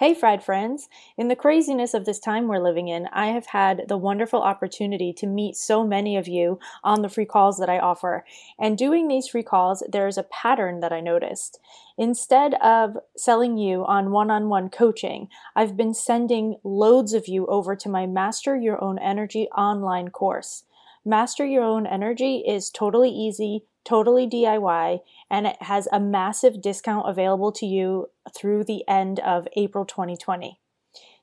Hey, 0.00 0.14
Fried 0.14 0.42
friends! 0.42 0.88
In 1.18 1.28
the 1.28 1.36
craziness 1.36 1.92
of 1.92 2.06
this 2.06 2.18
time 2.18 2.48
we're 2.48 2.58
living 2.58 2.88
in, 2.88 3.06
I 3.12 3.26
have 3.32 3.44
had 3.44 3.82
the 3.86 3.98
wonderful 3.98 4.40
opportunity 4.40 5.12
to 5.12 5.26
meet 5.26 5.56
so 5.56 5.86
many 5.86 6.16
of 6.16 6.26
you 6.26 6.58
on 6.82 7.02
the 7.02 7.10
free 7.10 7.26
calls 7.26 7.58
that 7.58 7.68
I 7.68 7.78
offer. 7.78 8.24
And 8.58 8.78
doing 8.78 9.08
these 9.08 9.28
free 9.28 9.42
calls, 9.42 9.82
there's 9.86 10.16
a 10.16 10.22
pattern 10.22 10.80
that 10.80 10.90
I 10.90 11.00
noticed. 11.00 11.60
Instead 11.98 12.54
of 12.62 12.96
selling 13.14 13.58
you 13.58 13.84
on 13.84 14.10
one 14.10 14.30
on 14.30 14.48
one 14.48 14.70
coaching, 14.70 15.28
I've 15.54 15.76
been 15.76 15.92
sending 15.92 16.56
loads 16.64 17.12
of 17.12 17.28
you 17.28 17.46
over 17.48 17.76
to 17.76 17.88
my 17.90 18.06
Master 18.06 18.56
Your 18.56 18.82
Own 18.82 18.98
Energy 18.98 19.48
online 19.48 20.08
course. 20.08 20.64
Master 21.04 21.44
Your 21.44 21.64
Own 21.64 21.86
Energy 21.86 22.42
is 22.48 22.70
totally 22.70 23.10
easy, 23.10 23.64
totally 23.84 24.26
DIY, 24.26 25.00
and 25.30 25.46
it 25.46 25.62
has 25.62 25.88
a 25.92 26.00
massive 26.00 26.60
discount 26.60 27.08
available 27.08 27.52
to 27.52 27.66
you 27.66 28.08
through 28.36 28.64
the 28.64 28.86
end 28.88 29.20
of 29.20 29.46
April 29.56 29.84
2020. 29.84 30.58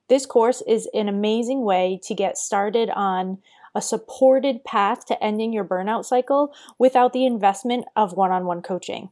This 0.10 0.26
course 0.26 0.64
is 0.66 0.88
an 0.94 1.10
amazing 1.10 1.64
way 1.64 2.00
to 2.04 2.16
get 2.16 2.38
started 2.38 2.90
on 2.92 3.40
a 3.76 3.82
supported 3.82 4.64
path 4.64 5.06
to 5.06 5.24
ending 5.24 5.52
your 5.52 5.66
burnout 5.66 6.06
cycle 6.06 6.54
without 6.80 7.14
the 7.14 7.26
investment 7.26 7.86
of 7.96 8.14
one 8.14 8.32
on 8.32 8.46
one 8.46 8.62
coaching. 8.62 9.10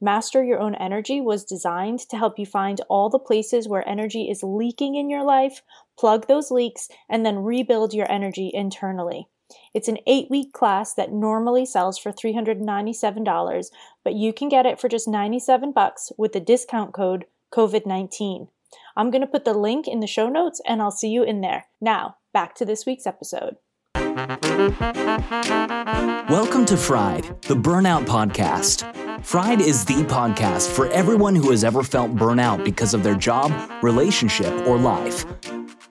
Master 0.00 0.44
Your 0.44 0.60
Own 0.60 0.74
Energy 0.74 1.20
was 1.20 1.44
designed 1.44 2.00
to 2.10 2.18
help 2.18 2.38
you 2.38 2.44
find 2.44 2.80
all 2.90 3.08
the 3.08 3.18
places 3.18 3.66
where 3.66 3.88
energy 3.88 4.28
is 4.30 4.42
leaking 4.42 4.96
in 4.96 5.08
your 5.08 5.24
life, 5.24 5.62
plug 5.98 6.26
those 6.26 6.50
leaks, 6.50 6.88
and 7.08 7.24
then 7.24 7.38
rebuild 7.38 7.94
your 7.94 8.10
energy 8.12 8.50
internally. 8.52 9.28
It's 9.74 9.88
an 9.88 9.98
eight 10.06 10.30
week 10.30 10.52
class 10.52 10.94
that 10.94 11.12
normally 11.12 11.66
sells 11.66 11.98
for 11.98 12.12
$397, 12.12 13.70
but 14.02 14.14
you 14.14 14.32
can 14.32 14.48
get 14.48 14.66
it 14.66 14.80
for 14.80 14.88
just 14.88 15.08
97 15.08 15.72
bucks 15.72 16.12
with 16.16 16.32
the 16.32 16.40
discount 16.40 16.92
code 16.92 17.26
COVID-19. 17.52 18.48
I'm 18.96 19.10
going 19.10 19.20
to 19.20 19.26
put 19.26 19.44
the 19.44 19.54
link 19.54 19.86
in 19.86 20.00
the 20.00 20.06
show 20.06 20.28
notes 20.28 20.60
and 20.66 20.80
I'll 20.80 20.90
see 20.90 21.08
you 21.08 21.22
in 21.22 21.40
there. 21.40 21.66
Now, 21.80 22.16
back 22.32 22.54
to 22.56 22.64
this 22.64 22.86
week's 22.86 23.06
episode. 23.06 23.56
Welcome 26.28 26.64
to 26.66 26.76
Fried, 26.76 27.24
the 27.42 27.54
Burnout 27.54 28.06
Podcast. 28.06 29.24
Fried 29.24 29.60
is 29.60 29.84
the 29.84 30.02
podcast 30.04 30.70
for 30.70 30.88
everyone 30.88 31.34
who 31.34 31.50
has 31.50 31.64
ever 31.64 31.82
felt 31.82 32.14
burnout 32.14 32.64
because 32.64 32.94
of 32.94 33.02
their 33.02 33.14
job, 33.14 33.52
relationship, 33.82 34.52
or 34.66 34.76
life. 34.76 35.24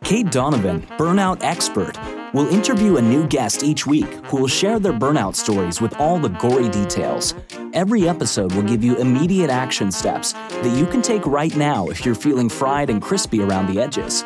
Kate 0.03 0.29
Donovan, 0.31 0.81
burnout 0.97 1.41
expert, 1.43 1.97
will 2.33 2.47
interview 2.49 2.97
a 2.97 3.01
new 3.01 3.25
guest 3.27 3.63
each 3.63 3.85
week 3.85 4.11
who 4.25 4.37
will 4.37 4.47
share 4.47 4.79
their 4.79 4.93
burnout 4.93 5.35
stories 5.35 5.79
with 5.79 5.95
all 5.99 6.19
the 6.19 6.29
gory 6.29 6.69
details. 6.69 7.35
Every 7.73 8.09
episode 8.09 8.51
will 8.53 8.63
give 8.63 8.83
you 8.83 8.95
immediate 8.97 9.49
action 9.49 9.91
steps 9.91 10.33
that 10.33 10.77
you 10.77 10.85
can 10.85 11.01
take 11.01 11.25
right 11.25 11.55
now 11.55 11.87
if 11.87 12.05
you're 12.05 12.15
feeling 12.15 12.49
fried 12.49 12.89
and 12.89 13.01
crispy 13.01 13.41
around 13.41 13.73
the 13.73 13.81
edges. 13.81 14.25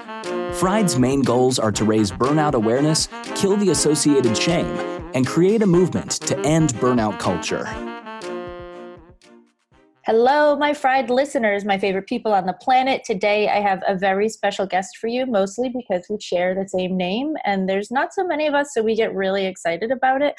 Fried's 0.58 0.98
main 0.98 1.22
goals 1.22 1.60
are 1.60 1.72
to 1.72 1.86
raise 1.86 2.12
burnout 2.12 2.54
awareness, 2.54 3.10
kill 3.36 3.58
the 3.58 3.70
associated 3.70 4.38
shame, 4.38 4.78
and 5.14 5.28
create 5.28 5.62
a 5.62 5.68
movement 5.68 6.12
to 6.12 6.38
end 6.40 6.74
burnout 6.76 7.20
culture. 7.20 7.87
Hello, 10.08 10.56
my 10.56 10.74
fried 10.74 11.10
listeners, 11.10 11.66
my 11.66 11.78
favorite 11.78 12.08
people 12.08 12.32
on 12.32 12.46
the 12.46 12.54
planet. 12.54 13.04
Today 13.04 13.50
I 13.50 13.60
have 13.60 13.84
a 13.86 13.94
very 13.94 14.30
special 14.30 14.66
guest 14.66 14.96
for 14.96 15.08
you, 15.08 15.26
mostly 15.26 15.68
because 15.68 16.06
we 16.10 16.18
share 16.22 16.56
the 16.56 16.66
same 16.66 16.96
name 16.96 17.34
and 17.44 17.68
there's 17.68 17.92
not 17.92 18.14
so 18.14 18.26
many 18.26 18.48
of 18.48 18.54
us, 18.54 18.74
so 18.74 18.82
we 18.82 18.96
get 18.96 19.14
really 19.14 19.46
excited 19.46 19.92
about 19.92 20.22
it. 20.22 20.36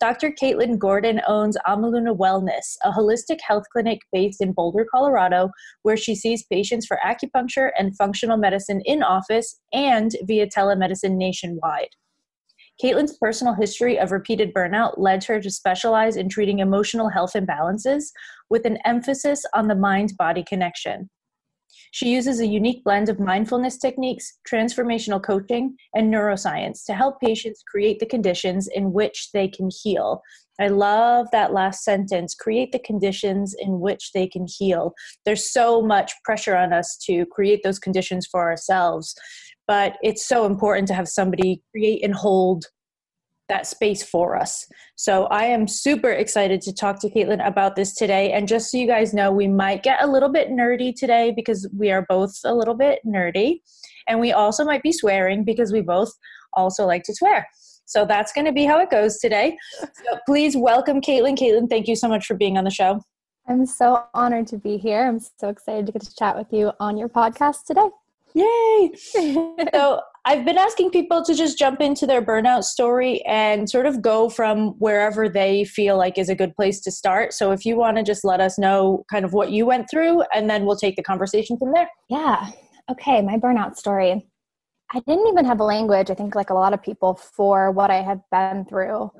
Dr. 0.00 0.32
Caitlin 0.32 0.76
Gordon 0.76 1.20
owns 1.28 1.56
Amaluna 1.68 2.16
Wellness, 2.16 2.76
a 2.82 2.90
holistic 2.90 3.38
health 3.46 3.66
clinic 3.72 4.00
based 4.12 4.40
in 4.40 4.52
Boulder, 4.52 4.84
Colorado, 4.92 5.50
where 5.82 5.96
she 5.96 6.16
sees 6.16 6.42
patients 6.42 6.84
for 6.84 6.98
acupuncture 7.06 7.70
and 7.78 7.96
functional 7.96 8.38
medicine 8.38 8.82
in 8.86 9.04
office 9.04 9.60
and 9.72 10.16
via 10.24 10.48
telemedicine 10.48 11.16
nationwide. 11.16 11.90
Caitlin's 12.82 13.16
personal 13.16 13.54
history 13.54 13.98
of 13.98 14.12
repeated 14.12 14.52
burnout 14.52 14.94
led 14.98 15.24
her 15.24 15.40
to 15.40 15.50
specialize 15.50 16.16
in 16.16 16.28
treating 16.28 16.58
emotional 16.58 17.08
health 17.08 17.32
imbalances 17.34 18.10
with 18.50 18.66
an 18.66 18.78
emphasis 18.84 19.44
on 19.54 19.68
the 19.68 19.74
mind 19.74 20.12
body 20.18 20.44
connection. 20.46 21.08
She 21.90 22.10
uses 22.10 22.40
a 22.40 22.46
unique 22.46 22.84
blend 22.84 23.08
of 23.08 23.18
mindfulness 23.18 23.78
techniques, 23.78 24.38
transformational 24.46 25.22
coaching, 25.22 25.76
and 25.94 26.12
neuroscience 26.12 26.84
to 26.86 26.94
help 26.94 27.20
patients 27.20 27.62
create 27.66 28.00
the 28.00 28.06
conditions 28.06 28.68
in 28.68 28.92
which 28.92 29.30
they 29.32 29.48
can 29.48 29.70
heal. 29.82 30.22
I 30.60 30.68
love 30.68 31.28
that 31.32 31.52
last 31.52 31.84
sentence 31.84 32.34
create 32.34 32.72
the 32.72 32.78
conditions 32.78 33.54
in 33.58 33.80
which 33.80 34.12
they 34.12 34.26
can 34.26 34.46
heal. 34.46 34.94
There's 35.24 35.50
so 35.50 35.82
much 35.82 36.12
pressure 36.24 36.56
on 36.56 36.72
us 36.72 36.96
to 37.06 37.26
create 37.26 37.62
those 37.62 37.78
conditions 37.78 38.26
for 38.26 38.42
ourselves 38.42 39.14
but 39.66 39.96
it's 40.02 40.26
so 40.26 40.44
important 40.46 40.88
to 40.88 40.94
have 40.94 41.08
somebody 41.08 41.62
create 41.72 42.04
and 42.04 42.14
hold 42.14 42.66
that 43.48 43.66
space 43.66 44.02
for 44.02 44.36
us. 44.36 44.66
So 44.96 45.26
I 45.26 45.44
am 45.44 45.68
super 45.68 46.10
excited 46.10 46.60
to 46.62 46.74
talk 46.74 47.00
to 47.00 47.10
Caitlin 47.10 47.46
about 47.46 47.76
this 47.76 47.94
today. 47.94 48.32
And 48.32 48.48
just 48.48 48.70
so 48.70 48.78
you 48.78 48.86
guys 48.86 49.14
know, 49.14 49.30
we 49.30 49.46
might 49.46 49.82
get 49.82 50.02
a 50.02 50.06
little 50.06 50.28
bit 50.28 50.50
nerdy 50.50 50.92
today 50.94 51.32
because 51.34 51.68
we 51.76 51.90
are 51.90 52.04
both 52.08 52.34
a 52.44 52.54
little 52.54 52.74
bit 52.74 53.00
nerdy. 53.06 53.60
And 54.08 54.20
we 54.20 54.32
also 54.32 54.64
might 54.64 54.82
be 54.82 54.92
swearing 54.92 55.44
because 55.44 55.72
we 55.72 55.80
both 55.80 56.12
also 56.54 56.86
like 56.86 57.04
to 57.04 57.14
swear. 57.14 57.46
So 57.84 58.04
that's 58.04 58.32
going 58.32 58.46
to 58.46 58.52
be 58.52 58.64
how 58.64 58.80
it 58.80 58.90
goes 58.90 59.18
today. 59.18 59.56
So 59.80 60.18
please 60.26 60.56
welcome 60.56 61.00
Caitlin. 61.00 61.38
Caitlin, 61.38 61.70
thank 61.70 61.86
you 61.86 61.94
so 61.94 62.08
much 62.08 62.26
for 62.26 62.34
being 62.34 62.58
on 62.58 62.64
the 62.64 62.70
show. 62.70 63.00
I'm 63.48 63.64
so 63.64 64.06
honored 64.12 64.48
to 64.48 64.58
be 64.58 64.76
here. 64.76 65.06
I'm 65.06 65.20
so 65.20 65.48
excited 65.50 65.86
to 65.86 65.92
get 65.92 66.02
to 66.02 66.14
chat 66.16 66.36
with 66.36 66.52
you 66.52 66.72
on 66.80 66.96
your 66.96 67.08
podcast 67.08 67.64
today. 67.64 67.88
Yay! 68.36 68.92
so 68.94 70.00
I've 70.26 70.44
been 70.44 70.58
asking 70.58 70.90
people 70.90 71.24
to 71.24 71.34
just 71.34 71.58
jump 71.58 71.80
into 71.80 72.06
their 72.06 72.20
burnout 72.20 72.64
story 72.64 73.24
and 73.24 73.70
sort 73.70 73.86
of 73.86 74.02
go 74.02 74.28
from 74.28 74.72
wherever 74.78 75.26
they 75.26 75.64
feel 75.64 75.96
like 75.96 76.18
is 76.18 76.28
a 76.28 76.34
good 76.34 76.54
place 76.54 76.80
to 76.80 76.90
start. 76.90 77.32
So 77.32 77.52
if 77.52 77.64
you 77.64 77.76
want 77.76 77.96
to 77.96 78.02
just 78.02 78.24
let 78.24 78.40
us 78.40 78.58
know 78.58 79.04
kind 79.10 79.24
of 79.24 79.32
what 79.32 79.52
you 79.52 79.64
went 79.64 79.88
through, 79.90 80.22
and 80.34 80.50
then 80.50 80.66
we'll 80.66 80.76
take 80.76 80.96
the 80.96 81.02
conversation 81.02 81.56
from 81.56 81.72
there. 81.72 81.88
Yeah. 82.10 82.50
Okay. 82.90 83.22
My 83.22 83.38
burnout 83.38 83.76
story. 83.76 84.28
I 84.92 85.00
didn't 85.00 85.28
even 85.28 85.46
have 85.46 85.60
a 85.60 85.64
language, 85.64 86.10
I 86.10 86.14
think, 86.14 86.34
like 86.34 86.50
a 86.50 86.54
lot 86.54 86.74
of 86.74 86.82
people, 86.82 87.14
for 87.14 87.70
what 87.70 87.90
I 87.90 88.02
had 88.02 88.20
been 88.30 88.66
through. 88.66 89.10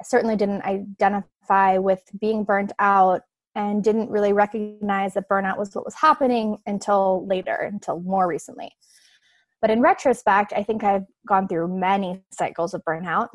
I 0.00 0.04
certainly 0.04 0.36
didn't 0.36 0.62
identify 0.62 1.78
with 1.78 2.02
being 2.20 2.44
burnt 2.44 2.72
out 2.78 3.22
and 3.56 3.82
didn't 3.82 4.10
really 4.10 4.34
recognize 4.34 5.14
that 5.14 5.28
burnout 5.28 5.58
was 5.58 5.74
what 5.74 5.86
was 5.86 5.94
happening 5.94 6.58
until 6.66 7.26
later, 7.26 7.54
until 7.54 8.00
more 8.00 8.28
recently. 8.28 8.70
But 9.62 9.70
in 9.70 9.80
retrospect, 9.80 10.52
I 10.54 10.62
think 10.62 10.84
I've 10.84 11.06
gone 11.26 11.48
through 11.48 11.76
many 11.76 12.22
cycles 12.30 12.74
of 12.74 12.82
burnout. 12.86 13.28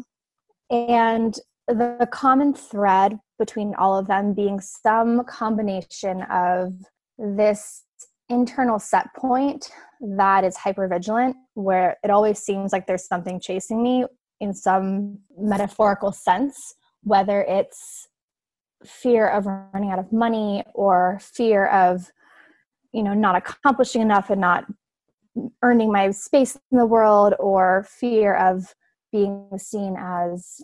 And 0.69 1.37
the 1.67 2.07
common 2.11 2.53
thread 2.53 3.17
between 3.39 3.73
all 3.75 3.97
of 3.97 4.07
them 4.07 4.33
being 4.33 4.61
some 4.61 5.23
combination 5.25 6.21
of 6.31 6.73
this 7.17 7.83
internal 8.29 8.77
set 8.77 9.07
point 9.17 9.71
that 10.17 10.43
is 10.43 10.55
hypervigilant, 10.55 11.33
where 11.55 11.97
it 12.03 12.11
always 12.11 12.39
seems 12.39 12.71
like 12.71 12.85
there's 12.85 13.07
something 13.07 13.39
chasing 13.39 13.81
me 13.81 14.05
in 14.39 14.53
some 14.53 15.17
metaphorical 15.37 16.11
sense, 16.11 16.55
whether 17.03 17.41
it's 17.41 18.07
fear 18.85 19.27
of 19.27 19.45
running 19.45 19.91
out 19.91 19.99
of 19.99 20.11
money 20.11 20.63
or 20.73 21.19
fear 21.21 21.67
of 21.67 22.11
you 22.93 23.03
know 23.03 23.13
not 23.13 23.35
accomplishing 23.35 24.01
enough 24.01 24.29
and 24.29 24.41
not 24.41 24.65
earning 25.61 25.91
my 25.91 26.11
space 26.11 26.57
in 26.71 26.77
the 26.77 26.85
world 26.85 27.33
or 27.39 27.85
fear 27.87 28.35
of 28.35 28.75
being 29.11 29.47
seen 29.57 29.95
as 29.97 30.61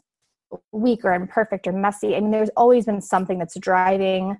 weak 0.72 1.04
or 1.04 1.14
imperfect 1.14 1.68
or 1.68 1.74
messy. 1.74 2.16
I 2.16 2.19
mean 2.19 2.31
there's 2.31 2.50
always 2.56 2.86
been 2.86 3.02
something 3.02 3.38
that's 3.38 3.60
driving 3.60 4.38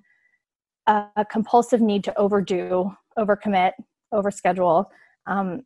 a, 0.86 1.04
a 1.16 1.24
compulsive 1.24 1.80
need 1.80 2.04
to 2.04 2.18
overdo 2.18 2.92
overcommit 3.18 3.72
overschedule 4.12 4.86
um, 5.26 5.62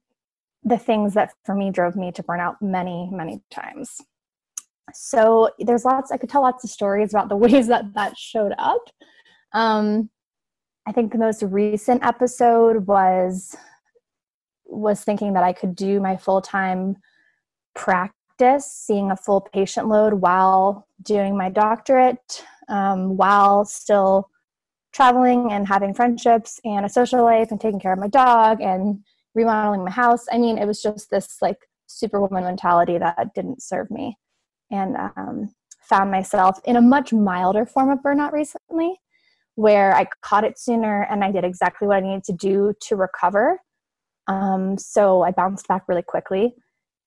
the 0.64 0.78
things 0.78 1.14
that 1.14 1.32
for 1.44 1.54
me 1.54 1.70
drove 1.70 1.96
me 1.96 2.12
to 2.12 2.22
burn 2.22 2.40
out 2.40 2.60
many 2.60 3.08
many 3.12 3.40
times 3.50 4.00
so 4.92 5.50
there's 5.58 5.84
lots 5.84 6.10
i 6.10 6.16
could 6.16 6.28
tell 6.28 6.42
lots 6.42 6.64
of 6.64 6.70
stories 6.70 7.12
about 7.12 7.28
the 7.28 7.36
ways 7.44 7.66
that 7.68 7.92
that 7.94 8.16
showed 8.16 8.52
up 8.58 8.82
um, 9.52 10.08
i 10.86 10.92
think 10.92 11.12
the 11.12 11.18
most 11.18 11.42
recent 11.42 12.04
episode 12.04 12.86
was 12.86 13.56
was 14.66 15.02
thinking 15.04 15.32
that 15.32 15.44
i 15.44 15.52
could 15.52 15.74
do 15.74 16.00
my 16.00 16.16
full-time 16.16 16.96
practice 17.74 18.66
seeing 18.66 19.10
a 19.10 19.16
full 19.16 19.40
patient 19.40 19.88
load 19.88 20.14
while 20.14 20.86
doing 21.02 21.36
my 21.36 21.48
doctorate 21.48 22.44
um, 22.68 23.16
while 23.16 23.64
still 23.64 24.28
traveling 24.92 25.52
and 25.52 25.66
having 25.66 25.94
friendships 25.94 26.60
and 26.64 26.84
a 26.84 26.88
social 26.88 27.24
life 27.24 27.50
and 27.50 27.60
taking 27.60 27.80
care 27.80 27.92
of 27.92 27.98
my 27.98 28.08
dog 28.08 28.60
and 28.60 29.00
remodeling 29.34 29.84
my 29.84 29.90
house. 29.90 30.26
I 30.30 30.38
mean, 30.38 30.58
it 30.58 30.66
was 30.66 30.82
just 30.82 31.10
this 31.10 31.38
like 31.40 31.58
superwoman 31.86 32.44
mentality 32.44 32.98
that 32.98 33.34
didn't 33.34 33.62
serve 33.62 33.90
me. 33.90 34.16
And 34.72 34.96
um, 34.96 35.54
found 35.82 36.10
myself 36.10 36.58
in 36.64 36.76
a 36.76 36.80
much 36.80 37.12
milder 37.12 37.66
form 37.66 37.90
of 37.90 37.98
burnout 37.98 38.32
recently 38.32 38.98
where 39.54 39.94
I 39.94 40.06
caught 40.22 40.44
it 40.44 40.58
sooner 40.58 41.02
and 41.10 41.22
I 41.22 41.30
did 41.30 41.44
exactly 41.44 41.86
what 41.86 41.98
I 41.98 42.00
needed 42.00 42.24
to 42.24 42.32
do 42.32 42.72
to 42.80 42.96
recover. 42.96 43.58
Um, 44.26 44.78
so 44.78 45.22
I 45.22 45.30
bounced 45.30 45.68
back 45.68 45.82
really 45.88 46.02
quickly. 46.02 46.54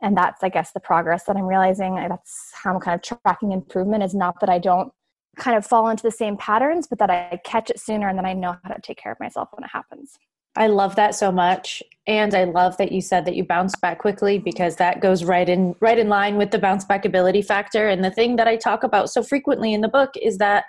And 0.01 0.15
that's, 0.15 0.43
I 0.43 0.49
guess, 0.49 0.71
the 0.71 0.79
progress 0.79 1.23
that 1.23 1.35
I'm 1.35 1.45
realizing. 1.45 1.95
That's 1.95 2.51
how 2.53 2.73
I'm 2.75 2.79
kind 2.79 2.93
of 2.95 3.01
tracking 3.01 3.51
improvement 3.51 4.03
is 4.03 4.13
not 4.13 4.39
that 4.41 4.49
I 4.49 4.59
don't 4.59 4.91
kind 5.37 5.57
of 5.57 5.65
fall 5.65 5.89
into 5.89 6.03
the 6.03 6.11
same 6.11 6.37
patterns, 6.37 6.85
but 6.87 6.99
that 6.99 7.09
I 7.09 7.39
catch 7.43 7.69
it 7.69 7.79
sooner 7.79 8.07
and 8.07 8.17
then 8.17 8.25
I 8.25 8.33
know 8.33 8.57
how 8.63 8.73
to 8.73 8.81
take 8.81 8.97
care 8.97 9.11
of 9.11 9.19
myself 9.19 9.49
when 9.53 9.63
it 9.63 9.71
happens. 9.71 10.17
I 10.57 10.67
love 10.67 10.95
that 10.95 11.15
so 11.15 11.31
much. 11.31 11.83
And 12.07 12.33
I 12.35 12.43
love 12.43 12.77
that 12.77 12.91
you 12.91 13.01
said 13.01 13.25
that 13.25 13.35
you 13.35 13.43
bounce 13.43 13.75
back 13.75 13.99
quickly 13.99 14.37
because 14.37 14.75
that 14.75 15.01
goes 15.01 15.23
right 15.23 15.49
in 15.49 15.75
right 15.81 15.97
in 15.97 16.07
line 16.07 16.37
with 16.37 16.51
the 16.51 16.59
bounce 16.59 16.85
back 16.85 17.03
ability 17.03 17.41
factor. 17.41 17.87
And 17.87 18.03
the 18.03 18.11
thing 18.11 18.35
that 18.35 18.47
I 18.47 18.55
talk 18.55 18.83
about 18.83 19.09
so 19.09 19.23
frequently 19.23 19.73
in 19.73 19.81
the 19.81 19.87
book 19.87 20.11
is 20.21 20.37
that 20.37 20.65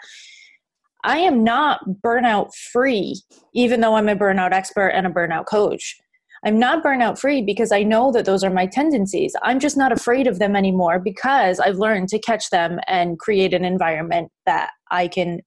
I 1.04 1.18
am 1.18 1.44
not 1.44 1.80
burnout 2.02 2.54
free, 2.54 3.20
even 3.54 3.80
though 3.80 3.94
I'm 3.94 4.08
a 4.08 4.16
burnout 4.16 4.52
expert 4.52 4.88
and 4.88 5.06
a 5.06 5.10
burnout 5.10 5.46
coach. 5.46 5.96
I'm 6.44 6.58
not 6.58 6.82
burnout 6.82 7.18
free 7.18 7.42
because 7.42 7.70
I 7.70 7.82
know 7.82 8.12
that 8.12 8.24
those 8.24 8.44
are 8.44 8.50
my 8.50 8.66
tendencies. 8.66 9.34
I'm 9.42 9.60
just 9.60 9.76
not 9.76 9.92
afraid 9.92 10.26
of 10.26 10.38
them 10.38 10.56
anymore 10.56 10.98
because 10.98 11.60
I've 11.60 11.76
learned 11.76 12.08
to 12.10 12.18
catch 12.18 12.50
them 12.50 12.78
and 12.86 13.18
create 13.18 13.54
an 13.54 13.64
environment 13.64 14.30
that 14.46 14.70
I 14.90 15.08
can 15.08 15.40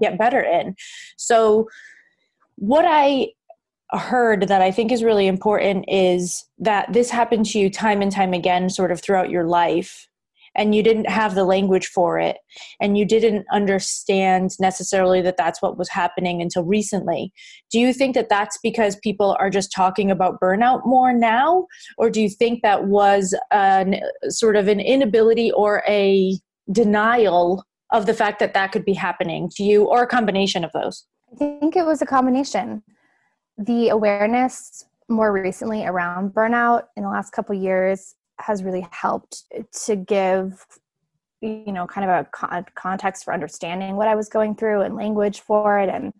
get 0.00 0.18
better 0.18 0.40
in. 0.40 0.74
So, 1.16 1.68
what 2.56 2.84
I 2.86 3.28
heard 3.92 4.48
that 4.48 4.62
I 4.62 4.70
think 4.70 4.90
is 4.90 5.04
really 5.04 5.26
important 5.26 5.84
is 5.88 6.44
that 6.58 6.92
this 6.92 7.10
happened 7.10 7.46
to 7.46 7.58
you 7.58 7.70
time 7.70 8.02
and 8.02 8.10
time 8.10 8.32
again, 8.32 8.68
sort 8.68 8.90
of 8.90 9.00
throughout 9.00 9.30
your 9.30 9.46
life 9.46 10.08
and 10.56 10.74
you 10.74 10.82
didn't 10.82 11.08
have 11.08 11.34
the 11.34 11.44
language 11.44 11.86
for 11.86 12.18
it 12.18 12.38
and 12.80 12.98
you 12.98 13.04
didn't 13.04 13.46
understand 13.52 14.52
necessarily 14.58 15.20
that 15.20 15.36
that's 15.36 15.62
what 15.62 15.78
was 15.78 15.88
happening 15.88 16.40
until 16.40 16.64
recently. 16.64 17.32
Do 17.70 17.78
you 17.78 17.92
think 17.92 18.14
that 18.14 18.28
that's 18.28 18.58
because 18.62 18.96
people 18.96 19.36
are 19.38 19.50
just 19.50 19.70
talking 19.70 20.10
about 20.10 20.40
burnout 20.40 20.84
more 20.86 21.12
now? 21.12 21.66
Or 21.98 22.10
do 22.10 22.20
you 22.20 22.30
think 22.30 22.62
that 22.62 22.86
was 22.86 23.34
an 23.52 24.00
sort 24.28 24.56
of 24.56 24.66
an 24.66 24.80
inability 24.80 25.52
or 25.52 25.84
a 25.86 26.38
denial 26.72 27.64
of 27.92 28.06
the 28.06 28.14
fact 28.14 28.40
that 28.40 28.54
that 28.54 28.72
could 28.72 28.84
be 28.84 28.94
happening 28.94 29.48
to 29.56 29.62
you 29.62 29.84
or 29.84 30.02
a 30.02 30.06
combination 30.06 30.64
of 30.64 30.72
those? 30.72 31.06
I 31.32 31.36
think 31.36 31.76
it 31.76 31.84
was 31.84 32.00
a 32.02 32.06
combination 32.06 32.82
the 33.58 33.88
awareness 33.88 34.84
more 35.08 35.32
recently 35.32 35.86
around 35.86 36.32
burnout 36.32 36.84
in 36.96 37.02
the 37.02 37.08
last 37.08 37.30
couple 37.30 37.54
years 37.54 38.14
has 38.38 38.62
really 38.62 38.86
helped 38.90 39.44
to 39.84 39.96
give 39.96 40.66
you 41.40 41.72
know 41.72 41.86
kind 41.86 42.08
of 42.08 42.26
a 42.50 42.64
context 42.74 43.24
for 43.24 43.32
understanding 43.32 43.96
what 43.96 44.08
i 44.08 44.14
was 44.14 44.28
going 44.28 44.54
through 44.54 44.82
and 44.82 44.96
language 44.96 45.40
for 45.40 45.78
it 45.78 45.88
and 45.88 46.12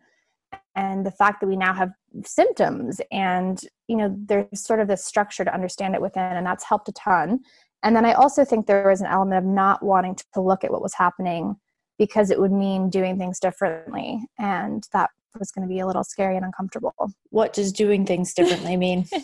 and 0.75 1.05
the 1.05 1.11
fact 1.11 1.41
that 1.41 1.47
we 1.47 1.56
now 1.56 1.73
have 1.73 1.91
symptoms 2.25 3.00
and 3.11 3.62
you 3.88 3.97
know 3.97 4.15
there's 4.27 4.61
sort 4.61 4.81
of 4.81 4.88
this 4.88 5.05
structure 5.05 5.44
to 5.44 5.53
understand 5.53 5.94
it 5.94 6.00
within 6.00 6.23
and 6.23 6.47
that's 6.47 6.65
helped 6.65 6.88
a 6.88 6.93
ton. 6.93 7.41
And 7.83 7.94
then 7.94 8.05
i 8.05 8.12
also 8.12 8.44
think 8.44 8.67
there 8.67 8.88
was 8.88 9.00
an 9.00 9.06
element 9.06 9.38
of 9.38 9.44
not 9.44 9.83
wanting 9.83 10.17
to 10.35 10.41
look 10.41 10.65
at 10.65 10.71
what 10.71 10.83
was 10.83 10.94
happening 10.94 11.56
because 11.99 12.31
it 12.31 12.41
would 12.41 12.53
mean 12.53 12.91
doing 12.91 13.19
things 13.19 13.41
differently 13.41 14.27
and 14.38 14.87
that 14.93 15.11
was 15.38 15.50
going 15.50 15.67
to 15.67 15.73
be 15.73 15.81
a 15.81 15.87
little 15.87 16.05
scary 16.05 16.37
and 16.37 16.44
uncomfortable 16.44 16.94
what 17.31 17.53
does 17.53 17.73
doing 17.73 18.05
things 18.06 18.35
differently 18.35 18.77
mean 18.77 19.05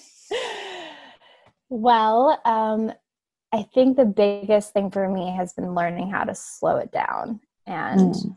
Well, 1.75 2.39
um, 2.45 2.93
I 3.51 3.63
think 3.63 3.97
the 3.97 4.05
biggest 4.05 4.75
thing 4.75 4.91
for 4.91 5.09
me 5.09 5.35
has 5.35 5.55
been 5.55 5.75
learning 5.75 6.11
how 6.11 6.25
to 6.25 6.35
slow 6.35 6.77
it 6.77 6.93
down. 6.93 7.41
And 7.67 8.15
mm. 8.15 8.37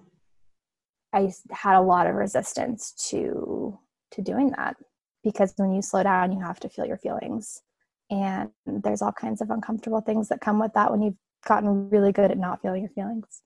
I 1.12 1.34
had 1.52 1.78
a 1.78 1.82
lot 1.82 2.08
of 2.08 2.16
resistance 2.16 2.94
to 3.10 3.78
to 4.12 4.22
doing 4.22 4.52
that 4.52 4.78
because 5.22 5.54
when 5.58 5.74
you 5.74 5.82
slow 5.82 6.02
down, 6.02 6.32
you 6.32 6.40
have 6.40 6.62
to 6.62 6.70
feel 6.70 6.86
your 6.86 6.96
feelings. 6.96 7.62
And 8.10 8.52
there's 8.66 9.02
all 9.02 9.12
kinds 9.12 9.42
of 9.42 9.50
uncomfortable 9.50 10.00
things 10.00 10.30
that 10.30 10.40
come 10.40 10.58
with 10.58 10.72
that 10.74 10.90
when 10.90 11.02
you've 11.02 11.18
gotten 11.46 11.90
really 11.90 12.14
good 12.14 12.32
at 12.32 12.38
not 12.38 12.62
feeling 12.62 12.84
your 12.84 12.92
feelings. 12.92 13.42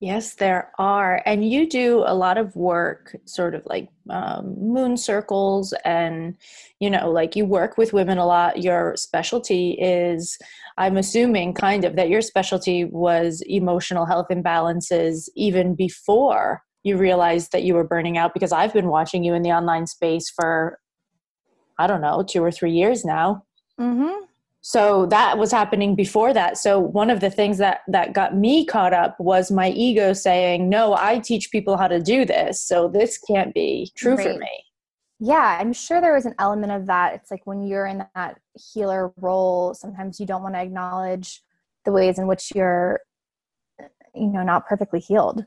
Yes, 0.00 0.34
there 0.34 0.70
are. 0.78 1.22
And 1.24 1.48
you 1.48 1.68
do 1.68 2.02
a 2.04 2.14
lot 2.14 2.36
of 2.36 2.54
work, 2.56 3.16
sort 3.24 3.54
of 3.54 3.64
like 3.64 3.88
um, 4.10 4.54
moon 4.58 4.96
circles, 4.96 5.72
and, 5.84 6.36
you 6.80 6.90
know, 6.90 7.10
like 7.10 7.36
you 7.36 7.46
work 7.46 7.78
with 7.78 7.92
women 7.92 8.18
a 8.18 8.26
lot. 8.26 8.62
Your 8.62 8.96
specialty 8.96 9.70
is, 9.80 10.36
I'm 10.76 10.96
assuming, 10.96 11.54
kind 11.54 11.84
of 11.84 11.96
that 11.96 12.10
your 12.10 12.20
specialty 12.20 12.84
was 12.84 13.42
emotional 13.46 14.04
health 14.04 14.26
imbalances 14.30 15.28
even 15.36 15.74
before 15.74 16.62
you 16.82 16.98
realized 16.98 17.52
that 17.52 17.62
you 17.62 17.74
were 17.74 17.84
burning 17.84 18.18
out, 18.18 18.34
because 18.34 18.52
I've 18.52 18.74
been 18.74 18.88
watching 18.88 19.24
you 19.24 19.32
in 19.32 19.42
the 19.42 19.52
online 19.52 19.86
space 19.86 20.28
for, 20.28 20.78
I 21.78 21.86
don't 21.86 22.02
know, 22.02 22.22
two 22.22 22.42
or 22.42 22.50
three 22.50 22.72
years 22.72 23.04
now. 23.04 23.44
Mm-hmm 23.80 24.24
so 24.66 25.04
that 25.06 25.36
was 25.36 25.52
happening 25.52 25.94
before 25.94 26.32
that. 26.32 26.56
So 26.56 26.78
one 26.78 27.10
of 27.10 27.20
the 27.20 27.28
things 27.28 27.58
that 27.58 27.82
that 27.86 28.14
got 28.14 28.34
me 28.34 28.64
caught 28.64 28.94
up 28.94 29.14
was 29.20 29.50
my 29.50 29.68
ego 29.68 30.14
saying 30.14 30.70
no 30.70 30.94
i 30.94 31.18
teach 31.18 31.50
people 31.50 31.76
how 31.76 31.86
to 31.86 32.00
do 32.00 32.24
this 32.24 32.62
so 32.62 32.88
this 32.88 33.18
can't 33.18 33.52
be 33.52 33.92
true 33.94 34.14
right. 34.14 34.26
for 34.26 34.38
me. 34.38 34.64
Yeah 35.20 35.58
i'm 35.60 35.74
sure 35.74 36.00
there 36.00 36.14
was 36.14 36.24
an 36.24 36.34
element 36.38 36.72
of 36.72 36.86
that. 36.86 37.12
It's 37.14 37.30
like 37.30 37.46
when 37.46 37.62
you're 37.62 37.84
in 37.84 38.06
that 38.14 38.40
healer 38.54 39.12
role 39.18 39.74
sometimes 39.74 40.18
you 40.18 40.24
don't 40.24 40.42
want 40.42 40.54
to 40.54 40.62
acknowledge 40.62 41.42
the 41.84 41.92
ways 41.92 42.18
in 42.18 42.26
which 42.26 42.50
you're 42.54 43.00
you 44.14 44.28
know 44.28 44.42
not 44.42 44.66
perfectly 44.66 44.98
healed. 44.98 45.44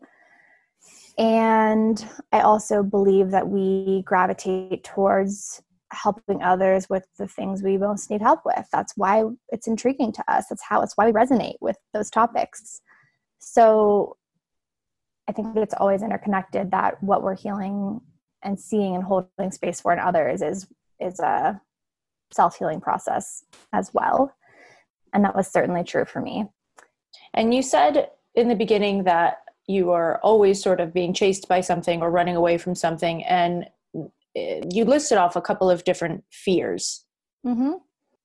And 1.17 2.07
i 2.31 2.41
also 2.41 2.83
believe 2.83 3.31
that 3.31 3.47
we 3.47 4.03
gravitate 4.05 4.83
towards 4.83 5.63
helping 5.91 6.43
others 6.43 6.89
with 6.89 7.05
the 7.17 7.27
things 7.27 7.63
we 7.63 7.77
most 7.77 8.09
need 8.09 8.21
help 8.21 8.41
with. 8.45 8.67
That's 8.71 8.93
why 8.97 9.23
it's 9.49 9.67
intriguing 9.67 10.11
to 10.13 10.23
us. 10.31 10.47
That's 10.49 10.63
how 10.63 10.81
it's 10.81 10.95
why 10.95 11.05
we 11.05 11.11
resonate 11.11 11.55
with 11.61 11.77
those 11.93 12.09
topics. 12.09 12.81
So 13.39 14.17
I 15.27 15.31
think 15.31 15.55
it's 15.55 15.73
always 15.77 16.03
interconnected 16.03 16.71
that 16.71 17.01
what 17.01 17.23
we're 17.23 17.35
healing 17.35 18.01
and 18.43 18.59
seeing 18.59 18.95
and 18.95 19.03
holding 19.03 19.51
space 19.51 19.81
for 19.81 19.93
in 19.93 19.99
others 19.99 20.41
is 20.41 20.67
is 20.99 21.19
a 21.19 21.59
self-healing 22.31 22.81
process 22.81 23.43
as 23.73 23.91
well. 23.93 24.33
And 25.13 25.23
that 25.23 25.35
was 25.35 25.47
certainly 25.47 25.83
true 25.83 26.05
for 26.05 26.21
me. 26.21 26.45
And 27.33 27.53
you 27.53 27.61
said 27.61 28.09
in 28.35 28.47
the 28.49 28.55
beginning 28.55 29.03
that 29.05 29.39
you 29.67 29.91
are 29.91 30.19
always 30.19 30.61
sort 30.61 30.79
of 30.79 30.93
being 30.93 31.13
chased 31.13 31.47
by 31.47 31.61
something 31.61 32.01
or 32.01 32.09
running 32.09 32.35
away 32.35 32.57
from 32.57 32.75
something 32.75 33.23
and 33.25 33.67
you 34.35 34.85
listed 34.85 35.17
off 35.17 35.35
a 35.35 35.41
couple 35.41 35.69
of 35.69 35.83
different 35.83 36.23
fears. 36.31 37.05
Mm-hmm. 37.45 37.73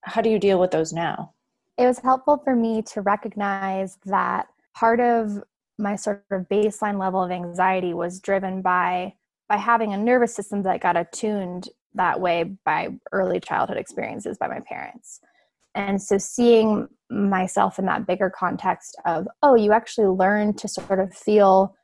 How 0.01 0.21
do 0.21 0.29
you 0.29 0.39
deal 0.39 0.59
with 0.59 0.71
those 0.71 0.93
now? 0.93 1.33
It 1.77 1.87
was 1.87 1.99
helpful 1.99 2.41
for 2.43 2.55
me 2.55 2.81
to 2.93 3.01
recognize 3.01 3.97
that 4.05 4.47
part 4.75 4.99
of 4.99 5.43
my 5.77 5.95
sort 5.95 6.23
of 6.31 6.47
baseline 6.49 6.99
level 6.99 7.23
of 7.23 7.31
anxiety 7.31 7.93
was 7.93 8.19
driven 8.19 8.61
by 8.61 9.13
by 9.49 9.57
having 9.57 9.93
a 9.93 9.97
nervous 9.97 10.33
system 10.33 10.63
that 10.63 10.81
got 10.81 10.97
attuned 10.97 11.69
that 11.95 12.19
way 12.19 12.55
by 12.65 12.89
early 13.11 13.39
childhood 13.39 13.77
experiences 13.77 14.37
by 14.37 14.47
my 14.47 14.59
parents. 14.61 15.19
And 15.75 16.01
so 16.01 16.17
seeing 16.17 16.87
myself 17.09 17.77
in 17.77 17.85
that 17.85 18.07
bigger 18.07 18.29
context 18.29 18.99
of, 19.05 19.27
oh, 19.41 19.55
you 19.55 19.71
actually 19.71 20.07
learn 20.07 20.53
to 20.55 20.67
sort 20.67 20.99
of 20.99 21.13
feel 21.13 21.75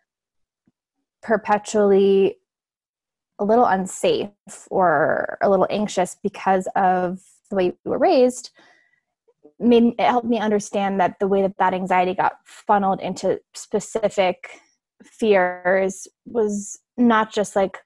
perpetually 1.22 2.38
a 3.40 3.46
little 3.46 3.66
unsafe 3.66 4.30
or 4.70 5.38
a 5.42 5.50
little 5.50 5.68
anxious 5.70 6.16
because 6.22 6.68
of 6.76 7.20
the 7.50 7.56
way 7.56 7.74
we 7.84 7.92
were 7.92 7.98
raised 7.98 8.52
made 9.60 9.84
it 9.98 10.02
helped 10.02 10.28
me 10.28 10.40
understand 10.40 11.00
that 11.00 11.20
the 11.20 11.28
way 11.28 11.42
that 11.42 11.58
that 11.58 11.74
anxiety 11.74 12.14
got 12.14 12.34
funneled 12.46 13.02
into 13.02 13.40
specific 13.54 14.52
fears 15.04 16.08
was 16.26 16.80
not 16.98 17.32
just 17.34 17.56
like 17.56 17.78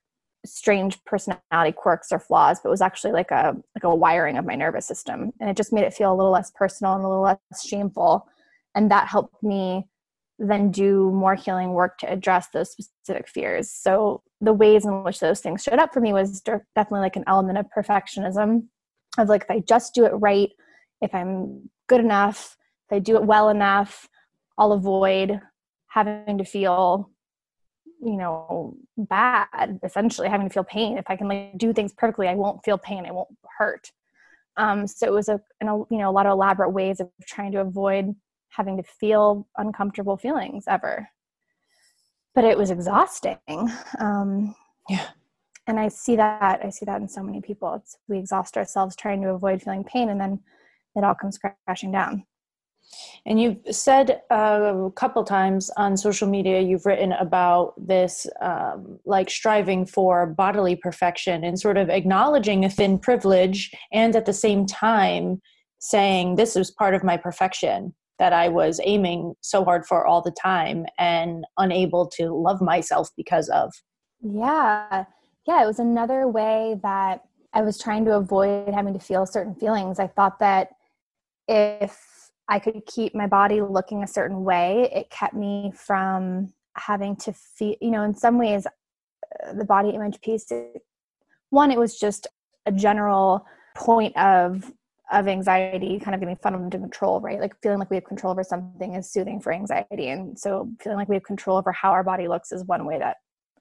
strange 0.45 1.03
personality 1.05 1.71
quirks 1.71 2.11
or 2.11 2.19
flaws 2.19 2.59
but 2.61 2.69
was 2.69 2.81
actually 2.81 3.13
like 3.13 3.31
a 3.31 3.55
like 3.75 3.83
a 3.83 3.95
wiring 3.95 4.37
of 4.37 4.45
my 4.45 4.55
nervous 4.55 4.85
system. 4.85 5.31
And 5.39 5.49
it 5.49 5.57
just 5.57 5.73
made 5.73 5.83
it 5.85 5.93
feel 5.93 6.13
a 6.13 6.15
little 6.15 6.31
less 6.31 6.51
personal 6.51 6.93
and 6.93 7.03
a 7.03 7.07
little 7.07 7.23
less 7.23 7.65
shameful. 7.65 8.27
And 8.75 8.91
that 8.91 9.07
helped 9.07 9.41
me 9.41 9.87
then 10.39 10.71
do 10.71 11.11
more 11.11 11.35
healing 11.35 11.73
work 11.73 11.97
to 11.99 12.11
address 12.11 12.47
those 12.53 12.71
specific 12.71 13.27
fears. 13.27 13.69
So 13.69 14.23
the 14.41 14.53
ways 14.53 14.85
in 14.85 15.03
which 15.03 15.19
those 15.19 15.39
things 15.39 15.63
showed 15.63 15.79
up 15.79 15.93
for 15.93 16.01
me 16.01 16.13
was 16.13 16.41
definitely 16.41 17.01
like 17.01 17.15
an 17.15 17.23
element 17.27 17.57
of 17.57 17.67
perfectionism 17.75 18.63
of 19.17 19.29
like 19.29 19.43
if 19.43 19.51
I 19.51 19.59
just 19.59 19.93
do 19.93 20.05
it 20.05 20.13
right, 20.13 20.49
if 21.01 21.13
I'm 21.13 21.69
good 21.87 22.01
enough, 22.01 22.57
if 22.89 22.95
I 22.95 22.99
do 22.99 23.15
it 23.15 23.23
well 23.23 23.49
enough, 23.49 24.09
I'll 24.57 24.71
avoid 24.71 25.39
having 25.87 26.37
to 26.39 26.43
feel 26.43 27.09
you 28.01 28.17
know 28.17 28.75
bad 28.97 29.79
essentially 29.83 30.27
having 30.27 30.47
to 30.49 30.53
feel 30.53 30.63
pain 30.63 30.97
if 30.97 31.05
i 31.07 31.15
can 31.15 31.27
like 31.27 31.57
do 31.57 31.71
things 31.71 31.93
perfectly 31.93 32.27
i 32.27 32.35
won't 32.35 32.63
feel 32.65 32.77
pain 32.77 33.05
i 33.05 33.11
won't 33.11 33.29
hurt 33.57 33.91
um, 34.55 34.85
so 34.85 35.07
it 35.07 35.11
was 35.11 35.29
a, 35.29 35.39
a 35.61 35.65
you 35.65 35.97
know 35.97 36.09
a 36.09 36.11
lot 36.11 36.25
of 36.25 36.31
elaborate 36.33 36.71
ways 36.71 36.99
of 36.99 37.09
trying 37.25 37.51
to 37.53 37.61
avoid 37.61 38.13
having 38.55 38.77
to 38.77 38.83
feel 38.83 39.47
uncomfortable 39.57 40.17
feelings 40.17 40.65
ever. 40.67 41.09
But 42.35 42.45
it 42.45 42.57
was 42.57 42.71
exhausting 42.71 43.37
um, 43.99 44.55
yeah. 44.89 45.07
and 45.67 45.79
i 45.79 45.87
see 45.87 46.15
that 46.15 46.59
i 46.63 46.69
see 46.69 46.85
that 46.85 47.01
in 47.01 47.07
so 47.07 47.23
many 47.23 47.41
people. 47.41 47.75
It's 47.75 47.97
we 48.07 48.17
exhaust 48.17 48.57
ourselves 48.57 48.95
trying 48.95 49.21
to 49.21 49.29
avoid 49.29 49.61
feeling 49.61 49.83
pain 49.83 50.09
and 50.09 50.19
then 50.19 50.39
it 50.95 51.03
all 51.03 51.15
comes 51.15 51.39
crashing 51.65 51.91
down. 51.91 52.25
And 53.25 53.39
you've 53.39 53.59
said 53.71 54.21
uh, 54.29 54.73
a 54.87 54.91
couple 54.91 55.23
times 55.23 55.71
on 55.77 55.95
social 55.95 56.27
media, 56.27 56.59
you've 56.59 56.85
written 56.85 57.13
about 57.13 57.73
this, 57.77 58.27
um, 58.41 58.99
like 59.05 59.29
striving 59.29 59.85
for 59.85 60.25
bodily 60.25 60.75
perfection 60.75 61.43
and 61.43 61.59
sort 61.59 61.77
of 61.77 61.89
acknowledging 61.89 62.65
a 62.65 62.69
thin 62.69 62.99
privilege, 62.99 63.71
and 63.93 64.15
at 64.15 64.25
the 64.25 64.33
same 64.33 64.65
time 64.65 65.41
saying, 65.79 66.35
This 66.35 66.55
is 66.55 66.71
part 66.71 66.93
of 66.93 67.03
my 67.03 67.15
perfection 67.15 67.93
that 68.19 68.33
I 68.33 68.49
was 68.49 68.79
aiming 68.83 69.35
so 69.41 69.63
hard 69.63 69.85
for 69.85 70.05
all 70.05 70.21
the 70.21 70.31
time 70.31 70.85
and 70.97 71.45
unable 71.57 72.07
to 72.17 72.31
love 72.31 72.61
myself 72.61 73.09
because 73.17 73.49
of. 73.49 73.73
Yeah. 74.21 75.05
Yeah. 75.47 75.63
It 75.63 75.67
was 75.67 75.79
another 75.79 76.27
way 76.27 76.79
that 76.83 77.21
I 77.53 77.61
was 77.61 77.77
trying 77.77 78.05
to 78.05 78.15
avoid 78.15 78.73
having 78.73 78.93
to 78.93 78.99
feel 78.99 79.25
certain 79.25 79.55
feelings. 79.55 79.99
I 79.99 80.07
thought 80.07 80.39
that 80.39 80.69
if 81.47 81.99
I 82.49 82.59
could 82.59 82.85
keep 82.85 83.15
my 83.15 83.27
body 83.27 83.61
looking 83.61 84.03
a 84.03 84.07
certain 84.07 84.43
way. 84.43 84.89
It 84.93 85.09
kept 85.09 85.33
me 85.33 85.71
from 85.75 86.53
having 86.75 87.15
to 87.17 87.33
feel, 87.33 87.75
you 87.81 87.91
know, 87.91 88.03
in 88.03 88.13
some 88.13 88.37
ways, 88.37 88.67
uh, 88.67 89.53
the 89.53 89.65
body 89.65 89.89
image 89.89 90.19
piece. 90.21 90.51
One, 91.49 91.71
it 91.71 91.79
was 91.79 91.97
just 91.97 92.27
a 92.65 92.71
general 92.71 93.45
point 93.75 94.15
of 94.17 94.71
of 95.11 95.27
anxiety, 95.27 95.99
kind 95.99 96.15
of 96.15 96.21
getting 96.21 96.37
funneled 96.37 96.63
into 96.63 96.79
control, 96.79 97.19
right? 97.19 97.39
Like 97.39 97.53
feeling 97.61 97.79
like 97.79 97.89
we 97.89 97.97
have 97.97 98.05
control 98.05 98.31
over 98.31 98.43
something 98.43 98.95
is 98.95 99.11
soothing 99.11 99.39
for 99.39 99.53
anxiety, 99.53 100.09
and 100.09 100.37
so 100.37 100.69
feeling 100.81 100.97
like 100.97 101.09
we 101.09 101.15
have 101.15 101.23
control 101.23 101.57
over 101.57 101.71
how 101.71 101.91
our 101.91 102.03
body 102.03 102.27
looks 102.27 102.51
is 102.51 102.63
one 102.65 102.85
way 102.85 102.99
that 102.99 103.17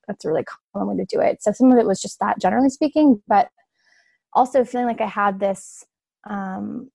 that's 0.06 0.24
a 0.24 0.28
really 0.28 0.44
common 0.74 0.88
way 0.88 1.04
to 1.04 1.16
do 1.16 1.20
it. 1.20 1.42
So 1.42 1.52
some 1.52 1.70
of 1.72 1.78
it 1.78 1.86
was 1.86 2.00
just 2.00 2.18
that, 2.20 2.40
generally 2.40 2.70
speaking, 2.70 3.22
but 3.26 3.48
also 4.32 4.64
feeling 4.64 4.86
like 4.86 5.00
I 5.00 5.06
had 5.06 5.38
this 5.40 5.84
um, 6.28 6.90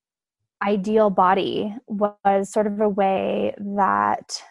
ideal 0.63 1.09
body 1.09 1.75
was 1.87 2.51
sort 2.51 2.67
of 2.67 2.79
a 2.81 2.89
way 2.89 3.53
that 3.57 4.41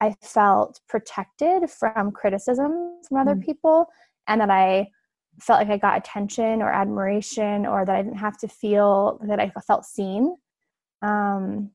I 0.00 0.14
felt 0.22 0.80
protected 0.88 1.68
from 1.70 2.12
criticism 2.12 3.00
from 3.08 3.18
other 3.18 3.34
mm. 3.34 3.44
people 3.44 3.86
and 4.28 4.40
that 4.40 4.50
I 4.50 4.88
felt 5.40 5.60
like 5.60 5.70
I 5.70 5.76
got 5.76 5.98
attention 5.98 6.62
or 6.62 6.70
admiration 6.70 7.66
or 7.66 7.84
that 7.84 7.94
I 7.94 8.02
didn't 8.02 8.18
have 8.18 8.38
to 8.38 8.48
feel 8.48 9.20
that 9.26 9.40
I 9.40 9.50
felt 9.66 9.84
seen. 9.84 10.36
Um, 11.02 11.70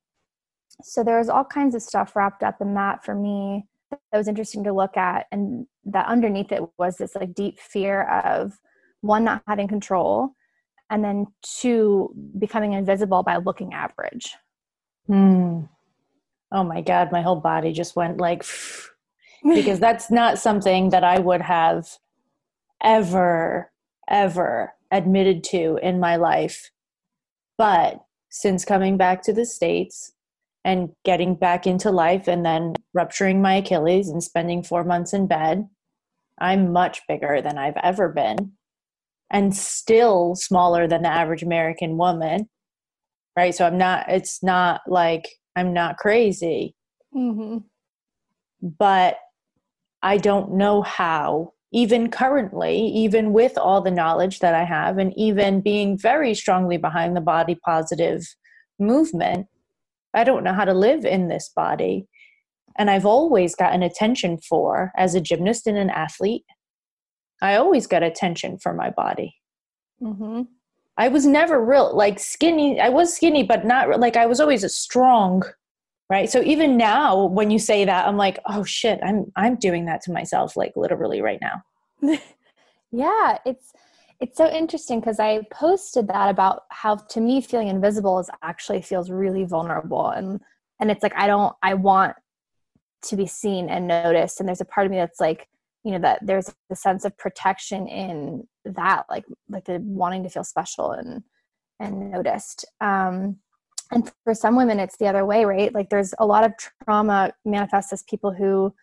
so 0.81 1.03
there 1.03 1.19
was 1.19 1.29
all 1.29 1.45
kinds 1.45 1.75
of 1.75 1.81
stuff 1.81 2.15
wrapped 2.15 2.43
up 2.43 2.61
in 2.61 2.73
that 2.73 3.05
for 3.05 3.15
me 3.15 3.67
that 4.11 4.17
was 4.17 4.27
interesting 4.27 4.63
to 4.63 4.73
look 4.73 4.97
at 4.97 5.27
and 5.31 5.67
that 5.85 6.07
underneath 6.07 6.51
it 6.51 6.61
was 6.77 6.97
this 6.97 7.15
like 7.15 7.33
deep 7.33 7.59
fear 7.59 8.03
of 8.03 8.59
one 9.01 9.23
not 9.23 9.43
having 9.47 9.67
control 9.67 10.29
and 10.89 11.03
then 11.03 11.27
two 11.41 12.13
becoming 12.39 12.73
invisible 12.73 13.23
by 13.23 13.37
looking 13.37 13.73
average 13.73 14.35
hmm. 15.07 15.61
oh 16.51 16.63
my 16.63 16.81
god 16.81 17.11
my 17.11 17.21
whole 17.21 17.39
body 17.39 17.71
just 17.71 17.95
went 17.95 18.17
like 18.17 18.43
because 19.43 19.79
that's 19.79 20.09
not 20.09 20.39
something 20.39 20.89
that 20.89 21.03
i 21.03 21.19
would 21.19 21.41
have 21.41 21.87
ever 22.83 23.71
ever 24.09 24.73
admitted 24.91 25.43
to 25.43 25.79
in 25.81 25.99
my 25.99 26.15
life 26.15 26.71
but 27.57 28.03
since 28.29 28.65
coming 28.65 28.97
back 28.97 29.21
to 29.21 29.33
the 29.33 29.45
states 29.45 30.11
and 30.65 30.89
getting 31.05 31.35
back 31.35 31.67
into 31.67 31.91
life 31.91 32.27
and 32.27 32.45
then 32.45 32.73
rupturing 32.93 33.41
my 33.41 33.55
achilles 33.55 34.09
and 34.09 34.23
spending 34.23 34.63
4 34.63 34.83
months 34.83 35.13
in 35.13 35.27
bed 35.27 35.67
i'm 36.39 36.71
much 36.71 37.01
bigger 37.07 37.41
than 37.41 37.57
i've 37.57 37.77
ever 37.83 38.09
been 38.09 38.53
and 39.33 39.55
still 39.55 40.35
smaller 40.35 40.87
than 40.87 41.01
the 41.01 41.09
average 41.09 41.43
American 41.43 41.97
woman. 41.97 42.47
Right. 43.35 43.53
So 43.53 43.65
I'm 43.65 43.79
not, 43.79 44.05
it's 44.07 44.43
not 44.43 44.81
like 44.87 45.27
I'm 45.55 45.73
not 45.73 45.97
crazy. 45.97 46.75
Mm-hmm. 47.13 47.57
But 48.61 49.17
I 50.03 50.17
don't 50.17 50.53
know 50.53 50.83
how, 50.83 51.53
even 51.73 52.11
currently, 52.11 52.77
even 52.77 53.33
with 53.33 53.57
all 53.57 53.81
the 53.81 53.91
knowledge 53.91 54.39
that 54.39 54.53
I 54.53 54.63
have, 54.63 54.99
and 54.99 55.11
even 55.17 55.59
being 55.59 55.97
very 55.97 56.35
strongly 56.35 56.77
behind 56.77 57.15
the 57.15 57.21
body 57.21 57.55
positive 57.55 58.23
movement, 58.79 59.47
I 60.13 60.23
don't 60.23 60.43
know 60.43 60.53
how 60.53 60.65
to 60.65 60.73
live 60.73 61.03
in 61.03 61.27
this 61.27 61.49
body. 61.55 62.07
And 62.77 62.89
I've 62.89 63.05
always 63.05 63.55
gotten 63.55 63.81
attention 63.81 64.37
for, 64.37 64.91
as 64.95 65.15
a 65.15 65.21
gymnast 65.21 65.65
and 65.65 65.77
an 65.77 65.89
athlete, 65.89 66.45
I 67.41 67.55
always 67.55 67.87
got 67.87 68.03
attention 68.03 68.59
for 68.59 68.73
my 68.73 68.91
body. 68.91 69.35
Mm-hmm. 70.01 70.43
I 70.97 71.07
was 71.07 71.25
never 71.25 71.63
real 71.63 71.95
like 71.95 72.19
skinny. 72.19 72.79
I 72.79 72.89
was 72.89 73.15
skinny, 73.15 73.43
but 73.43 73.65
not 73.65 73.99
like 73.99 74.15
I 74.15 74.27
was 74.27 74.39
always 74.39 74.63
a 74.63 74.69
strong, 74.69 75.43
right? 76.09 76.29
So 76.29 76.41
even 76.43 76.77
now, 76.77 77.25
when 77.25 77.51
you 77.51 77.59
say 77.59 77.85
that, 77.85 78.07
I'm 78.07 78.17
like, 78.17 78.39
oh 78.45 78.63
shit, 78.63 78.99
I'm 79.03 79.31
I'm 79.35 79.55
doing 79.55 79.85
that 79.85 80.01
to 80.03 80.11
myself, 80.11 80.55
like 80.55 80.73
literally 80.75 81.21
right 81.21 81.39
now. 81.41 81.63
yeah, 82.91 83.37
it's 83.45 83.73
it's 84.19 84.37
so 84.37 84.49
interesting 84.49 84.99
because 84.99 85.19
I 85.19 85.41
posted 85.51 86.07
that 86.07 86.29
about 86.29 86.63
how 86.69 86.95
to 86.95 87.19
me 87.19 87.41
feeling 87.41 87.67
invisible 87.67 88.19
is 88.19 88.29
actually 88.41 88.81
feels 88.81 89.09
really 89.09 89.43
vulnerable 89.43 90.09
and 90.09 90.39
and 90.79 90.89
it's 90.91 91.03
like 91.03 91.13
I 91.15 91.27
don't 91.27 91.53
I 91.61 91.73
want 91.73 92.15
to 93.03 93.15
be 93.17 93.27
seen 93.27 93.69
and 93.69 93.87
noticed 93.87 94.39
and 94.39 94.47
there's 94.47 94.61
a 94.61 94.65
part 94.65 94.85
of 94.85 94.91
me 94.91 94.97
that's 94.97 95.19
like 95.19 95.49
you 95.83 95.91
know 95.91 95.99
that 95.99 96.19
there's 96.21 96.53
a 96.69 96.75
sense 96.75 97.03
of 97.03 97.17
protection 97.17 97.87
in 97.87 98.47
that 98.65 99.05
like 99.09 99.25
like 99.49 99.65
the 99.65 99.79
wanting 99.81 100.23
to 100.23 100.29
feel 100.29 100.43
special 100.43 100.91
and 100.91 101.23
and 101.79 102.11
noticed 102.11 102.65
um 102.79 103.37
and 103.93 104.11
for 104.23 104.33
some 104.33 104.55
women 104.55 104.79
it's 104.79 104.97
the 104.97 105.07
other 105.07 105.25
way 105.25 105.45
right 105.45 105.73
like 105.73 105.89
there's 105.89 106.13
a 106.19 106.25
lot 106.25 106.43
of 106.43 106.51
trauma 106.83 107.31
manifests 107.45 107.93
as 107.93 108.03
people 108.03 108.31
who 108.31 108.73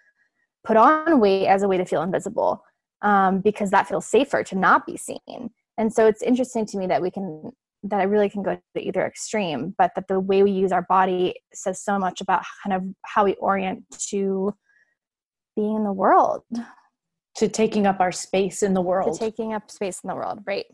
put 0.64 0.76
on 0.76 1.21
weight 1.21 1.47
as 1.47 1.62
a 1.62 1.69
way 1.69 1.76
to 1.76 1.85
feel 1.85 2.02
invisible 2.02 2.62
um, 3.02 3.40
because 3.40 3.71
that 3.71 3.88
feels 3.88 4.07
safer 4.07 4.43
to 4.43 4.57
not 4.57 4.87
be 4.87 4.97
seen 4.97 5.50
and 5.79 5.93
so 5.93 6.07
it's 6.07 6.23
interesting 6.23 6.67
to 6.67 6.79
me 6.79 6.87
that 6.87 7.02
we 7.02 7.11
can 7.11 7.50
that 7.83 8.02
it 8.02 8.09
really 8.09 8.29
can 8.29 8.43
go 8.43 8.59
to 8.75 8.83
either 8.83 9.07
extreme 9.07 9.75
but 9.79 9.90
that 9.95 10.07
the 10.09 10.21
way 10.21 10.43
we 10.43 10.50
use 10.50 10.73
our 10.73 10.83
body 10.83 11.35
says 11.55 11.83
so 11.83 11.99
much 11.99 12.21
about 12.21 12.43
kind 12.62 12.76
of 12.76 12.83
how 13.07 13.25
we 13.25 13.35
orient 13.37 13.83
to 13.99 14.55
being 15.57 15.76
in 15.76 15.85
the 15.85 15.93
world 15.93 16.43
to 17.37 17.49
taking 17.49 17.87
up 17.87 18.00
our 18.00 18.12
space 18.12 18.62
in 18.62 18.75
the 18.75 18.83
world. 18.83 19.14
To 19.14 19.19
taking 19.19 19.55
up 19.55 19.71
space 19.71 20.00
in 20.05 20.09
the 20.09 20.14
world, 20.14 20.40
right? 20.47 20.67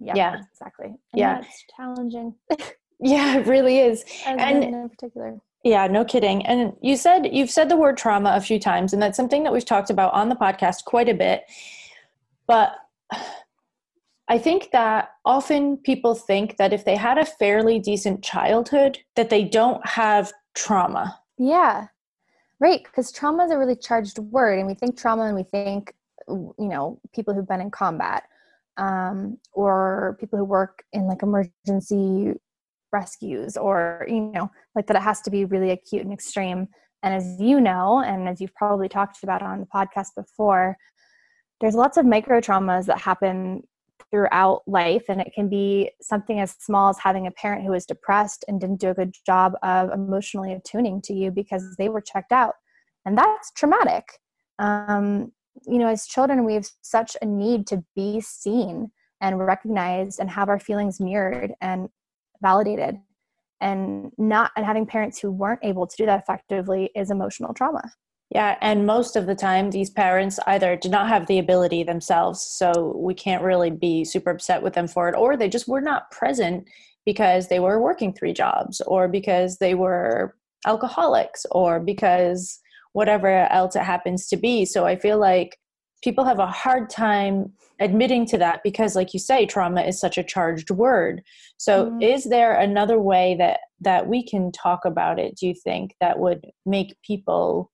Yeah, 0.00 0.14
yeah. 0.14 0.40
exactly. 0.52 0.86
And 0.86 0.98
yeah, 1.12 1.40
it's 1.40 1.64
challenging. 1.76 2.34
yeah, 3.00 3.38
it 3.38 3.46
really 3.46 3.78
is. 3.78 4.04
As 4.26 4.36
and 4.38 4.64
in 4.64 4.88
particular. 4.88 5.38
Yeah, 5.64 5.86
no 5.86 6.04
kidding. 6.04 6.46
And 6.46 6.72
you 6.80 6.96
said 6.96 7.28
you've 7.32 7.50
said 7.50 7.68
the 7.68 7.76
word 7.76 7.96
trauma 7.96 8.32
a 8.34 8.40
few 8.40 8.58
times, 8.58 8.92
and 8.92 9.02
that's 9.02 9.16
something 9.16 9.42
that 9.42 9.52
we've 9.52 9.64
talked 9.64 9.90
about 9.90 10.12
on 10.14 10.28
the 10.28 10.36
podcast 10.36 10.84
quite 10.84 11.08
a 11.08 11.14
bit. 11.14 11.44
But 12.46 12.74
I 14.28 14.38
think 14.38 14.70
that 14.72 15.10
often 15.24 15.78
people 15.78 16.14
think 16.14 16.58
that 16.58 16.72
if 16.72 16.84
they 16.84 16.96
had 16.96 17.18
a 17.18 17.24
fairly 17.24 17.78
decent 17.78 18.22
childhood, 18.22 18.98
that 19.16 19.30
they 19.30 19.44
don't 19.44 19.84
have 19.86 20.32
trauma. 20.54 21.18
Yeah. 21.38 21.86
Right, 22.60 22.82
because 22.82 23.12
trauma 23.12 23.44
is 23.44 23.52
a 23.52 23.58
really 23.58 23.76
charged 23.76 24.18
word, 24.18 24.58
and 24.58 24.66
we 24.66 24.74
think 24.74 24.98
trauma 24.98 25.24
and 25.24 25.36
we 25.36 25.44
think, 25.44 25.94
you 26.28 26.54
know, 26.58 27.00
people 27.14 27.32
who've 27.32 27.46
been 27.46 27.60
in 27.60 27.70
combat 27.70 28.24
um, 28.76 29.38
or 29.52 30.16
people 30.20 30.38
who 30.38 30.44
work 30.44 30.82
in 30.92 31.06
like 31.06 31.22
emergency 31.22 32.34
rescues, 32.92 33.56
or 33.56 34.06
you 34.08 34.20
know, 34.20 34.50
like 34.74 34.86
that 34.86 34.96
it 34.96 35.02
has 35.02 35.20
to 35.22 35.30
be 35.30 35.44
really 35.44 35.70
acute 35.70 36.02
and 36.02 36.12
extreme. 36.12 36.68
And 37.02 37.14
as 37.14 37.40
you 37.40 37.60
know, 37.60 38.02
and 38.04 38.28
as 38.28 38.40
you've 38.40 38.54
probably 38.54 38.88
talked 38.88 39.22
about 39.22 39.42
on 39.42 39.60
the 39.60 39.66
podcast 39.66 40.08
before, 40.16 40.76
there's 41.60 41.74
lots 41.74 41.96
of 41.96 42.06
micro 42.06 42.40
traumas 42.40 42.86
that 42.86 42.98
happen 42.98 43.62
throughout 44.10 44.62
life 44.66 45.04
and 45.08 45.20
it 45.20 45.32
can 45.34 45.48
be 45.48 45.90
something 46.00 46.40
as 46.40 46.54
small 46.60 46.88
as 46.88 46.98
having 46.98 47.26
a 47.26 47.30
parent 47.32 47.64
who 47.64 47.72
is 47.72 47.84
depressed 47.84 48.44
and 48.48 48.60
didn't 48.60 48.80
do 48.80 48.90
a 48.90 48.94
good 48.94 49.14
job 49.26 49.52
of 49.62 49.90
emotionally 49.90 50.52
attuning 50.52 51.02
to 51.02 51.12
you 51.12 51.30
because 51.30 51.76
they 51.76 51.88
were 51.88 52.00
checked 52.00 52.32
out. 52.32 52.54
And 53.04 53.18
that's 53.18 53.50
traumatic. 53.52 54.04
Um, 54.58 55.32
you 55.66 55.78
know 55.78 55.88
as 55.88 56.06
children 56.06 56.44
we 56.44 56.54
have 56.54 56.68
such 56.82 57.16
a 57.20 57.26
need 57.26 57.66
to 57.66 57.82
be 57.96 58.20
seen 58.20 58.90
and 59.20 59.38
recognized 59.38 60.20
and 60.20 60.30
have 60.30 60.48
our 60.48 60.60
feelings 60.60 61.00
mirrored. 61.00 61.52
And 61.60 61.88
validated 62.42 62.96
and 63.60 64.12
not 64.18 64.52
and 64.56 64.64
having 64.64 64.86
parents 64.86 65.18
who 65.18 65.30
weren't 65.30 65.60
able 65.62 65.86
to 65.86 65.96
do 65.96 66.06
that 66.06 66.20
effectively 66.20 66.90
is 66.94 67.10
emotional 67.10 67.52
trauma 67.54 67.82
Yeah, 68.30 68.56
and 68.60 68.86
most 68.86 69.16
of 69.16 69.26
the 69.26 69.34
time, 69.34 69.70
these 69.70 69.90
parents 69.90 70.38
either 70.46 70.76
did 70.76 70.90
not 70.90 71.08
have 71.08 71.26
the 71.26 71.38
ability 71.38 71.82
themselves, 71.82 72.42
so 72.42 72.94
we 72.96 73.14
can't 73.14 73.42
really 73.42 73.70
be 73.70 74.04
super 74.04 74.30
upset 74.30 74.62
with 74.62 74.74
them 74.74 74.86
for 74.86 75.08
it, 75.08 75.16
or 75.16 75.36
they 75.36 75.48
just 75.48 75.66
were 75.68 75.80
not 75.80 76.10
present 76.10 76.68
because 77.06 77.48
they 77.48 77.58
were 77.58 77.80
working 77.80 78.12
three 78.12 78.34
jobs, 78.34 78.82
or 78.82 79.08
because 79.08 79.56
they 79.58 79.74
were 79.74 80.36
alcoholics, 80.66 81.46
or 81.50 81.80
because 81.80 82.60
whatever 82.92 83.28
else 83.50 83.76
it 83.76 83.82
happens 83.82 84.28
to 84.28 84.36
be. 84.36 84.66
So 84.66 84.84
I 84.84 84.96
feel 84.96 85.18
like 85.18 85.58
people 86.02 86.24
have 86.24 86.38
a 86.38 86.46
hard 86.46 86.88
time 86.90 87.52
admitting 87.80 88.26
to 88.26 88.38
that 88.38 88.60
because 88.62 88.94
like 88.94 89.12
you 89.12 89.20
say 89.20 89.46
trauma 89.46 89.82
is 89.82 90.00
such 90.00 90.18
a 90.18 90.24
charged 90.24 90.70
word 90.70 91.22
so 91.56 91.86
mm-hmm. 91.86 92.02
is 92.02 92.24
there 92.24 92.54
another 92.54 92.98
way 92.98 93.36
that 93.38 93.60
that 93.80 94.06
we 94.06 94.26
can 94.26 94.50
talk 94.52 94.84
about 94.84 95.18
it 95.18 95.36
do 95.36 95.46
you 95.46 95.54
think 95.54 95.94
that 96.00 96.18
would 96.18 96.46
make 96.66 96.96
people 97.02 97.70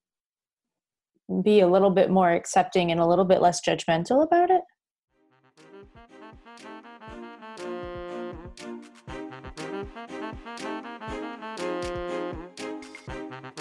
be 1.42 1.60
a 1.60 1.68
little 1.68 1.90
bit 1.90 2.10
more 2.10 2.30
accepting 2.30 2.90
and 2.90 3.00
a 3.00 3.06
little 3.06 3.24
bit 3.24 3.40
less 3.40 3.60
judgmental 3.66 4.22
about 4.22 4.50
it 4.50 4.62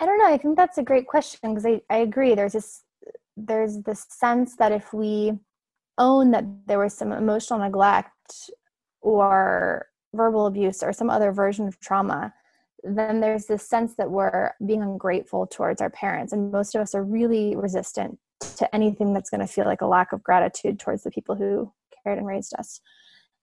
I 0.00 0.06
don't 0.06 0.18
know. 0.18 0.26
I 0.26 0.36
think 0.36 0.56
that's 0.56 0.78
a 0.78 0.82
great 0.82 1.06
question 1.06 1.54
because 1.54 1.64
I, 1.64 1.80
I 1.88 1.98
agree. 1.98 2.34
There's 2.34 2.52
this 2.52 2.82
there's 3.36 3.82
this 3.82 4.06
sense 4.10 4.56
that 4.56 4.70
if 4.70 4.92
we 4.92 5.32
own 5.98 6.30
that 6.32 6.44
there 6.66 6.78
was 6.78 6.94
some 6.94 7.12
emotional 7.12 7.58
neglect 7.58 8.50
or 9.00 9.86
verbal 10.14 10.46
abuse 10.46 10.82
or 10.82 10.92
some 10.92 11.10
other 11.10 11.32
version 11.32 11.66
of 11.66 11.78
trauma, 11.80 12.32
then 12.82 13.20
there's 13.20 13.46
this 13.46 13.66
sense 13.66 13.94
that 13.96 14.10
we're 14.10 14.52
being 14.66 14.82
ungrateful 14.82 15.46
towards 15.46 15.80
our 15.80 15.90
parents. 15.90 16.32
And 16.32 16.52
most 16.52 16.74
of 16.74 16.80
us 16.80 16.94
are 16.94 17.02
really 17.02 17.56
resistant 17.56 18.18
to 18.56 18.72
anything 18.74 19.12
that's 19.12 19.30
going 19.30 19.40
to 19.40 19.46
feel 19.46 19.64
like 19.64 19.80
a 19.80 19.86
lack 19.86 20.12
of 20.12 20.22
gratitude 20.22 20.78
towards 20.78 21.02
the 21.02 21.10
people 21.10 21.34
who 21.34 21.72
cared 22.04 22.18
and 22.18 22.26
raised 22.26 22.54
us. 22.58 22.80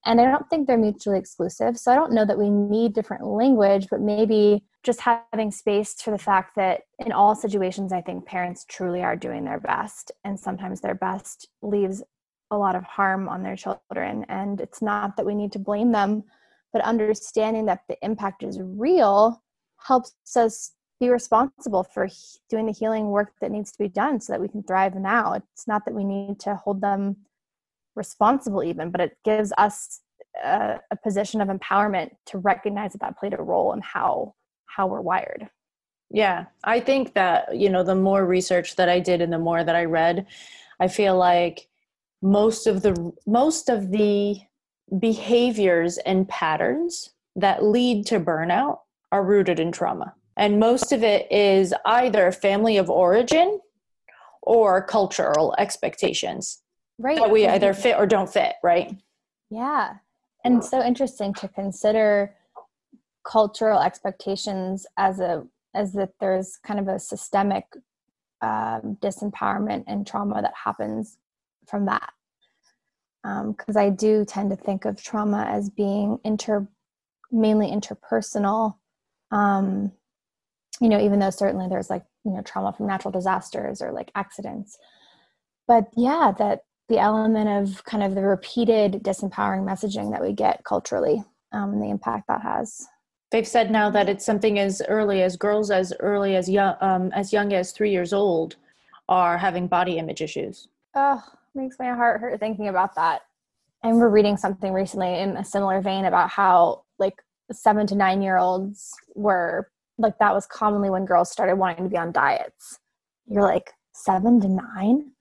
And 0.05 0.19
I 0.19 0.25
don't 0.25 0.49
think 0.49 0.67
they're 0.67 0.77
mutually 0.77 1.19
exclusive. 1.19 1.77
So 1.77 1.91
I 1.91 1.95
don't 1.95 2.13
know 2.13 2.25
that 2.25 2.37
we 2.37 2.49
need 2.49 2.93
different 2.93 3.25
language, 3.25 3.87
but 3.89 4.01
maybe 4.01 4.63
just 4.83 4.99
having 4.99 5.51
space 5.51 5.93
for 6.01 6.09
the 6.09 6.17
fact 6.17 6.55
that 6.55 6.81
in 6.99 7.11
all 7.11 7.35
situations, 7.35 7.93
I 7.93 8.01
think 8.01 8.25
parents 8.25 8.65
truly 8.67 9.03
are 9.03 9.15
doing 9.15 9.45
their 9.45 9.59
best. 9.59 10.11
And 10.23 10.39
sometimes 10.39 10.81
their 10.81 10.95
best 10.95 11.47
leaves 11.61 12.01
a 12.49 12.57
lot 12.57 12.75
of 12.75 12.83
harm 12.83 13.29
on 13.29 13.43
their 13.43 13.55
children. 13.55 14.25
And 14.27 14.59
it's 14.59 14.81
not 14.81 15.17
that 15.17 15.25
we 15.25 15.35
need 15.35 15.51
to 15.53 15.59
blame 15.59 15.91
them, 15.91 16.23
but 16.73 16.81
understanding 16.83 17.65
that 17.67 17.83
the 17.87 17.97
impact 18.01 18.43
is 18.43 18.59
real 18.59 19.43
helps 19.77 20.13
us 20.35 20.71
be 20.99 21.09
responsible 21.09 21.83
for 21.83 22.07
doing 22.49 22.65
the 22.65 22.71
healing 22.71 23.09
work 23.09 23.33
that 23.41 23.51
needs 23.51 23.71
to 23.71 23.79
be 23.79 23.87
done 23.87 24.19
so 24.19 24.33
that 24.33 24.41
we 24.41 24.47
can 24.47 24.63
thrive 24.63 24.95
now. 24.95 25.33
It's 25.33 25.67
not 25.67 25.85
that 25.85 25.95
we 25.95 26.03
need 26.03 26.39
to 26.41 26.55
hold 26.55 26.81
them 26.81 27.17
responsible 27.95 28.63
even 28.63 28.91
but 28.91 29.01
it 29.01 29.17
gives 29.23 29.51
us 29.57 30.01
a, 30.43 30.79
a, 30.91 30.95
position 31.03 31.41
of 31.41 31.49
empowerment 31.49 32.09
to 32.25 32.37
recognize 32.37 32.93
that 32.93 33.01
that 33.01 33.17
played 33.17 33.33
a 33.33 33.41
role 33.41 33.73
in 33.73 33.81
how 33.81 34.33
how 34.65 34.87
we're 34.87 35.01
wired. 35.01 35.49
Yeah 36.09 36.45
i 36.63 36.79
think 36.79 37.13
that 37.13 37.55
you 37.55 37.69
know 37.69 37.83
the 37.83 37.95
more 37.95 38.25
research 38.25 38.75
that 38.75 38.89
i 38.89 38.99
did 38.99 39.21
and 39.21 39.31
the 39.31 39.39
more 39.39 39.63
that 39.63 39.75
i 39.75 39.85
read 39.85 40.25
i 40.79 40.87
feel 40.87 41.17
like 41.17 41.67
most 42.21 42.67
of 42.67 42.81
the 42.81 43.13
most 43.25 43.69
of 43.69 43.91
the 43.91 44.37
behaviors 44.99 45.97
and 45.99 46.27
patterns 46.27 47.11
that 47.35 47.63
lead 47.63 48.05
to 48.07 48.19
burnout 48.19 48.79
are 49.11 49.23
rooted 49.23 49.59
in 49.59 49.71
trauma. 49.71 50.13
And 50.37 50.59
most 50.59 50.91
of 50.91 51.03
it 51.03 51.31
is 51.31 51.73
either 51.85 52.31
family 52.31 52.77
of 52.77 52.89
origin 52.89 53.59
or 54.41 54.83
cultural 54.83 55.53
expectations 55.57 56.60
right 57.01 57.17
that 57.17 57.31
we 57.31 57.47
either 57.47 57.73
fit 57.73 57.97
or 57.97 58.05
don't 58.05 58.31
fit 58.31 58.53
right? 58.63 58.95
Yeah 59.49 59.95
and 60.43 60.63
so 60.63 60.83
interesting 60.83 61.33
to 61.35 61.47
consider 61.47 62.35
cultural 63.23 63.79
expectations 63.79 64.85
as 64.97 65.19
a 65.19 65.45
as 65.73 65.93
that 65.93 66.09
there's 66.19 66.57
kind 66.65 66.79
of 66.79 66.87
a 66.87 66.99
systemic 66.99 67.65
um, 68.41 68.97
disempowerment 69.01 69.85
and 69.87 70.05
trauma 70.05 70.41
that 70.41 70.53
happens 70.65 71.17
from 71.67 71.85
that. 71.85 72.11
Because 73.23 73.75
um, 73.75 73.81
i 73.81 73.89
do 73.89 74.25
tend 74.25 74.49
to 74.49 74.55
think 74.55 74.85
of 74.85 75.01
trauma 75.01 75.45
as 75.47 75.69
being 75.69 76.17
inter 76.23 76.67
mainly 77.31 77.67
interpersonal. 77.67 78.75
Um, 79.31 79.91
you 80.81 80.89
know 80.89 80.99
even 80.99 81.19
though 81.19 81.29
certainly 81.29 81.67
there's 81.69 81.89
like 81.89 82.03
you 82.25 82.31
know 82.31 82.41
trauma 82.41 82.73
from 82.73 82.87
natural 82.87 83.11
disasters 83.11 83.81
or 83.81 83.91
like 83.91 84.11
accidents. 84.15 84.77
But 85.67 85.85
yeah 85.95 86.33
that 86.39 86.63
the 86.91 86.99
element 86.99 87.47
of 87.49 87.83
kind 87.85 88.03
of 88.03 88.15
the 88.15 88.21
repeated 88.21 89.01
disempowering 89.01 89.65
messaging 89.65 90.11
that 90.11 90.21
we 90.21 90.33
get 90.33 90.63
culturally 90.65 91.23
um, 91.53 91.71
and 91.71 91.81
the 91.81 91.89
impact 91.89 92.27
that 92.27 92.41
has. 92.41 92.85
They've 93.31 93.47
said 93.47 93.71
now 93.71 93.89
that 93.91 94.09
it's 94.09 94.25
something 94.25 94.59
as 94.59 94.81
early 94.89 95.23
as 95.23 95.37
girls 95.37 95.71
as 95.71 95.93
early 96.01 96.35
as 96.35 96.49
young 96.49 96.75
um, 96.81 97.11
as 97.13 97.31
young 97.31 97.53
as 97.53 97.71
three 97.71 97.91
years 97.91 98.11
old 98.11 98.57
are 99.07 99.37
having 99.37 99.67
body 99.67 99.97
image 99.97 100.21
issues. 100.21 100.67
Oh, 100.93 101.23
makes 101.55 101.79
my 101.79 101.93
heart 101.93 102.19
hurt 102.19 102.39
thinking 102.41 102.67
about 102.67 102.93
that. 102.95 103.21
I 103.83 103.87
remember 103.87 104.09
reading 104.09 104.35
something 104.35 104.73
recently 104.73 105.17
in 105.17 105.37
a 105.37 105.45
similar 105.45 105.81
vein 105.81 106.05
about 106.05 106.29
how 106.29 106.83
like 106.99 107.15
seven 107.53 107.87
to 107.87 107.95
nine 107.95 108.21
year 108.21 108.37
olds 108.37 108.91
were 109.15 109.71
like 109.97 110.19
that 110.19 110.33
was 110.33 110.45
commonly 110.45 110.89
when 110.89 111.05
girls 111.05 111.31
started 111.31 111.55
wanting 111.55 111.85
to 111.85 111.89
be 111.89 111.97
on 111.97 112.11
diets. 112.11 112.79
You're 113.27 113.43
like 113.43 113.71
seven 113.93 114.41
to 114.41 114.49
nine? 114.49 115.11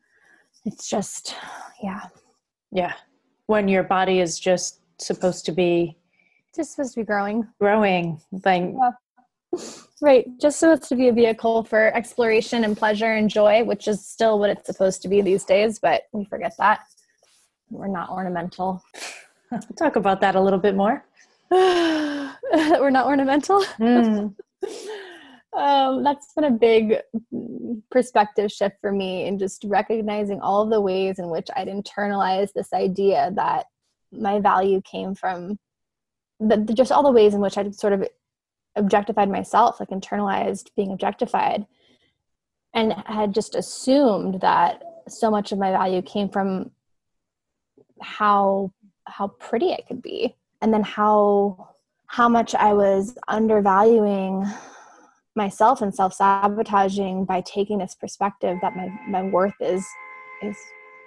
It's 0.65 0.89
just 0.89 1.35
yeah. 1.83 2.03
Yeah. 2.73 2.95
When 3.47 3.69
your 3.69 3.83
body 3.83 4.21
is 4.21 4.39
just 4.39 4.81
supposed 4.99 5.45
to 5.47 5.53
be 5.53 5.97
just 6.55 6.73
supposed 6.73 6.95
to 6.95 7.01
be 7.01 7.05
growing. 7.05 7.47
growing 7.61 8.21
thing 8.43 8.79
yeah. 8.79 9.61
right. 10.01 10.27
Just 10.41 10.59
supposed 10.61 10.89
to 10.89 10.97
be 10.97 11.09
a 11.09 11.13
vehicle 11.13 11.65
for 11.65 11.95
exploration 11.95 12.65
and 12.65 12.77
pleasure 12.77 13.15
and 13.15 13.31
joy 13.31 13.65
which 13.65 13.89
is 13.89 14.07
still 14.07 14.39
what 14.39 14.51
it's 14.51 14.67
supposed 14.67 15.03
to 15.03 15.09
be 15.09 15.21
these 15.21 15.45
days 15.45 15.79
but 15.79 16.03
we 16.13 16.25
forget 16.25 16.53
that. 16.59 16.81
We're 17.71 17.89
not 17.89 18.11
ornamental. 18.11 18.83
Talk 19.79 19.97
about 19.97 20.21
that 20.21 20.35
a 20.35 20.41
little 20.41 20.59
bit 20.59 20.75
more. 20.75 21.05
We're 21.51 22.91
not 22.91 23.07
ornamental. 23.07 23.65
Mm. 23.79 24.35
um, 25.53 26.05
that's 26.05 26.33
been 26.35 26.45
a 26.45 26.51
big 26.51 26.99
perspective 27.91 28.53
shift 28.53 28.77
for 28.81 28.93
me 28.93 29.27
in 29.27 29.39
just 29.39 29.65
recognizing 29.65 30.41
all 30.41 30.67
the 30.67 30.81
ways 30.81 31.19
in 31.19 31.29
which 31.29 31.49
I'd 31.57 31.69
internalized 31.69 32.53
this 32.55 32.73
idea 32.73 33.33
that 33.35 33.67
my 34.13 34.41
value 34.41 34.81
came 34.83 35.15
from 35.15 35.59
the, 36.39 36.57
just 36.75 36.93
all 36.93 37.03
the 37.03 37.11
ways 37.11 37.35
in 37.35 37.41
which 37.41 37.59
I'd 37.59 37.75
sort 37.75 37.93
of 37.93 38.07
objectified 38.77 39.29
myself, 39.29 39.81
like 39.81 39.91
internalized 39.91 40.71
being 40.77 40.93
objectified, 40.93 41.67
and 42.73 42.93
had 43.07 43.35
just 43.35 43.55
assumed 43.55 44.41
that 44.41 44.83
so 45.09 45.31
much 45.31 45.53
of 45.53 45.59
my 45.59 45.71
value 45.71 46.03
came 46.03 46.29
from 46.29 46.71
how 48.01 48.73
how 49.07 49.29
pretty 49.29 49.71
it 49.71 49.87
could 49.87 50.01
be 50.01 50.35
and 50.63 50.73
then 50.73 50.83
how 50.83 51.69
how 52.07 52.29
much 52.29 52.55
i 52.55 52.73
was 52.73 53.17
undervaluing 53.29 54.47
myself 55.37 55.81
and 55.81 55.95
self-sabotaging 55.95 57.25
by 57.25 57.41
taking 57.43 57.79
this 57.79 57.95
perspective 57.95 58.59
that 58.63 58.77
my 58.77 58.89
my 59.09 59.23
worth 59.23 59.55
is 59.61 59.87
is 60.43 60.57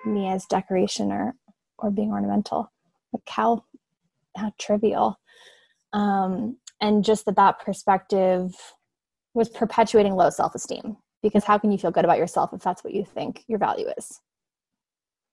me 0.06 0.28
as 0.28 0.46
decoration 0.46 1.12
or 1.12 1.36
or 1.78 1.92
being 1.92 2.12
ornamental. 2.12 2.72
Like 3.12 3.28
how 3.28 3.66
how 4.36 4.54
trivial. 4.60 5.20
Um 5.92 6.58
and 6.82 7.04
just 7.04 7.26
that 7.26 7.36
that 7.36 7.60
perspective 7.60 8.54
was 9.34 9.50
perpetuating 9.50 10.16
low 10.16 10.30
self-esteem. 10.30 10.98
Because 11.22 11.46
how 11.46 11.58
can 11.58 11.72
you 11.72 11.78
feel 11.78 11.92
good 11.92 12.06
about 12.06 12.18
yourself 12.18 12.52
if 12.54 12.62
that's 12.62 12.84
what 12.84 12.94
you 12.94 13.06
think 13.06 13.44
your 13.48 13.60
value 13.60 13.88
is? 13.98 14.22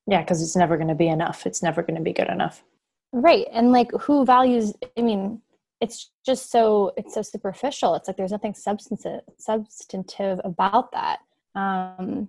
Yeah 0.07 0.23
because 0.23 0.43
it's 0.43 0.57
never 0.57 0.77
going 0.77 0.89
to 0.89 0.95
be 0.95 1.09
enough. 1.09 1.47
It's 1.47 1.63
never 1.63 1.83
going 1.83 1.97
to 1.97 2.03
be 2.03 2.13
good 2.13 2.29
enough. 2.29 2.65
Right 3.13 3.47
and 3.53 3.73
like 3.73 3.91
who 3.93 4.25
values 4.25 4.73
i 4.97 5.03
mean 5.03 5.41
it's 5.81 6.11
just 6.25 6.51
so 6.51 6.93
it's 6.97 7.15
so 7.15 7.23
superficial. 7.23 7.95
It's 7.95 8.09
like 8.09 8.17
there's 8.17 8.33
nothing 8.33 8.55
substantive 8.55 9.21
substantive 9.39 10.41
about 10.45 10.93
that. 10.93 11.21
Um 11.55 12.29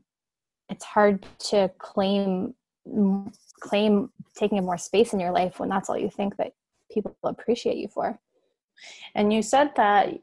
it's 0.70 0.86
hard 0.86 1.26
to 1.50 1.70
claim 1.78 2.54
claim 3.60 4.10
taking 4.36 4.64
more 4.66 4.78
space 4.78 5.14
in 5.14 5.20
your 5.20 5.32
life 5.32 5.60
when 5.60 5.70
that's 5.70 5.90
all 5.90 5.98
you 5.98 6.10
think 6.10 6.38
that 6.38 6.54
people 6.92 7.16
appreciate 7.24 7.78
you 7.78 7.88
for. 7.88 8.20
And 9.14 9.32
you 9.32 9.42
said 9.42 9.72
that 9.76 10.20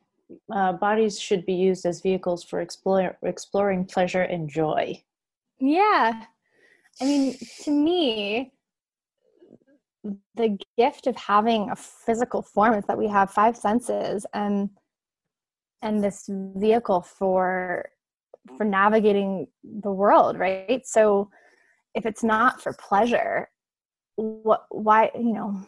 uh, 0.53 0.73
bodies 0.73 1.19
should 1.21 1.47
be 1.47 1.55
used 1.55 1.87
as 1.87 2.03
vehicles 2.03 2.45
for 2.45 2.61
explore, 2.61 3.17
exploring 3.23 3.85
pleasure 3.85 4.23
and 4.23 4.49
joy. 4.49 5.03
Yeah. 5.61 6.25
I 7.01 7.05
mean 7.05 7.37
to 7.62 7.71
me 7.71 8.53
the 10.35 10.59
gift 10.77 11.07
of 11.07 11.16
having 11.16 11.71
a 11.71 11.77
physical 11.77 12.42
form 12.42 12.75
is 12.75 12.85
that 12.87 12.99
we 12.99 13.09
have 13.09 13.31
five 13.31 13.57
senses 13.57 14.27
and 14.35 14.71
and 15.83 16.03
this 16.03 16.29
vehicle 16.29 17.03
for 17.03 17.88
for 18.57 18.64
navigating 18.64 19.47
the 19.62 19.92
world 19.92 20.38
right? 20.38 20.87
So 20.87 21.31
if 21.94 22.07
it's 22.07 22.23
not 22.23 22.62
for 22.62 22.73
pleasure 22.75 23.49
what 24.16 24.64
why 24.71 25.11
you 25.14 25.33
know 25.33 25.61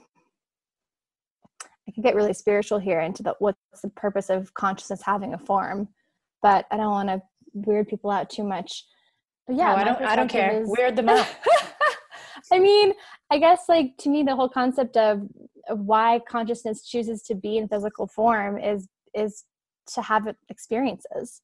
i 1.88 1.92
could 1.92 2.02
get 2.02 2.16
really 2.16 2.32
spiritual 2.32 2.78
here 2.80 3.00
into 3.00 3.22
the 3.22 3.34
what's 3.38 3.58
the 3.82 3.90
purpose 3.90 4.28
of 4.28 4.52
consciousness 4.54 5.00
having 5.02 5.34
a 5.34 5.38
form 5.38 5.88
but 6.42 6.66
i 6.72 6.76
don't 6.76 6.90
want 6.90 7.08
to 7.08 7.22
weird 7.52 7.88
people 7.88 8.10
out 8.10 8.30
too 8.30 8.44
much. 8.44 8.84
But 9.46 9.56
yeah 9.56 9.74
no, 9.74 9.76
i 9.76 9.84
don't 9.84 10.02
i 10.02 10.16
don't 10.16 10.28
care. 10.28 10.62
is, 10.62 10.68
weird 10.68 10.96
them 10.96 11.08
out 11.08 11.26
I 12.52 12.58
mean, 12.58 12.92
I 13.30 13.38
guess 13.38 13.64
like 13.68 13.96
to 13.98 14.08
me 14.08 14.22
the 14.22 14.36
whole 14.36 14.48
concept 14.48 14.96
of, 14.96 15.22
of 15.68 15.80
why 15.80 16.20
consciousness 16.28 16.82
chooses 16.82 17.22
to 17.22 17.34
be 17.34 17.58
in 17.58 17.68
physical 17.68 18.06
form 18.06 18.58
is 18.58 18.88
is 19.14 19.44
to 19.94 20.02
have 20.02 20.34
experiences. 20.48 21.42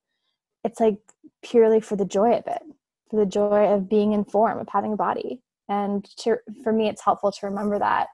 It's 0.65 0.81
like 0.81 0.99
purely 1.43 1.81
for 1.81 1.97
the 1.97 2.05
joy 2.05 2.33
of 2.33 2.47
it, 2.47 2.63
for 3.11 3.17
the 3.17 3.27
joy 3.27 3.73
of 3.73 3.89
being 3.89 4.13
in 4.13 4.25
form, 4.25 4.59
of 4.59 4.69
having 4.69 4.93
a 4.93 4.97
body. 4.97 5.41
And 5.69 6.05
to, 6.19 6.37
for 6.63 6.73
me, 6.73 6.89
it's 6.89 7.03
helpful 7.03 7.33
to 7.33 7.47
remember 7.47 7.79
that 7.79 8.09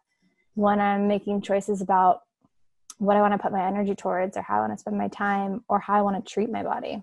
when 0.54 0.80
I'm 0.80 1.06
making 1.06 1.42
choices 1.42 1.82
about 1.82 2.20
what 2.98 3.16
I 3.16 3.20
want 3.20 3.32
to 3.32 3.38
put 3.38 3.52
my 3.52 3.66
energy 3.66 3.94
towards, 3.94 4.36
or 4.36 4.42
how 4.42 4.58
I 4.58 4.60
want 4.60 4.72
to 4.72 4.78
spend 4.78 4.96
my 4.96 5.08
time, 5.08 5.64
or 5.68 5.80
how 5.80 5.94
I 5.94 6.02
want 6.02 6.24
to 6.24 6.32
treat 6.32 6.50
my 6.50 6.62
body 6.62 7.02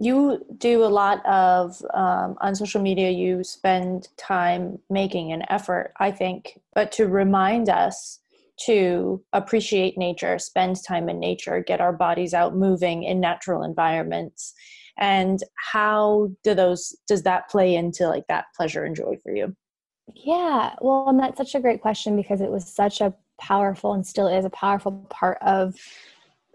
you 0.00 0.44
do 0.58 0.84
a 0.84 0.86
lot 0.86 1.24
of 1.26 1.82
um, 1.92 2.36
on 2.40 2.54
social 2.54 2.80
media 2.80 3.10
you 3.10 3.42
spend 3.42 4.08
time 4.16 4.78
making 4.88 5.32
an 5.32 5.42
effort 5.48 5.92
i 5.98 6.10
think 6.10 6.60
but 6.74 6.92
to 6.92 7.06
remind 7.06 7.68
us 7.68 8.20
to 8.58 9.22
appreciate 9.32 9.96
nature 9.96 10.38
spend 10.38 10.76
time 10.84 11.08
in 11.08 11.18
nature 11.18 11.62
get 11.62 11.80
our 11.80 11.92
bodies 11.92 12.34
out 12.34 12.56
moving 12.56 13.04
in 13.04 13.20
natural 13.20 13.62
environments. 13.62 14.54
And 14.98 15.40
how 15.72 16.30
do 16.42 16.54
those 16.54 16.96
does 17.06 17.22
that 17.22 17.48
play 17.48 17.76
into 17.76 18.08
like 18.08 18.26
that 18.28 18.46
pleasure 18.56 18.84
and 18.84 18.96
joy 18.96 19.16
for 19.22 19.32
you? 19.32 19.54
Yeah. 20.14 20.74
Well 20.80 21.08
and 21.08 21.20
that's 21.20 21.38
such 21.38 21.54
a 21.54 21.60
great 21.60 21.80
question 21.80 22.16
because 22.16 22.40
it 22.40 22.50
was 22.50 22.72
such 22.72 23.00
a 23.00 23.14
powerful 23.40 23.92
and 23.92 24.04
still 24.04 24.26
is 24.26 24.44
a 24.44 24.50
powerful 24.50 25.06
part 25.08 25.38
of 25.42 25.76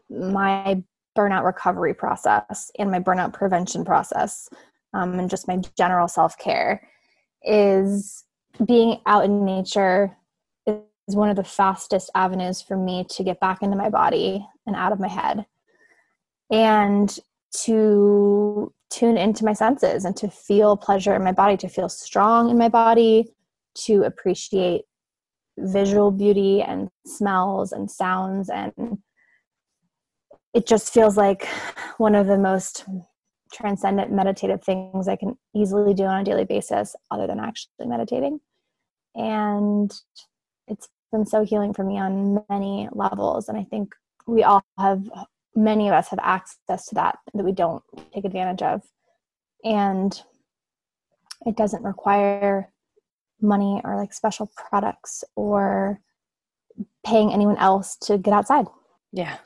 my 0.10 0.84
burnout 1.15 1.43
recovery 1.43 1.93
process 1.93 2.71
and 2.80 2.89
my 2.89 2.99
burnout 2.99 3.34
prevention 3.34 3.86
process 3.86 4.49
um, 4.93 5.19
and 5.19 5.30
just 5.30 5.47
my 5.47 5.62
general 5.78 6.08
self-care 6.08 6.88
is 7.43 8.26
being 8.65 8.99
out 9.06 9.26
in 9.26 9.45
nature 9.45 10.15
is 10.67 11.15
one 11.15 11.30
of 11.30 11.36
the 11.36 11.43
fastest 11.43 12.10
avenues 12.15 12.62
for 12.62 12.78
me 12.78 13.06
to 13.10 13.23
get 13.23 13.39
back 13.39 13.62
into 13.62 13.76
my 13.76 13.89
body 13.89 14.45
and 14.65 14.76
out 14.76 14.91
of 14.91 14.99
my 14.99 15.08
head 15.08 15.45
and 16.52 17.19
to 17.52 18.73
tune 18.89 19.17
into 19.17 19.43
my 19.43 19.54
senses 19.54 20.06
and 20.06 20.15
to 20.15 20.30
feel 20.30 20.78
pleasure 20.78 21.15
in 21.15 21.23
my 21.23 21.32
body 21.32 21.58
to 21.58 21.67
feel 21.67 21.89
strong 21.89 22.49
in 22.49 22.58
my 22.58 22.69
body 22.69 23.28
to 23.76 24.04
appreciate 24.04 24.84
visual 25.58 26.12
beauty 26.12 26.62
and 26.62 26.89
smells 27.06 27.71
and 27.71 27.89
sounds 27.89 28.49
and 28.49 28.71
it 30.53 30.67
just 30.67 30.93
feels 30.93 31.17
like 31.17 31.47
one 31.97 32.15
of 32.15 32.27
the 32.27 32.37
most 32.37 32.85
transcendent 33.51 34.11
meditative 34.11 34.63
things 34.63 35.07
I 35.07 35.15
can 35.15 35.37
easily 35.55 35.93
do 35.93 36.05
on 36.05 36.21
a 36.21 36.23
daily 36.23 36.45
basis 36.45 36.95
other 37.11 37.27
than 37.27 37.39
actually 37.39 37.85
meditating. 37.85 38.39
And 39.15 39.91
it's 40.67 40.89
been 41.11 41.25
so 41.25 41.43
healing 41.43 41.73
for 41.73 41.83
me 41.83 41.99
on 41.99 42.43
many 42.49 42.89
levels. 42.91 43.47
And 43.47 43.57
I 43.57 43.63
think 43.63 43.93
we 44.27 44.43
all 44.43 44.63
have, 44.77 45.03
many 45.55 45.87
of 45.87 45.93
us 45.93 46.09
have 46.09 46.19
access 46.21 46.87
to 46.87 46.95
that 46.95 47.19
that 47.33 47.43
we 47.43 47.51
don't 47.51 47.83
take 48.13 48.25
advantage 48.25 48.61
of. 48.61 48.81
And 49.63 50.19
it 51.45 51.55
doesn't 51.55 51.83
require 51.83 52.71
money 53.41 53.81
or 53.83 53.95
like 53.95 54.13
special 54.13 54.51
products 54.55 55.23
or 55.35 55.99
paying 57.05 57.31
anyone 57.31 57.57
else 57.57 57.95
to 57.97 58.17
get 58.17 58.33
outside. 58.33 58.65
Yeah, 59.11 59.37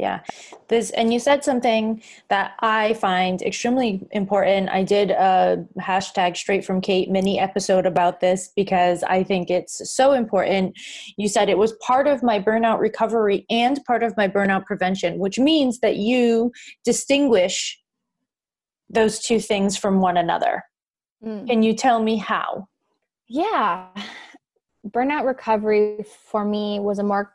yeah. 0.00 0.20
This 0.68 0.90
and 0.90 1.12
you 1.12 1.20
said 1.20 1.44
something 1.44 2.02
that 2.28 2.54
i 2.60 2.94
find 2.94 3.42
extremely 3.42 4.08
important. 4.12 4.70
I 4.70 4.82
did 4.82 5.10
a 5.10 5.64
hashtag 5.78 6.36
straight 6.36 6.64
from 6.64 6.80
kate 6.80 7.10
mini 7.10 7.38
episode 7.38 7.86
about 7.86 8.20
this 8.20 8.50
because 8.56 9.02
i 9.02 9.22
think 9.22 9.50
it's 9.50 9.82
so 9.94 10.12
important. 10.12 10.76
You 11.16 11.28
said 11.28 11.48
it 11.48 11.58
was 11.58 11.72
part 11.86 12.06
of 12.06 12.22
my 12.22 12.40
burnout 12.40 12.80
recovery 12.80 13.44
and 13.50 13.78
part 13.84 14.02
of 14.02 14.16
my 14.16 14.26
burnout 14.26 14.64
prevention 14.64 15.18
which 15.18 15.38
means 15.38 15.80
that 15.80 15.96
you 15.96 16.52
distinguish 16.84 17.78
those 18.88 19.20
two 19.20 19.38
things 19.38 19.76
from 19.76 20.00
one 20.00 20.16
another. 20.16 20.64
Mm. 21.24 21.46
can 21.46 21.62
you 21.62 21.74
tell 21.74 22.02
me 22.02 22.16
how? 22.16 22.66
Yeah. 23.28 23.88
Burnout 24.88 25.26
recovery 25.26 26.02
for 26.30 26.42
me 26.42 26.80
was 26.80 26.98
a 26.98 27.02
more 27.02 27.34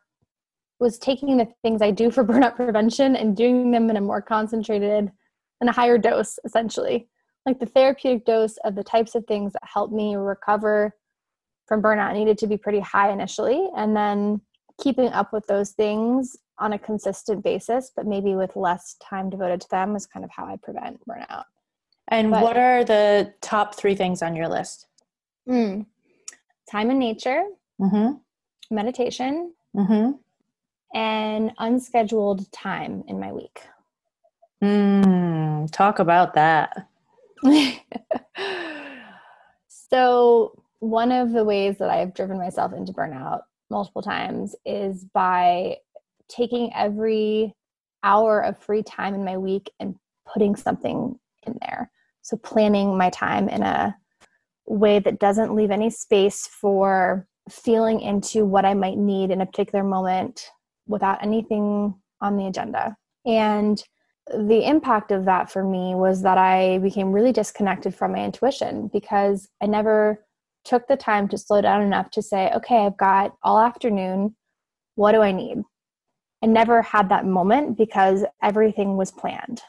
was 0.80 0.98
taking 0.98 1.38
the 1.38 1.48
things 1.62 1.82
I 1.82 1.92
do 1.92 2.12
for 2.12 2.24
burnout 2.26 2.56
prevention 2.56 3.16
and 3.16 3.36
doing 3.36 3.72
them 3.72 3.90
in 3.90 3.98
a 3.98 4.02
more 4.02 4.22
concentrated 4.22 5.12
and 5.62 5.70
a 5.70 5.74
higher 5.74 5.98
dose, 5.98 6.38
essentially. 6.46 7.08
Like 7.46 7.60
the 7.60 7.66
therapeutic 7.66 8.26
dose 8.26 8.58
of 8.66 8.76
the 8.76 8.84
types 8.84 9.16
of 9.16 9.26
things 9.26 9.54
that 9.54 9.62
help 9.64 9.92
me 9.92 10.16
recover 10.16 10.96
from 11.68 11.82
burnout 11.82 12.14
needed 12.14 12.38
to 12.40 12.48
be 12.48 12.58
pretty 12.58 12.80
high 12.80 13.12
initially. 13.12 13.70
And 13.76 13.96
then 13.96 14.42
keeping 14.82 15.10
up 15.10 15.32
with 15.32 15.46
those 15.48 15.72
things 15.72 16.36
on 16.60 16.74
a 16.74 16.80
consistent 16.80 17.44
basis, 17.44 17.92
but 17.96 18.08
maybe 18.08 18.36
with 18.36 18.56
less 18.56 18.96
time 19.02 19.30
devoted 19.30 19.62
to 19.62 19.70
them 19.70 19.96
is 19.96 20.06
kind 20.06 20.24
of 20.24 20.32
how 20.32 20.46
I 20.46 20.58
prevent 20.62 21.00
burnout. 21.08 21.44
And 22.08 22.32
but, 22.32 22.42
what 22.42 22.58
are 22.58 22.84
the 22.84 23.34
top 23.42 23.76
three 23.76 23.96
things 23.96 24.22
on 24.22 24.36
your 24.36 24.48
list? 24.48 24.88
Mm, 25.50 25.86
time 26.70 26.92
in 26.92 27.00
nature, 27.00 27.44
mm-hmm. 27.80 28.14
meditation, 28.74 29.54
mm-hmm 29.76 30.12
and 30.96 31.52
unscheduled 31.60 32.50
time 32.54 33.04
in 33.08 33.20
my 33.20 33.32
week. 33.32 33.62
Mm, 34.64 35.70
talk 35.72 36.00
about 36.00 36.34
that. 36.34 36.88
so, 39.68 40.64
one 40.80 41.12
of 41.12 41.34
the 41.34 41.44
ways 41.44 41.78
that 41.78 41.90
I've 41.90 42.14
driven 42.14 42.38
myself 42.38 42.74
into 42.74 42.94
burnout 42.94 43.42
multiple 43.70 44.02
times 44.02 44.56
is 44.66 45.04
by 45.14 45.78
taking 46.30 46.72
every 46.74 47.54
hour 48.04 48.40
of 48.40 48.58
free 48.58 48.82
time 48.82 49.14
in 49.14 49.26
my 49.26 49.38
week 49.38 49.70
and 49.80 49.96
putting 50.26 50.56
something 50.56 51.20
in 51.46 51.58
there. 51.62 51.92
So, 52.22 52.38
planning 52.38 52.98
my 52.98 53.10
time 53.10 53.50
in 53.50 53.64
a 53.64 53.96
way 54.66 55.00
that 55.00 55.20
doesn't 55.20 55.54
leave 55.54 55.72
any 55.72 55.90
space 55.90 56.48
for 56.48 57.28
feeling 57.50 58.00
into 58.00 58.46
what 58.46 58.64
I 58.66 58.74
might 58.74 58.98
need 58.98 59.30
in 59.30 59.42
a 59.42 59.46
particular 59.46 59.84
moment 59.84 60.50
without 60.88 61.24
anything 61.24 61.96
on 62.22 62.38
the 62.38 62.48
agenda. 62.48 62.96
And 63.26 63.84
the 64.28 64.66
impact 64.68 65.12
of 65.12 65.26
that 65.26 65.52
for 65.52 65.64
me 65.64 65.94
was 65.94 66.24
that 66.24 66.38
I 66.38 66.80
became 66.80 67.12
really 67.12 67.32
disconnected 67.32 67.94
from 67.94 68.14
my 68.14 68.24
intuition 68.24 68.90
because 68.92 69.48
I 69.62 69.68
never 69.68 70.26
took 70.64 70.88
the 70.88 70.98
time 70.98 71.28
to 71.30 71.38
slow 71.38 71.62
down 71.62 71.82
enough 71.82 72.10
to 72.12 72.22
say, 72.22 72.52
okay, 72.56 72.86
I've 72.86 72.98
got 72.98 73.36
all 73.44 73.60
afternoon. 73.60 74.36
What 74.96 75.12
do 75.12 75.22
I 75.22 75.32
need? 75.32 75.60
I 76.44 76.48
never 76.48 76.82
had 76.82 77.10
that 77.10 77.26
moment 77.26 77.78
because 77.78 78.26
everything 78.42 78.98
was 78.98 79.12
planned 79.12 79.62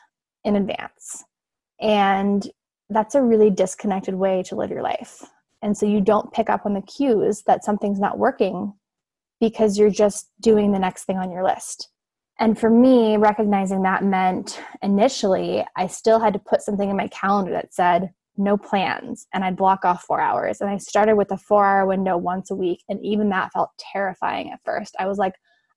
in 0.44 0.56
advance. 0.56 1.24
And 1.80 2.48
that's 2.88 3.14
a 3.14 3.22
really 3.22 3.50
disconnected 3.50 4.14
way 4.14 4.42
to 4.44 4.56
live 4.56 4.70
your 4.70 4.82
life. 4.82 5.22
And 5.62 5.76
so 5.76 5.84
you 5.84 6.00
don't 6.00 6.32
pick 6.32 6.48
up 6.48 6.64
on 6.64 6.74
the 6.74 6.82
cues 6.82 7.42
that 7.46 7.64
something's 7.64 8.00
not 8.00 8.18
working 8.18 8.72
because 9.40 9.78
you're 9.78 9.90
just 9.90 10.30
doing 10.40 10.72
the 10.72 10.78
next 10.78 11.04
thing 11.04 11.18
on 11.18 11.30
your 11.30 11.44
list. 11.44 11.90
And 12.38 12.58
for 12.58 12.68
me, 12.68 13.16
recognizing 13.16 13.82
that 13.82 14.04
meant 14.04 14.60
initially 14.82 15.64
I 15.76 15.86
still 15.86 16.20
had 16.20 16.34
to 16.34 16.38
put 16.38 16.62
something 16.62 16.90
in 16.90 16.96
my 16.96 17.08
calendar 17.08 17.52
that 17.52 17.72
said 17.72 18.10
no 18.36 18.56
plans 18.58 19.26
and 19.32 19.42
I'd 19.42 19.56
block 19.56 19.84
off 19.84 20.04
four 20.04 20.20
hours. 20.20 20.60
And 20.60 20.68
I 20.68 20.76
started 20.76 21.16
with 21.16 21.30
a 21.30 21.38
four 21.38 21.64
hour 21.64 21.86
window 21.86 22.16
once 22.16 22.50
a 22.50 22.54
week. 22.54 22.82
And 22.88 23.02
even 23.04 23.30
that 23.30 23.52
felt 23.52 23.70
terrifying 23.78 24.50
at 24.50 24.60
first. 24.64 24.94
I 24.98 25.06
was 25.06 25.18
like, 25.18 25.34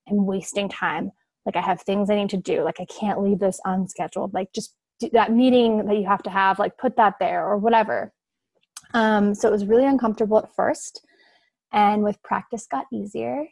I'm 0.09 0.25
wasting 0.25 0.67
time. 0.67 1.11
Like 1.45 1.55
I 1.55 1.61
have 1.61 1.81
things 1.81 2.09
I 2.09 2.15
need 2.15 2.29
to 2.31 2.37
do. 2.37 2.63
Like 2.63 2.79
I 2.79 2.85
can't 2.85 3.21
leave 3.21 3.39
this 3.39 3.61
unscheduled. 3.65 4.33
Like 4.33 4.51
just 4.53 4.75
that 5.13 5.31
meeting 5.31 5.85
that 5.85 5.95
you 5.95 6.05
have 6.05 6.23
to 6.23 6.29
have, 6.29 6.59
like 6.59 6.77
put 6.77 6.97
that 6.97 7.15
there 7.19 7.45
or 7.47 7.57
whatever. 7.57 8.11
Um, 8.93 9.33
so 9.33 9.47
it 9.47 9.51
was 9.51 9.65
really 9.65 9.85
uncomfortable 9.85 10.37
at 10.39 10.53
first. 10.53 11.05
And 11.71 12.03
with 12.03 12.21
practice 12.23 12.67
got 12.69 12.85
easier. 12.91 13.45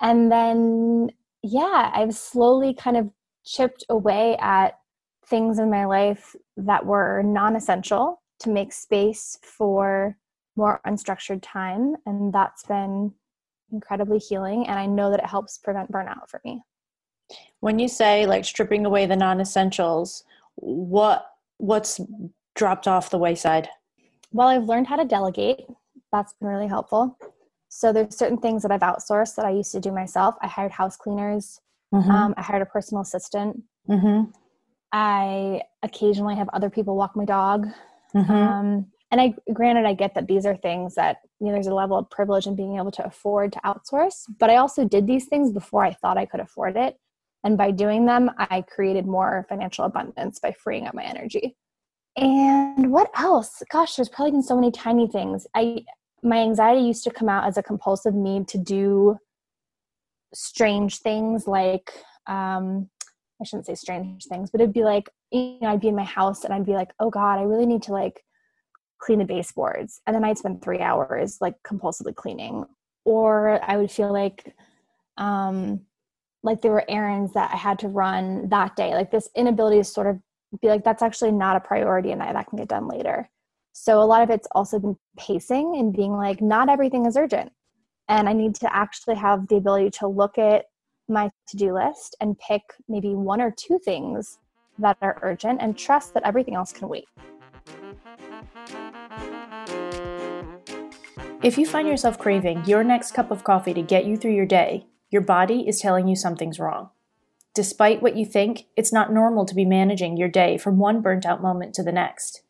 And 0.00 0.30
then 0.30 1.10
yeah, 1.42 1.90
I've 1.94 2.14
slowly 2.14 2.74
kind 2.74 2.96
of 2.96 3.10
chipped 3.44 3.84
away 3.88 4.36
at 4.40 4.78
things 5.26 5.58
in 5.58 5.70
my 5.70 5.86
life 5.86 6.34
that 6.56 6.84
were 6.84 7.22
non 7.22 7.56
essential 7.56 8.22
to 8.40 8.50
make 8.50 8.72
space 8.72 9.38
for 9.42 10.16
more 10.56 10.80
unstructured 10.86 11.40
time. 11.42 11.94
And 12.06 12.32
that's 12.32 12.64
been 12.64 13.12
incredibly 13.72 14.18
healing. 14.18 14.66
And 14.66 14.78
I 14.78 14.86
know 14.86 15.10
that 15.10 15.20
it 15.20 15.26
helps 15.26 15.58
prevent 15.58 15.90
burnout 15.90 16.28
for 16.28 16.40
me. 16.44 16.62
When 17.60 17.78
you 17.78 17.88
say 17.88 18.26
like 18.26 18.44
stripping 18.44 18.84
away 18.84 19.06
the 19.06 19.16
non 19.16 19.40
essentials, 19.40 20.24
what 20.56 21.26
what's 21.58 22.00
dropped 22.54 22.88
off 22.88 23.10
the 23.10 23.18
wayside? 23.18 23.68
Well, 24.32 24.48
I've 24.48 24.64
learned 24.64 24.86
how 24.86 24.96
to 24.96 25.04
delegate. 25.04 25.66
That's 26.12 26.34
been 26.34 26.48
really 26.48 26.68
helpful. 26.68 27.16
So 27.68 27.92
there's 27.92 28.16
certain 28.16 28.38
things 28.38 28.62
that 28.62 28.72
I've 28.72 28.80
outsourced 28.80 29.36
that 29.36 29.44
I 29.44 29.50
used 29.50 29.72
to 29.72 29.80
do 29.80 29.92
myself. 29.92 30.34
I 30.42 30.48
hired 30.48 30.72
house 30.72 30.96
cleaners. 30.96 31.60
Mm-hmm. 31.94 32.10
Um, 32.10 32.34
I 32.36 32.42
hired 32.42 32.62
a 32.62 32.66
personal 32.66 33.02
assistant. 33.02 33.62
Mm-hmm. 33.88 34.30
I 34.92 35.62
occasionally 35.82 36.34
have 36.34 36.48
other 36.52 36.68
people 36.68 36.96
walk 36.96 37.14
my 37.14 37.24
dog. 37.24 37.68
Mm-hmm. 38.14 38.32
Um, 38.32 38.86
and 39.12 39.20
I, 39.20 39.34
granted, 39.52 39.86
I 39.86 39.94
get 39.94 40.14
that 40.14 40.26
these 40.26 40.46
are 40.46 40.56
things 40.56 40.94
that 40.94 41.18
you 41.40 41.46
know 41.46 41.52
there's 41.52 41.66
a 41.66 41.74
level 41.74 41.96
of 41.96 42.10
privilege 42.10 42.46
in 42.46 42.54
being 42.54 42.76
able 42.76 42.92
to 42.92 43.04
afford 43.04 43.52
to 43.52 43.60
outsource. 43.60 44.24
But 44.38 44.50
I 44.50 44.56
also 44.56 44.84
did 44.84 45.06
these 45.06 45.26
things 45.26 45.52
before 45.52 45.84
I 45.84 45.92
thought 45.92 46.18
I 46.18 46.26
could 46.26 46.40
afford 46.40 46.76
it, 46.76 46.96
and 47.42 47.56
by 47.56 47.70
doing 47.70 48.06
them, 48.06 48.30
I 48.38 48.62
created 48.62 49.06
more 49.06 49.46
financial 49.48 49.84
abundance 49.84 50.38
by 50.38 50.52
freeing 50.52 50.86
up 50.86 50.94
my 50.94 51.04
energy. 51.04 51.56
And 52.16 52.92
what 52.92 53.10
else? 53.16 53.62
Gosh, 53.70 53.96
there's 53.96 54.08
probably 54.08 54.32
been 54.32 54.42
so 54.42 54.56
many 54.56 54.70
tiny 54.70 55.08
things. 55.08 55.46
I 55.54 55.84
my 56.22 56.38
anxiety 56.38 56.80
used 56.80 57.04
to 57.04 57.10
come 57.10 57.28
out 57.28 57.46
as 57.46 57.56
a 57.56 57.62
compulsive 57.62 58.14
need 58.14 58.48
to 58.48 58.58
do 58.58 59.16
strange 60.32 60.98
things 60.98 61.46
like 61.46 61.90
um 62.26 62.88
i 63.40 63.44
shouldn't 63.44 63.66
say 63.66 63.74
strange 63.74 64.26
things 64.26 64.50
but 64.50 64.60
it'd 64.60 64.72
be 64.72 64.84
like 64.84 65.10
you 65.32 65.58
know 65.60 65.70
i'd 65.70 65.80
be 65.80 65.88
in 65.88 65.96
my 65.96 66.04
house 66.04 66.44
and 66.44 66.54
i'd 66.54 66.66
be 66.66 66.74
like 66.74 66.92
oh 67.00 67.10
god 67.10 67.38
i 67.38 67.42
really 67.42 67.66
need 67.66 67.82
to 67.82 67.92
like 67.92 68.22
clean 69.00 69.18
the 69.18 69.24
baseboards. 69.24 70.00
And 70.06 70.14
then 70.14 70.24
i'd 70.24 70.38
spend 70.38 70.62
three 70.62 70.78
hours 70.78 71.38
like 71.40 71.56
compulsively 71.66 72.14
cleaning. 72.14 72.64
Or 73.04 73.58
i 73.68 73.76
would 73.76 73.90
feel 73.90 74.12
like 74.12 74.54
um 75.16 75.80
like 76.42 76.62
there 76.62 76.70
were 76.70 76.88
errands 76.88 77.32
that 77.32 77.50
i 77.52 77.56
had 77.56 77.78
to 77.80 77.88
run 77.88 78.48
that 78.50 78.76
day. 78.76 78.94
Like 78.94 79.10
this 79.10 79.28
inability 79.34 79.78
to 79.78 79.84
sort 79.84 80.06
of 80.06 80.20
be 80.60 80.68
like 80.68 80.84
that's 80.84 81.02
actually 81.02 81.32
not 81.32 81.56
a 81.56 81.60
priority 81.60 82.12
and 82.12 82.22
I, 82.22 82.32
that 82.32 82.48
can 82.48 82.58
get 82.58 82.68
done 82.68 82.88
later 82.88 83.28
so 83.72 84.00
a 84.00 84.04
lot 84.04 84.22
of 84.22 84.30
it's 84.30 84.48
also 84.52 84.78
been 84.78 84.96
pacing 85.16 85.76
and 85.76 85.92
being 85.92 86.12
like, 86.12 86.40
not 86.40 86.68
everything 86.68 87.06
is 87.06 87.16
urgent. 87.16 87.52
And 88.08 88.28
I 88.28 88.32
need 88.32 88.54
to 88.56 88.74
actually 88.74 89.16
have 89.16 89.48
the 89.48 89.56
ability 89.56 89.90
to 89.98 90.08
look 90.08 90.38
at 90.38 90.66
my 91.08 91.30
to 91.48 91.56
do 91.56 91.74
list 91.74 92.16
and 92.20 92.38
pick 92.38 92.62
maybe 92.88 93.14
one 93.14 93.40
or 93.40 93.50
two 93.50 93.78
things 93.84 94.38
that 94.78 94.96
are 95.02 95.18
urgent 95.22 95.60
and 95.60 95.76
trust 95.76 96.14
that 96.14 96.22
everything 96.24 96.54
else 96.54 96.72
can 96.72 96.88
wait. 96.88 97.06
If 101.42 101.56
you 101.56 101.66
find 101.66 101.88
yourself 101.88 102.18
craving 102.18 102.64
your 102.66 102.84
next 102.84 103.12
cup 103.12 103.30
of 103.30 103.44
coffee 103.44 103.72
to 103.74 103.82
get 103.82 104.04
you 104.04 104.16
through 104.16 104.34
your 104.34 104.46
day, 104.46 104.86
your 105.10 105.22
body 105.22 105.66
is 105.66 105.80
telling 105.80 106.06
you 106.06 106.14
something's 106.14 106.60
wrong. 106.60 106.90
Despite 107.54 108.02
what 108.02 108.16
you 108.16 108.24
think, 108.26 108.66
it's 108.76 108.92
not 108.92 109.12
normal 109.12 109.44
to 109.46 109.54
be 109.54 109.64
managing 109.64 110.16
your 110.16 110.28
day 110.28 110.58
from 110.58 110.78
one 110.78 111.00
burnt 111.00 111.26
out 111.26 111.42
moment 111.42 111.74
to 111.74 111.82
the 111.82 111.92
next. 111.92 112.42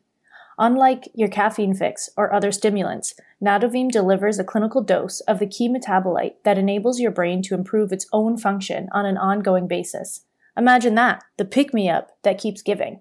Unlike 0.63 1.09
your 1.15 1.31
caffeine 1.31 1.73
fix 1.73 2.11
or 2.19 2.31
other 2.35 2.53
stimulants, 2.53 3.15
Nadovim 3.43 3.91
delivers 3.91 4.39
a 4.39 4.45
clinical 4.45 4.83
dose 4.83 5.21
of 5.21 5.39
the 5.39 5.47
key 5.47 5.71
metabolite 5.71 6.35
that 6.45 6.59
enables 6.59 7.01
your 7.01 7.11
brain 7.11 7.41
to 7.45 7.55
improve 7.55 7.93
its 7.93 8.07
own 8.13 8.37
function 8.37 8.87
on 8.93 9.07
an 9.07 9.17
ongoing 9.17 9.67
basis. 9.67 10.27
Imagine 10.59 10.95
that, 10.97 11.25
the 11.39 11.47
pick 11.47 11.73
me 11.73 11.89
up 11.89 12.11
that 12.25 12.37
keeps 12.37 12.61
giving. 12.61 13.01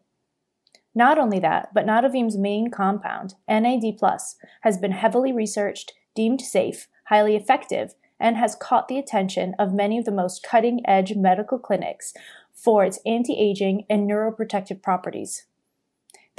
Not 0.96 1.20
only 1.20 1.38
that, 1.40 1.74
but 1.74 1.86
Nadovim's 1.86 2.38
main 2.38 2.72
compound, 2.72 3.36
NAD, 3.50 4.00
has 4.62 4.78
been 4.78 4.94
heavily 4.94 5.34
researched, 5.34 5.92
deemed 6.16 6.40
safe, 6.40 6.88
highly 7.08 7.36
effective, 7.36 7.94
and 8.22 8.38
has 8.38 8.56
caught 8.56 8.88
the 8.88 8.98
attention 8.98 9.54
of 9.60 9.74
many 9.74 9.98
of 9.98 10.06
the 10.06 10.12
most 10.14 10.44
cutting 10.44 10.80
edge 10.88 11.14
medical 11.14 11.60
clinics 11.60 12.14
for 12.54 12.86
its 12.86 13.00
anti 13.06 13.38
aging 13.38 13.86
and 13.90 14.10
neuroprotective 14.10 14.82
properties. 14.82 15.46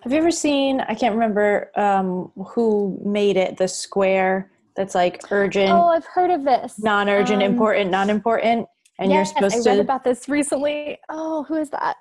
Have 0.03 0.13
you 0.13 0.19
ever 0.19 0.31
seen? 0.31 0.81
I 0.81 0.95
can't 0.95 1.15
remember 1.15 1.71
um, 1.77 2.33
who 2.37 2.99
made 3.05 3.37
it. 3.37 3.57
The 3.57 3.69
square 3.69 4.51
that's 4.77 4.95
like 4.95 5.21
urgent. 5.31 5.71
Oh, 5.71 5.89
I've 5.89 6.07
heard 6.07 6.31
of 6.31 6.45
this. 6.45 6.79
Non-urgent, 6.79 7.43
um, 7.43 7.53
important, 7.53 7.91
non-important, 7.91 8.67
and 8.99 9.11
yes, 9.11 9.33
you're 9.33 9.51
supposed 9.51 9.55
I 9.55 9.63
to. 9.63 9.71
I 9.71 9.73
read 9.75 9.81
about 9.81 10.05
this 10.05 10.29
recently. 10.29 10.99
Oh, 11.09 11.45
who 11.45 11.57
is 11.57 11.71
that? 11.71 11.97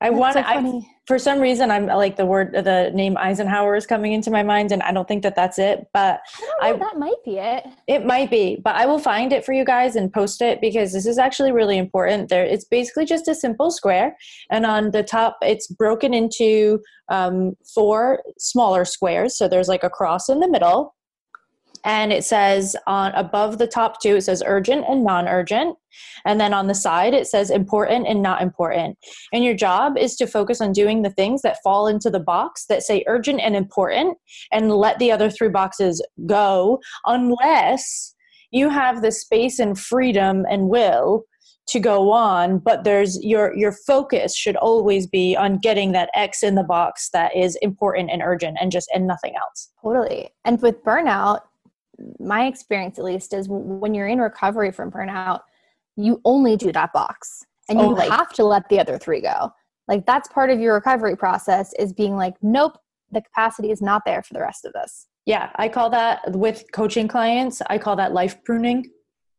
I 0.00 0.10
want. 0.10 0.34
So 0.34 0.42
I, 0.44 0.80
for 1.06 1.18
some 1.18 1.40
reason, 1.40 1.70
I'm 1.70 1.86
like 1.86 2.16
the 2.16 2.26
word, 2.26 2.52
the 2.52 2.90
name 2.92 3.16
Eisenhower 3.16 3.76
is 3.76 3.86
coming 3.86 4.12
into 4.12 4.30
my 4.30 4.42
mind, 4.42 4.72
and 4.72 4.82
I 4.82 4.92
don't 4.92 5.06
think 5.06 5.22
that 5.22 5.36
that's 5.36 5.58
it. 5.58 5.86
But 5.94 6.20
I, 6.60 6.70
I 6.70 6.72
that 6.74 6.98
might 6.98 7.22
be 7.24 7.38
it. 7.38 7.64
It 7.86 8.04
might 8.04 8.30
be, 8.30 8.60
but 8.62 8.74
I 8.74 8.86
will 8.86 8.98
find 8.98 9.32
it 9.32 9.44
for 9.44 9.52
you 9.52 9.64
guys 9.64 9.96
and 9.96 10.12
post 10.12 10.42
it 10.42 10.60
because 10.60 10.92
this 10.92 11.06
is 11.06 11.16
actually 11.16 11.52
really 11.52 11.78
important. 11.78 12.28
There, 12.28 12.44
it's 12.44 12.64
basically 12.64 13.06
just 13.06 13.28
a 13.28 13.34
simple 13.34 13.70
square, 13.70 14.16
and 14.50 14.66
on 14.66 14.90
the 14.90 15.02
top, 15.02 15.38
it's 15.42 15.68
broken 15.68 16.12
into 16.12 16.80
um, 17.08 17.56
four 17.74 18.22
smaller 18.36 18.84
squares. 18.84 19.38
So 19.38 19.48
there's 19.48 19.68
like 19.68 19.84
a 19.84 19.90
cross 19.90 20.28
in 20.28 20.40
the 20.40 20.48
middle, 20.48 20.95
and 21.86 22.12
it 22.12 22.24
says 22.24 22.76
on 22.86 23.12
above 23.14 23.58
the 23.58 23.66
top 23.66 24.02
two 24.02 24.16
it 24.16 24.22
says 24.22 24.42
urgent 24.44 24.84
and 24.88 25.04
non-urgent. 25.04 25.78
And 26.26 26.38
then 26.40 26.52
on 26.52 26.66
the 26.66 26.74
side 26.74 27.14
it 27.14 27.26
says 27.26 27.48
important 27.48 28.06
and 28.06 28.20
not 28.20 28.42
important. 28.42 28.98
And 29.32 29.44
your 29.44 29.54
job 29.54 29.96
is 29.96 30.16
to 30.16 30.26
focus 30.26 30.60
on 30.60 30.72
doing 30.72 31.02
the 31.02 31.10
things 31.10 31.42
that 31.42 31.62
fall 31.62 31.86
into 31.86 32.10
the 32.10 32.20
box 32.20 32.66
that 32.68 32.82
say 32.82 33.04
urgent 33.06 33.40
and 33.40 33.56
important 33.56 34.18
and 34.52 34.72
let 34.72 34.98
the 34.98 35.12
other 35.12 35.30
three 35.30 35.48
boxes 35.48 36.04
go 36.26 36.80
unless 37.06 38.14
you 38.50 38.68
have 38.68 39.00
the 39.00 39.12
space 39.12 39.58
and 39.60 39.78
freedom 39.78 40.44
and 40.50 40.68
will 40.68 41.24
to 41.68 41.80
go 41.80 42.12
on. 42.12 42.58
But 42.58 42.84
there's 42.84 43.22
your 43.24 43.56
your 43.56 43.72
focus 43.86 44.36
should 44.36 44.56
always 44.56 45.06
be 45.06 45.36
on 45.36 45.58
getting 45.58 45.92
that 45.92 46.10
x 46.14 46.42
in 46.42 46.54
the 46.54 46.62
box 46.64 47.10
that 47.12 47.36
is 47.36 47.56
important 47.62 48.10
and 48.10 48.22
urgent 48.22 48.56
and 48.60 48.72
just 48.72 48.88
and 48.94 49.06
nothing 49.06 49.34
else. 49.36 49.70
Totally. 49.82 50.30
And 50.44 50.60
with 50.62 50.82
burnout 50.84 51.40
my 52.18 52.46
experience 52.46 52.98
at 52.98 53.04
least 53.04 53.32
is 53.32 53.46
when 53.48 53.94
you're 53.94 54.06
in 54.08 54.18
recovery 54.20 54.70
from 54.72 54.90
burnout 54.90 55.40
you 55.96 56.20
only 56.24 56.56
do 56.56 56.70
that 56.72 56.92
box 56.92 57.44
and 57.68 57.78
you 57.80 57.86
only. 57.86 58.08
have 58.08 58.30
to 58.32 58.44
let 58.44 58.68
the 58.68 58.78
other 58.78 58.98
three 58.98 59.20
go 59.20 59.50
like 59.88 60.04
that's 60.06 60.28
part 60.28 60.50
of 60.50 60.60
your 60.60 60.74
recovery 60.74 61.16
process 61.16 61.72
is 61.78 61.92
being 61.92 62.16
like 62.16 62.34
nope 62.42 62.76
the 63.12 63.20
capacity 63.22 63.70
is 63.70 63.80
not 63.80 64.02
there 64.04 64.22
for 64.22 64.34
the 64.34 64.40
rest 64.40 64.64
of 64.64 64.72
this 64.74 65.06
yeah 65.24 65.50
i 65.56 65.68
call 65.68 65.88
that 65.88 66.20
with 66.32 66.64
coaching 66.72 67.08
clients 67.08 67.62
i 67.70 67.78
call 67.78 67.96
that 67.96 68.12
life 68.12 68.42
pruning 68.44 68.84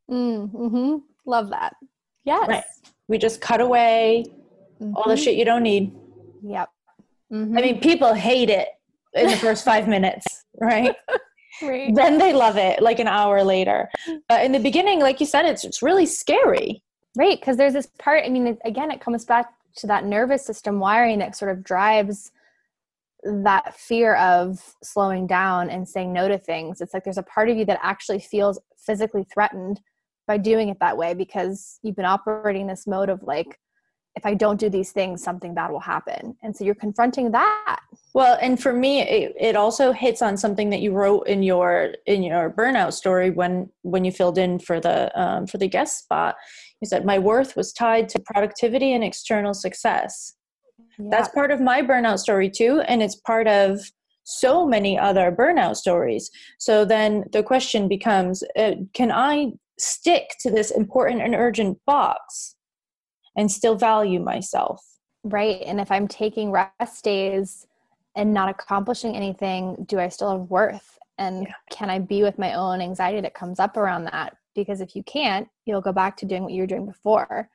Mm-hmm. 0.09 0.95
Love 1.25 1.49
that. 1.49 1.73
Yes. 2.23 2.47
Right. 2.47 2.63
We 3.09 3.17
just 3.17 3.41
cut 3.41 3.59
away 3.59 4.23
all 4.95 5.03
the 5.05 5.15
Mhm. 5.15 5.23
shit 5.23 5.35
you 5.35 5.43
don't 5.43 5.63
need. 5.63 5.93
Yep. 6.43 6.69
Mhm. 7.33 7.57
I 7.57 7.61
mean, 7.61 7.79
people 7.81 8.13
hate 8.13 8.49
it 8.49 8.69
in 9.13 9.27
the 9.29 9.35
first 9.35 9.65
five 9.65 9.85
minutes, 9.87 10.45
right? 10.61 10.95
Right. 11.61 11.93
then 11.93 12.17
they 12.17 12.33
love 12.33 12.57
it 12.57 12.81
like 12.81 12.99
an 12.99 13.07
hour 13.07 13.43
later. 13.43 13.89
Mm-hmm. 14.07 14.17
But 14.29 14.45
in 14.45 14.51
the 14.51 14.59
beginning, 14.59 14.99
like 14.99 15.19
you 15.19 15.25
said, 15.25 15.45
it's 15.45 15.63
it's 15.63 15.81
really 15.81 16.05
scary. 16.05 16.83
Right, 17.15 17.39
because 17.39 17.57
there's 17.57 17.73
this 17.73 17.87
part. 17.97 18.23
I 18.25 18.29
mean, 18.29 18.47
it, 18.47 18.59
again, 18.63 18.91
it 18.91 19.01
comes 19.01 19.25
back 19.25 19.47
to 19.77 19.87
that 19.87 20.05
nervous 20.05 20.45
system 20.45 20.79
wiring 20.79 21.19
that 21.19 21.35
sort 21.35 21.51
of 21.51 21.63
drives 21.63 22.31
that 23.23 23.75
fear 23.75 24.15
of 24.15 24.75
slowing 24.83 25.27
down 25.27 25.69
and 25.69 25.87
saying 25.87 26.13
no 26.13 26.27
to 26.27 26.37
things. 26.37 26.81
It's 26.81 26.93
like 26.93 27.03
there's 27.03 27.17
a 27.17 27.23
part 27.23 27.49
of 27.49 27.57
you 27.57 27.65
that 27.65 27.79
actually 27.81 28.19
feels 28.19 28.59
physically 28.77 29.25
threatened 29.33 29.81
by 30.27 30.37
doing 30.37 30.69
it 30.69 30.77
that 30.79 30.97
way 30.97 31.13
because 31.13 31.79
you've 31.81 31.95
been 31.95 32.05
operating 32.05 32.67
this 32.67 32.85
mode 32.85 33.09
of 33.09 33.23
like, 33.23 33.59
if 34.15 34.25
I 34.25 34.33
don't 34.33 34.59
do 34.59 34.69
these 34.69 34.91
things, 34.91 35.23
something 35.23 35.53
bad 35.53 35.71
will 35.71 35.79
happen. 35.79 36.35
And 36.43 36.55
so 36.55 36.63
you're 36.63 36.75
confronting 36.75 37.31
that. 37.31 37.79
Well, 38.17 38.35
and 38.41 38.59
for 38.59 38.73
me, 38.73 39.01
it, 39.01 39.35
it 39.39 39.55
also 39.55 39.91
hits 39.91 40.23
on 40.23 40.37
something 40.37 40.71
that 40.71 40.79
you 40.79 40.91
wrote 40.91 41.27
in 41.27 41.43
your 41.43 41.93
in 42.07 42.23
your 42.23 42.49
burnout 42.49 42.93
story 42.93 43.29
when 43.29 43.69
when 43.83 44.05
you 44.05 44.11
filled 44.11 44.39
in 44.39 44.57
for 44.57 44.79
the 44.79 45.11
um, 45.13 45.45
for 45.45 45.59
the 45.59 45.67
guest 45.67 45.99
spot. 45.99 46.35
You 46.81 46.87
said 46.87 47.05
my 47.05 47.19
worth 47.19 47.55
was 47.55 47.71
tied 47.71 48.09
to 48.09 48.19
productivity 48.19 48.91
and 48.91 49.03
external 49.03 49.53
success. 49.53 50.33
That's 50.97 51.29
part 51.29 51.51
of 51.51 51.61
my 51.61 51.83
burnout 51.83 52.17
story 52.17 52.49
too, 52.49 52.81
and 52.87 53.03
it's 53.03 53.17
part 53.17 53.47
of 53.47 53.81
so 54.23 54.65
many 54.65 54.97
other 54.97 55.31
burnout 55.31 55.75
stories. 55.75 56.31
So 56.57 56.85
then 56.85 57.25
the 57.33 57.43
question 57.43 57.87
becomes: 57.87 58.41
uh, 58.57 58.77
Can 58.95 59.11
I 59.11 59.51
stick 59.77 60.31
to 60.39 60.49
this 60.49 60.71
important 60.71 61.21
and 61.21 61.35
urgent 61.35 61.77
box 61.85 62.55
and 63.35 63.51
still 63.51 63.75
value 63.75 64.19
myself? 64.19 64.83
right. 65.23 65.61
And 65.65 65.79
if 65.79 65.91
I'm 65.91 66.07
taking 66.07 66.51
rest 66.51 67.03
days 67.03 67.66
and 68.17 68.33
not 68.33 68.49
accomplishing 68.49 69.15
anything, 69.15 69.85
do 69.87 69.99
I 69.99 70.09
still 70.09 70.31
have 70.31 70.49
worth? 70.49 70.97
And 71.19 71.43
Yeah. 71.43 71.53
can 71.69 71.89
I 71.89 71.99
be 71.99 72.23
with 72.23 72.37
my 72.37 72.53
own 72.53 72.81
anxiety 72.81 73.21
that 73.21 73.35
comes 73.35 73.59
up 73.59 73.77
around 73.77 74.05
that? 74.05 74.35
Because 74.55 74.81
if 74.81 74.95
you 74.95 75.03
can't, 75.03 75.47
you'll 75.65 75.81
go 75.81 75.93
back 75.93 76.17
to 76.17 76.25
doing 76.25 76.43
what 76.43 76.51
you 76.51 76.63
were 76.63 76.67
doing 76.67 76.87
before. 76.87 77.49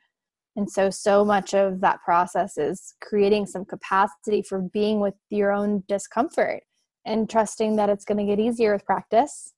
And 0.55 0.69
so, 0.69 0.89
so 0.89 1.25
much 1.25 1.53
of 1.53 1.81
that 1.81 2.01
process 2.03 2.57
is 2.57 2.95
creating 3.01 3.45
some 3.45 3.65
capacity 3.65 4.41
for 4.41 4.61
being 4.61 4.99
with 5.01 5.15
your 5.29 5.51
own 5.51 5.83
discomfort 5.87 6.63
and 7.05 7.29
trusting 7.29 7.75
that 7.75 7.89
it's 7.89 8.05
going 8.05 8.19
to 8.19 8.25
get 8.25 8.39
easier 8.39 8.71
with 8.71 8.85
practice. 8.85 9.53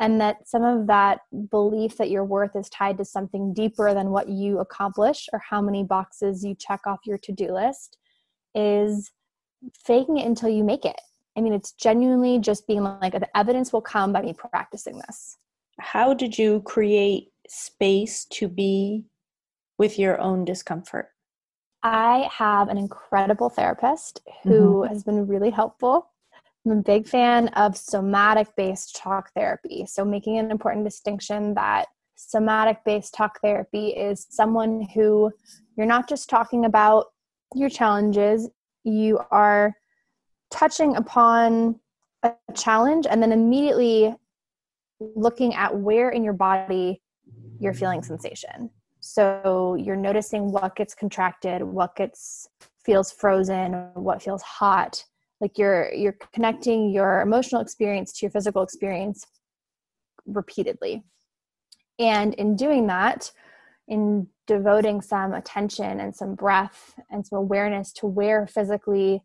And 0.00 0.20
that 0.20 0.48
some 0.48 0.64
of 0.64 0.86
that 0.88 1.20
belief 1.50 1.96
that 1.98 2.10
your 2.10 2.24
worth 2.24 2.56
is 2.56 2.68
tied 2.68 2.98
to 2.98 3.04
something 3.04 3.52
deeper 3.52 3.94
than 3.94 4.10
what 4.10 4.28
you 4.28 4.58
accomplish 4.58 5.28
or 5.32 5.40
how 5.40 5.60
many 5.60 5.84
boxes 5.84 6.44
you 6.44 6.54
check 6.54 6.80
off 6.86 7.00
your 7.04 7.18
to 7.18 7.32
do 7.32 7.52
list 7.52 7.98
is 8.54 9.12
faking 9.84 10.18
it 10.18 10.26
until 10.26 10.48
you 10.48 10.64
make 10.64 10.84
it. 10.84 11.00
I 11.36 11.40
mean, 11.40 11.52
it's 11.52 11.72
genuinely 11.72 12.38
just 12.38 12.66
being 12.66 12.82
like, 12.82 13.12
the 13.12 13.36
evidence 13.36 13.72
will 13.72 13.80
come 13.80 14.12
by 14.12 14.22
me 14.22 14.32
practicing 14.32 14.98
this. 15.06 15.36
how 15.80 16.12
did 16.12 16.36
you 16.36 16.60
create 16.62 17.30
space 17.48 18.24
to 18.24 18.48
be 18.48 19.04
with 19.78 19.98
your 19.98 20.20
own 20.20 20.44
discomfort? 20.44 21.10
I 21.82 22.28
have 22.32 22.68
an 22.68 22.76
incredible 22.76 23.48
therapist 23.48 24.20
who 24.42 24.50
mm-hmm. 24.50 24.88
has 24.88 25.04
been 25.04 25.28
really 25.28 25.50
helpful. 25.50 26.10
I'm 26.66 26.72
a 26.78 26.82
big 26.82 27.06
fan 27.06 27.48
of 27.48 27.76
somatic 27.76 28.48
based 28.56 28.96
talk 28.96 29.30
therapy. 29.34 29.86
So, 29.86 30.04
making 30.04 30.38
an 30.38 30.50
important 30.50 30.84
distinction 30.84 31.54
that 31.54 31.86
somatic 32.16 32.84
based 32.84 33.14
talk 33.14 33.40
therapy 33.40 33.90
is 33.90 34.26
someone 34.28 34.88
who 34.94 35.30
you're 35.76 35.86
not 35.86 36.08
just 36.08 36.28
talking 36.28 36.64
about 36.64 37.06
your 37.54 37.70
challenges, 37.70 38.50
you 38.88 39.20
are 39.30 39.74
touching 40.50 40.96
upon 40.96 41.78
a 42.22 42.32
challenge 42.54 43.06
and 43.08 43.22
then 43.22 43.32
immediately 43.32 44.14
looking 45.00 45.54
at 45.54 45.76
where 45.76 46.10
in 46.10 46.24
your 46.24 46.32
body 46.32 47.00
you're 47.60 47.74
feeling 47.74 48.02
sensation. 48.02 48.70
So 49.00 49.76
you're 49.78 49.96
noticing 49.96 50.50
what 50.50 50.76
gets 50.76 50.94
contracted, 50.94 51.62
what 51.62 51.94
gets 51.96 52.48
feels 52.84 53.12
frozen, 53.12 53.90
what 53.94 54.22
feels 54.22 54.42
hot. 54.42 55.04
Like 55.40 55.56
you're 55.56 55.92
you're 55.92 56.16
connecting 56.32 56.90
your 56.90 57.20
emotional 57.20 57.60
experience 57.60 58.12
to 58.14 58.26
your 58.26 58.30
physical 58.30 58.62
experience 58.62 59.24
repeatedly. 60.26 61.04
And 61.98 62.34
in 62.34 62.56
doing 62.56 62.86
that, 62.88 63.30
in 63.88 64.28
devoting 64.46 65.00
some 65.00 65.32
attention 65.32 66.00
and 66.00 66.14
some 66.14 66.34
breath 66.34 66.98
and 67.10 67.26
some 67.26 67.38
awareness 67.38 67.92
to 67.92 68.06
where 68.06 68.46
physically 68.46 69.22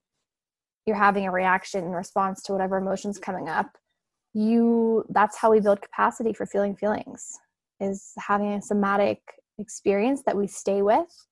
you're 0.86 0.96
having 0.96 1.28
a 1.28 1.32
reaction 1.32 1.84
in 1.84 1.92
response 1.92 2.42
to 2.44 2.54
whatever 2.54 2.78
emotions 2.78 3.20
coming 3.20 3.48
up, 3.48 3.78
you 4.34 5.06
that's 5.10 5.38
how 5.38 5.52
we 5.52 5.60
build 5.60 5.82
capacity 5.82 6.34
for 6.34 6.46
feeling 6.46 6.76
feelings 6.76 7.38
is 7.80 8.14
having 8.18 8.54
a 8.54 8.62
somatic 8.62 9.20
experience 9.60 10.24
that 10.26 10.36
we 10.36 10.48
stay 10.48 10.82
with. 10.82 11.28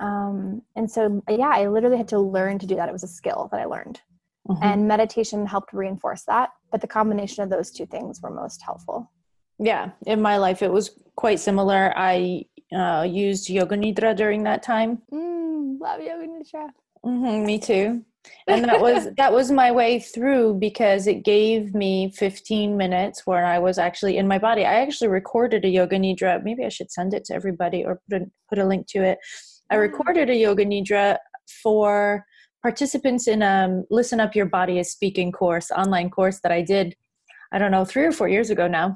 Um, 0.00 0.62
and 0.74 0.90
so 0.90 1.22
yeah 1.28 1.52
i 1.54 1.68
literally 1.68 1.98
had 1.98 2.08
to 2.08 2.18
learn 2.18 2.58
to 2.58 2.66
do 2.66 2.74
that. 2.76 2.88
It 2.88 2.92
was 2.92 3.04
a 3.04 3.08
skill 3.08 3.48
that 3.52 3.60
i 3.60 3.64
learned. 3.66 4.00
And 4.60 4.88
meditation 4.88 5.46
helped 5.46 5.72
reinforce 5.72 6.24
that 6.24 6.50
but 6.72 6.80
the 6.80 6.86
combination 6.86 7.44
of 7.44 7.50
those 7.50 7.70
two 7.70 7.86
things 7.86 8.20
were 8.22 8.30
most 8.30 8.62
helpful. 8.62 9.12
Yeah, 9.58 9.90
in 10.06 10.20
my 10.20 10.38
life, 10.38 10.62
it 10.62 10.72
was 10.72 10.98
quite 11.14 11.38
similar. 11.38 11.92
I 11.94 12.46
uh, 12.74 13.02
used 13.02 13.48
yoga 13.48 13.76
nidra 13.76 14.16
during 14.16 14.42
that 14.44 14.62
time. 14.62 15.02
mm, 15.12 15.80
love 15.80 16.00
yoga 16.00 16.26
nidra 16.26 16.68
hmm 17.04 17.44
me 17.44 17.58
too. 17.58 18.04
And 18.46 18.64
that 18.66 18.80
was 18.80 19.08
that 19.16 19.32
was 19.32 19.50
my 19.50 19.72
way 19.72 19.98
through 19.98 20.54
because 20.60 21.08
it 21.08 21.24
gave 21.24 21.74
me 21.74 22.12
15 22.12 22.76
minutes 22.76 23.26
where 23.26 23.44
I 23.44 23.58
was 23.58 23.78
actually 23.78 24.16
in 24.16 24.28
my 24.28 24.38
body. 24.38 24.64
I 24.64 24.74
actually 24.74 25.08
recorded 25.08 25.64
a 25.64 25.68
yoga 25.68 25.98
nidra. 25.98 26.42
Maybe 26.42 26.64
I 26.64 26.68
should 26.68 26.92
send 26.92 27.14
it 27.14 27.24
to 27.26 27.34
everybody 27.34 27.84
or 27.84 28.00
put 28.08 28.22
a, 28.22 28.26
put 28.48 28.58
a 28.58 28.64
link 28.64 28.86
to 28.90 29.02
it. 29.02 29.18
I 29.70 29.74
recorded 29.74 30.30
a 30.30 30.36
yoga 30.36 30.64
nidra 30.64 31.16
for 31.62 32.24
participants 32.62 33.26
in 33.26 33.42
a 33.42 33.82
Listen 33.90 34.20
Up 34.20 34.36
Your 34.36 34.46
Body 34.46 34.78
is 34.78 34.90
Speaking 34.90 35.32
course, 35.32 35.70
online 35.72 36.10
course 36.10 36.38
that 36.44 36.52
I 36.52 36.62
did, 36.62 36.94
I 37.52 37.58
don't 37.58 37.72
know, 37.72 37.84
three 37.84 38.04
or 38.04 38.12
four 38.12 38.28
years 38.28 38.50
ago 38.50 38.68
now. 38.68 38.94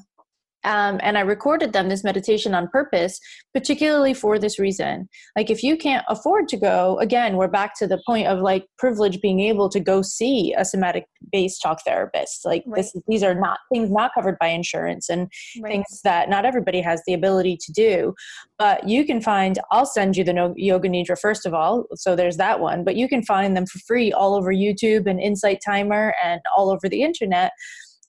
Um, 0.66 0.98
and 1.02 1.16
I 1.16 1.20
recorded 1.20 1.72
them 1.72 1.88
this 1.88 2.02
meditation 2.02 2.54
on 2.54 2.68
purpose, 2.68 3.20
particularly 3.54 4.12
for 4.12 4.38
this 4.38 4.58
reason. 4.58 5.08
Like, 5.36 5.48
if 5.48 5.62
you 5.62 5.76
can't 5.76 6.04
afford 6.08 6.48
to 6.48 6.56
go, 6.56 6.98
again, 6.98 7.36
we're 7.36 7.48
back 7.48 7.78
to 7.78 7.86
the 7.86 8.02
point 8.04 8.26
of 8.26 8.40
like 8.40 8.66
privilege 8.76 9.20
being 9.20 9.40
able 9.40 9.68
to 9.70 9.78
go 9.78 10.02
see 10.02 10.52
a 10.58 10.64
somatic 10.64 11.06
based 11.32 11.62
talk 11.62 11.78
therapist. 11.86 12.44
Like, 12.44 12.64
this, 12.74 12.94
these 13.06 13.22
are 13.22 13.34
not 13.34 13.60
things 13.72 13.90
not 13.90 14.10
covered 14.12 14.38
by 14.40 14.48
insurance 14.48 15.08
and 15.08 15.30
things 15.62 16.00
that 16.02 16.28
not 16.28 16.44
everybody 16.44 16.80
has 16.80 17.00
the 17.06 17.14
ability 17.14 17.58
to 17.62 17.72
do. 17.72 18.14
But 18.58 18.88
you 18.88 19.06
can 19.06 19.20
find, 19.20 19.58
I'll 19.70 19.86
send 19.86 20.16
you 20.16 20.24
the 20.24 20.32
no- 20.32 20.54
Yoga 20.56 20.88
Nidra 20.88 21.18
first 21.18 21.46
of 21.46 21.54
all. 21.54 21.84
So 21.94 22.16
there's 22.16 22.38
that 22.38 22.58
one. 22.58 22.82
But 22.82 22.96
you 22.96 23.08
can 23.08 23.22
find 23.22 23.56
them 23.56 23.66
for 23.66 23.78
free 23.86 24.12
all 24.12 24.34
over 24.34 24.52
YouTube 24.52 25.08
and 25.08 25.20
Insight 25.20 25.60
Timer 25.64 26.14
and 26.24 26.40
all 26.56 26.70
over 26.70 26.88
the 26.88 27.02
internet. 27.02 27.52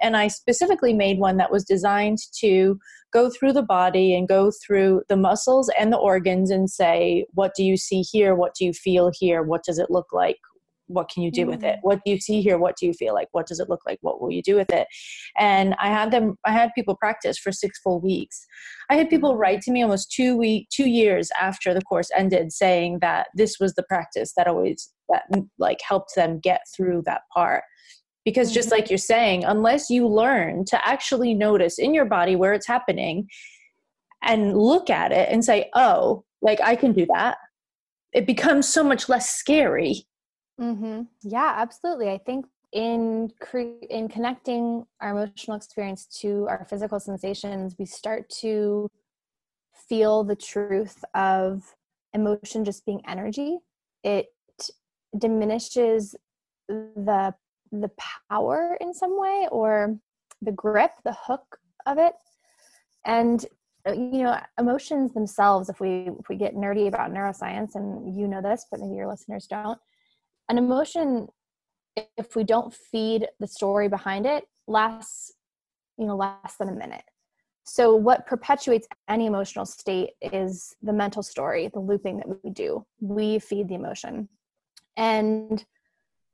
And 0.01 0.15
I 0.15 0.27
specifically 0.27 0.93
made 0.93 1.19
one 1.19 1.37
that 1.37 1.51
was 1.51 1.63
designed 1.63 2.19
to 2.39 2.79
go 3.11 3.29
through 3.29 3.53
the 3.53 3.63
body 3.63 4.13
and 4.15 4.27
go 4.27 4.51
through 4.65 5.03
the 5.09 5.17
muscles 5.17 5.69
and 5.79 5.91
the 5.91 5.97
organs 5.97 6.51
and 6.51 6.69
say, 6.69 7.25
what 7.33 7.53
do 7.55 7.63
you 7.63 7.77
see 7.77 8.01
here? 8.01 8.35
What 8.35 8.53
do 8.55 8.65
you 8.65 8.73
feel 8.73 9.11
here? 9.13 9.41
What 9.43 9.63
does 9.63 9.79
it 9.79 9.89
look 9.89 10.07
like? 10.11 10.37
What 10.89 11.09
can 11.09 11.21
you 11.21 11.31
do 11.31 11.45
with 11.45 11.63
it? 11.63 11.77
Mm-hmm. 11.77 11.87
What 11.87 11.99
do 12.05 12.11
you 12.11 12.19
see 12.19 12.41
here? 12.41 12.57
What 12.57 12.77
do 12.77 12.85
you 12.85 12.93
feel 12.93 13.13
like? 13.13 13.27
What 13.33 13.45
does 13.45 13.59
it 13.59 13.69
look 13.69 13.81
like? 13.85 13.97
What 14.01 14.21
will 14.21 14.31
you 14.31 14.41
do 14.41 14.55
with 14.55 14.71
it? 14.71 14.87
And 15.37 15.75
I 15.79 15.87
had 15.87 16.11
them, 16.11 16.37
I 16.45 16.53
had 16.53 16.71
people 16.75 16.95
practice 16.95 17.37
for 17.37 17.51
six 17.51 17.79
full 17.79 17.99
weeks. 17.99 18.45
I 18.89 18.95
had 18.95 19.09
people 19.09 19.31
mm-hmm. 19.31 19.39
write 19.39 19.61
to 19.63 19.71
me 19.71 19.83
almost 19.83 20.11
two 20.11 20.37
week, 20.37 20.69
two 20.69 20.87
years 20.87 21.29
after 21.41 21.73
the 21.73 21.81
course 21.81 22.09
ended, 22.15 22.53
saying 22.53 22.99
that 23.01 23.27
this 23.35 23.57
was 23.59 23.73
the 23.73 23.83
practice 23.83 24.33
that 24.37 24.47
always 24.47 24.89
that 25.09 25.23
like 25.57 25.79
helped 25.81 26.15
them 26.15 26.39
get 26.39 26.61
through 26.75 27.01
that 27.05 27.21
part 27.33 27.63
because 28.27 28.51
just 28.51 28.71
like 28.71 28.89
you're 28.89 28.97
saying 28.97 29.45
unless 29.45 29.89
you 29.89 30.05
learn 30.05 30.65
to 30.65 30.77
actually 30.85 31.33
notice 31.33 31.79
in 31.79 31.93
your 31.93 32.03
body 32.03 32.35
where 32.35 32.51
it's 32.51 32.67
happening 32.67 33.25
and 34.21 34.57
look 34.57 34.89
at 34.89 35.13
it 35.13 35.29
and 35.31 35.45
say 35.45 35.69
oh 35.75 36.25
like 36.41 36.59
i 36.59 36.75
can 36.75 36.91
do 36.91 37.05
that 37.05 37.37
it 38.11 38.27
becomes 38.27 38.67
so 38.67 38.83
much 38.83 39.07
less 39.07 39.29
scary 39.29 40.05
Mm-hmm. 40.59 41.03
Yeah, 41.21 41.53
absolutely. 41.55 42.09
I 42.09 42.17
think 42.17 42.45
in 42.71 43.31
cre- 43.39 43.85
in 43.89 44.09
connecting 44.09 44.85
our 45.01 45.11
emotional 45.11 45.55
experience 45.55 46.05
to 46.21 46.47
our 46.49 46.65
physical 46.69 46.99
sensations, 46.99 47.75
we 47.77 47.85
start 47.85 48.29
to 48.41 48.89
feel 49.87 50.23
the 50.23 50.35
truth 50.35 51.05
of 51.13 51.75
emotion 52.13 52.65
just 52.65 52.85
being 52.85 53.01
energy. 53.07 53.59
It 54.03 54.27
diminishes 55.17 56.15
the 56.67 57.33
the 57.71 57.91
power 58.29 58.77
in 58.81 58.93
some 58.93 59.19
way 59.19 59.47
or 59.51 59.97
the 60.41 60.51
grip, 60.51 60.91
the 61.03 61.15
hook 61.25 61.57
of 61.85 61.97
it. 61.97 62.13
And 63.05 63.45
uh, 63.87 63.93
you 63.93 64.23
know 64.23 64.37
emotions 64.59 65.13
themselves 65.13 65.69
if 65.69 65.79
we 65.79 66.09
if 66.19 66.27
we 66.29 66.35
get 66.35 66.55
nerdy 66.55 66.87
about 66.87 67.11
neuroscience 67.11 67.75
and 67.75 68.17
you 68.17 68.27
know 68.27 68.41
this 68.41 68.65
but 68.69 68.81
maybe 68.81 68.95
your 68.95 69.07
listeners 69.07 69.47
don't 69.47 69.79
an 70.49 70.57
emotion 70.57 71.27
if 72.17 72.35
we 72.35 72.43
don't 72.43 72.73
feed 72.73 73.27
the 73.39 73.47
story 73.47 73.87
behind 73.87 74.25
it 74.25 74.45
lasts 74.67 75.31
you 75.97 76.05
know 76.05 76.15
less 76.15 76.55
than 76.57 76.69
a 76.69 76.73
minute. 76.73 77.03
So 77.63 77.95
what 77.95 78.25
perpetuates 78.25 78.87
any 79.09 79.25
emotional 79.25 79.65
state 79.65 80.11
is 80.21 80.73
the 80.81 80.93
mental 80.93 81.21
story 81.21 81.69
the 81.73 81.79
looping 81.79 82.17
that 82.17 82.43
we 82.43 82.49
do. 82.49 82.85
We 83.01 83.39
feed 83.39 83.67
the 83.67 83.75
emotion. 83.75 84.29
And 84.95 85.63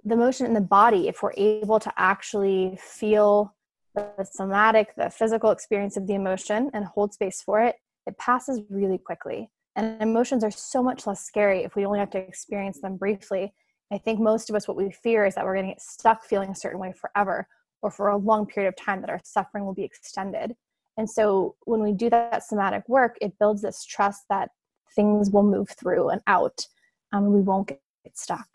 the 0.06 0.14
emotion 0.14 0.46
in 0.46 0.54
the 0.54 0.62
body 0.62 1.08
if 1.08 1.24
we're 1.24 1.34
able 1.38 1.80
to 1.80 1.92
actually 1.98 2.78
feel 2.82 3.56
the 3.96 4.26
somatic, 4.30 4.96
the 4.96 5.10
physical 5.10 5.52
experience 5.52 5.98
of 5.98 6.08
the 6.08 6.16
emotion 6.16 6.70
and 6.74 6.86
hold 6.86 7.14
space 7.14 7.42
for 7.42 7.62
it, 7.62 7.76
it 8.06 8.18
passes 8.18 8.62
really 8.70 8.98
quickly. 8.98 9.50
And 9.76 10.02
emotions 10.02 10.44
are 10.44 10.52
so 10.52 10.84
much 10.84 11.08
less 11.08 11.24
scary 11.24 11.64
if 11.64 11.76
we 11.76 11.86
only 11.86 12.00
have 12.00 12.12
to 12.12 12.18
experience 12.18 12.82
them 12.82 12.98
briefly. 12.98 13.54
I 13.92 13.98
think 13.98 14.20
most 14.20 14.50
of 14.50 14.56
us, 14.56 14.68
what 14.68 14.78
we 14.78 14.92
fear 14.92 15.26
is 15.26 15.36
that 15.36 15.46
we're 15.46 15.56
going 15.56 15.68
to 15.68 15.72
get 15.74 15.82
stuck 15.82 16.24
feeling 16.24 16.50
a 16.50 16.56
certain 16.56 16.80
way 16.80 16.94
forever 16.94 17.48
or 17.82 17.92
for 17.92 18.10
a 18.10 18.18
long 18.18 18.46
period 18.46 18.70
of 18.70 18.76
time, 18.76 19.02
that 19.02 19.10
our 19.10 19.22
suffering 19.24 19.66
will 19.66 19.74
be 19.74 19.84
extended. 19.84 20.56
And 20.98 21.10
so 21.10 21.56
when 21.66 21.82
we 21.82 21.92
do 21.92 22.10
that 22.10 22.44
somatic 22.44 22.88
work, 22.88 23.18
it 23.22 23.38
builds 23.40 23.62
this 23.62 23.84
trust 23.84 24.24
that 24.30 24.50
things 24.96 25.30
will 25.32 25.44
move 25.44 25.70
through 25.70 26.10
and 26.10 26.22
out. 26.28 26.66
and 27.12 27.32
we 27.32 27.42
won't 27.42 27.68
get 27.68 27.80
stuck. 28.14 28.50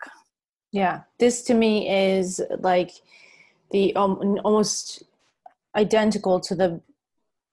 Yeah, 0.71 1.01
this 1.17 1.43
to 1.43 1.53
me 1.53 1.89
is 1.89 2.41
like 2.59 2.91
the 3.71 3.95
um, 3.95 4.39
almost 4.43 5.03
identical 5.75 6.39
to 6.41 6.55
the 6.55 6.81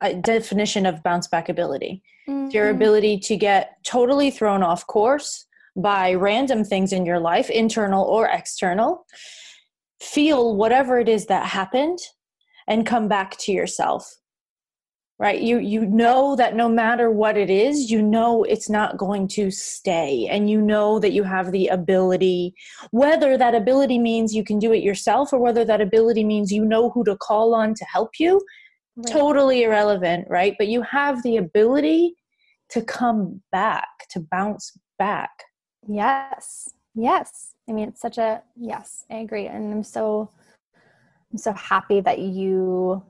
uh, 0.00 0.12
definition 0.14 0.86
of 0.86 1.02
bounce 1.02 1.26
back 1.28 1.48
ability. 1.48 2.02
Mm-hmm. 2.28 2.50
Your 2.50 2.70
ability 2.70 3.18
to 3.20 3.36
get 3.36 3.82
totally 3.84 4.30
thrown 4.30 4.62
off 4.62 4.86
course 4.86 5.46
by 5.76 6.14
random 6.14 6.64
things 6.64 6.92
in 6.92 7.06
your 7.06 7.18
life, 7.18 7.50
internal 7.50 8.04
or 8.04 8.28
external, 8.28 9.06
feel 10.00 10.56
whatever 10.56 10.98
it 10.98 11.08
is 11.08 11.26
that 11.26 11.46
happened, 11.46 11.98
and 12.66 12.86
come 12.86 13.08
back 13.08 13.36
to 13.38 13.52
yourself 13.52 14.16
right? 15.18 15.40
You 15.40 15.58
you 15.58 15.86
know 15.86 16.36
that 16.36 16.54
no 16.54 16.68
matter 16.68 17.10
what 17.10 17.36
it 17.36 17.48
is 17.48 17.90
you 17.90 18.02
know 18.02 18.44
it's 18.44 18.68
not 18.68 18.98
going 18.98 19.28
to 19.28 19.50
stay 19.50 20.28
and 20.30 20.50
you 20.50 20.60
know 20.60 20.98
that 20.98 21.12
you 21.12 21.22
have 21.22 21.52
the 21.52 21.68
ability. 21.68 22.54
Whether 22.90 23.38
that 23.38 23.54
ability 23.54 23.98
means 23.98 24.34
you 24.34 24.44
can 24.44 24.58
do 24.58 24.72
it 24.72 24.82
yourself 24.82 25.32
or 25.32 25.38
whether 25.38 25.64
that 25.64 25.80
ability 25.80 26.24
means 26.24 26.52
you 26.52 26.64
know 26.64 26.90
who 26.90 27.04
to 27.04 27.16
call 27.16 27.54
on 27.54 27.74
to 27.74 27.84
help 27.86 28.10
you 28.18 28.40
right. 28.96 29.06
totally 29.06 29.62
irrelevant 29.62 30.26
right? 30.28 30.54
But 30.58 30.68
you 30.68 30.82
have 30.82 31.22
the 31.22 31.38
ability 31.38 32.14
to 32.70 32.82
come 32.82 33.42
back 33.52 33.88
to 34.10 34.20
bounce 34.20 34.76
back. 34.98 35.30
Yes. 35.88 36.68
Yes. 36.94 37.54
I 37.68 37.72
mean 37.72 37.88
it's 37.88 38.00
such 38.00 38.18
a 38.18 38.42
yes 38.54 39.04
i 39.10 39.16
agree. 39.16 39.46
And 39.46 39.72
i'm 39.72 39.82
so 39.82 40.30
i'm 41.32 41.38
so 41.38 41.52
happy 41.54 42.00
that 42.02 42.18
you 42.18 43.02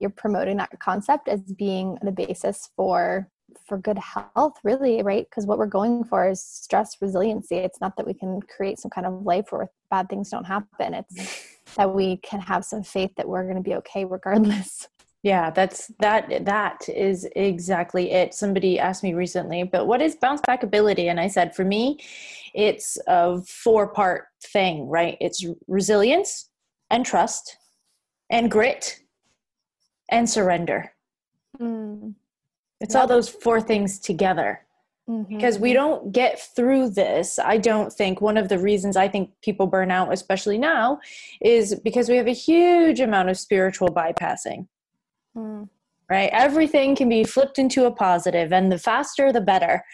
you're 0.00 0.10
promoting 0.10 0.56
that 0.58 0.70
concept 0.78 1.28
as 1.28 1.40
being 1.40 1.98
the 2.02 2.12
basis 2.12 2.70
for 2.76 3.28
for 3.66 3.78
good 3.78 3.98
health 3.98 4.54
really 4.64 5.02
right? 5.02 5.26
Because 5.28 5.46
what 5.46 5.58
we're 5.58 5.66
going 5.66 6.04
for 6.04 6.28
is 6.28 6.42
stress 6.42 6.96
resiliency. 7.00 7.56
It's 7.56 7.80
not 7.80 7.96
that 7.96 8.06
we 8.06 8.14
can 8.14 8.40
create 8.42 8.78
some 8.78 8.90
kind 8.90 9.06
of 9.06 9.22
life 9.22 9.46
where 9.50 9.68
bad 9.90 10.08
things 10.08 10.30
don't 10.30 10.44
happen. 10.44 10.94
It's 10.94 11.46
that 11.76 11.94
we 11.94 12.18
can 12.18 12.40
have 12.40 12.64
some 12.64 12.82
faith 12.82 13.10
that 13.16 13.28
we're 13.28 13.44
going 13.44 13.56
to 13.56 13.62
be 13.62 13.74
okay 13.76 14.04
regardless. 14.04 14.88
Yeah 15.22 15.50
that's 15.50 15.90
that 16.00 16.44
that 16.44 16.88
is 16.88 17.26
exactly 17.34 18.12
it. 18.12 18.34
Somebody 18.34 18.78
asked 18.78 19.02
me 19.02 19.14
recently 19.14 19.62
but 19.64 19.86
what 19.86 20.02
is 20.02 20.16
bounce 20.16 20.40
back 20.46 20.62
ability? 20.62 21.08
And 21.08 21.18
i 21.18 21.28
said 21.28 21.54
for 21.54 21.64
me 21.64 21.98
it's 22.54 22.98
a 23.06 23.42
four 23.42 23.88
part 23.92 24.24
thing 24.42 24.88
right? 24.88 25.16
It's 25.20 25.44
resilience 25.66 26.50
and 26.90 27.04
trust 27.04 27.56
and 28.30 28.50
grit 28.50 29.00
and 30.08 30.28
surrender. 30.28 30.92
Mm. 31.60 32.14
It's 32.80 32.94
all 32.94 33.06
those 33.06 33.28
four 33.28 33.60
things 33.60 33.98
together. 33.98 34.62
Mm-hmm. 35.08 35.36
Because 35.36 35.58
we 35.58 35.72
don't 35.72 36.10
get 36.10 36.40
through 36.40 36.90
this, 36.90 37.38
I 37.38 37.58
don't 37.58 37.92
think 37.92 38.20
one 38.20 38.36
of 38.36 38.48
the 38.48 38.58
reasons 38.58 38.96
I 38.96 39.06
think 39.06 39.30
people 39.40 39.68
burn 39.68 39.92
out, 39.92 40.12
especially 40.12 40.58
now, 40.58 40.98
is 41.40 41.76
because 41.76 42.08
we 42.08 42.16
have 42.16 42.26
a 42.26 42.32
huge 42.32 42.98
amount 42.98 43.28
of 43.28 43.38
spiritual 43.38 43.88
bypassing. 43.88 44.66
Mm. 45.36 45.68
Right? 46.10 46.30
Everything 46.32 46.96
can 46.96 47.08
be 47.08 47.24
flipped 47.24 47.58
into 47.58 47.84
a 47.84 47.90
positive, 47.90 48.52
and 48.52 48.70
the 48.70 48.78
faster, 48.78 49.32
the 49.32 49.40
better. 49.40 49.84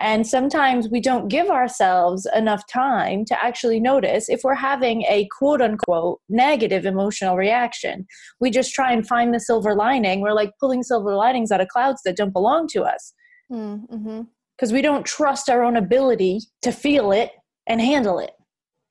And 0.00 0.26
sometimes 0.26 0.88
we 0.88 1.00
don't 1.00 1.28
give 1.28 1.48
ourselves 1.48 2.26
enough 2.34 2.66
time 2.68 3.24
to 3.26 3.44
actually 3.44 3.80
notice 3.80 4.28
if 4.28 4.42
we're 4.44 4.54
having 4.54 5.02
a 5.02 5.28
quote 5.36 5.60
unquote 5.60 6.20
negative 6.28 6.86
emotional 6.86 7.36
reaction. 7.36 8.06
We 8.40 8.50
just 8.50 8.72
try 8.72 8.92
and 8.92 9.06
find 9.06 9.34
the 9.34 9.40
silver 9.40 9.74
lining. 9.74 10.20
We're 10.20 10.34
like 10.34 10.52
pulling 10.60 10.82
silver 10.82 11.14
linings 11.14 11.50
out 11.50 11.60
of 11.60 11.68
clouds 11.68 12.02
that 12.04 12.16
don't 12.16 12.32
belong 12.32 12.68
to 12.68 12.82
us. 12.82 13.12
Mm-hmm. 13.50 14.22
Because 14.56 14.72
we 14.72 14.82
don't 14.82 15.06
trust 15.06 15.48
our 15.48 15.62
own 15.62 15.76
ability 15.76 16.40
to 16.62 16.72
feel 16.72 17.12
it 17.12 17.32
and 17.66 17.80
handle 17.80 18.18
it. 18.18 18.32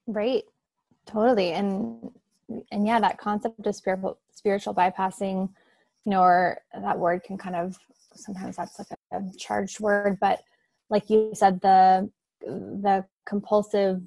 Right. 0.08 0.44
Totally. 1.06 1.52
And 1.54 2.10
and 2.72 2.88
yeah, 2.88 3.00
that 3.00 3.18
concept 3.18 3.66
of 3.66 3.76
spiritual 3.76 4.18
spiritual 4.32 4.74
bypassing, 4.74 5.50
you 6.06 6.10
know, 6.10 6.22
or 6.22 6.60
that 6.74 7.00
word 7.00 7.24
can 7.24 7.38
kind 7.38 7.56
of 7.56 7.78
sometimes 8.14 8.58
that's 8.58 8.80
like 8.80 8.88
a, 9.12 9.18
a 9.18 9.32
charged 9.38 9.80
word, 9.80 10.18
but 10.20 10.42
like 10.90 11.10
you 11.10 11.32
said 11.34 11.62
the 11.62 12.10
the 12.42 13.06
compulsiveness 13.28 14.02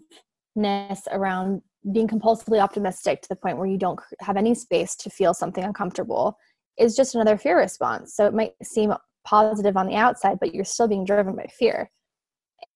around 1.11 1.62
being 1.93 2.09
compulsively 2.09 2.61
optimistic 2.61 3.22
to 3.22 3.28
the 3.28 3.37
point 3.37 3.57
where 3.57 3.66
you 3.66 3.78
don't 3.78 3.99
have 4.20 4.37
any 4.37 4.55
space 4.55 4.95
to 4.95 5.11
feel 5.11 5.35
something 5.35 5.64
uncomfortable 5.64 6.37
is 6.78 6.95
just 6.95 7.14
another 7.14 7.37
fear 7.37 7.59
response. 7.59 8.14
So 8.14 8.26
it 8.26 8.35
might 8.35 8.53
seem 8.62 8.93
positive 9.24 9.76
on 9.76 9.87
the 9.87 9.97
outside 9.97 10.39
but 10.41 10.55
you're 10.55 10.64
still 10.64 10.89
being 10.89 11.05
driven 11.05 11.35
by 11.37 11.47
fear. 11.59 11.91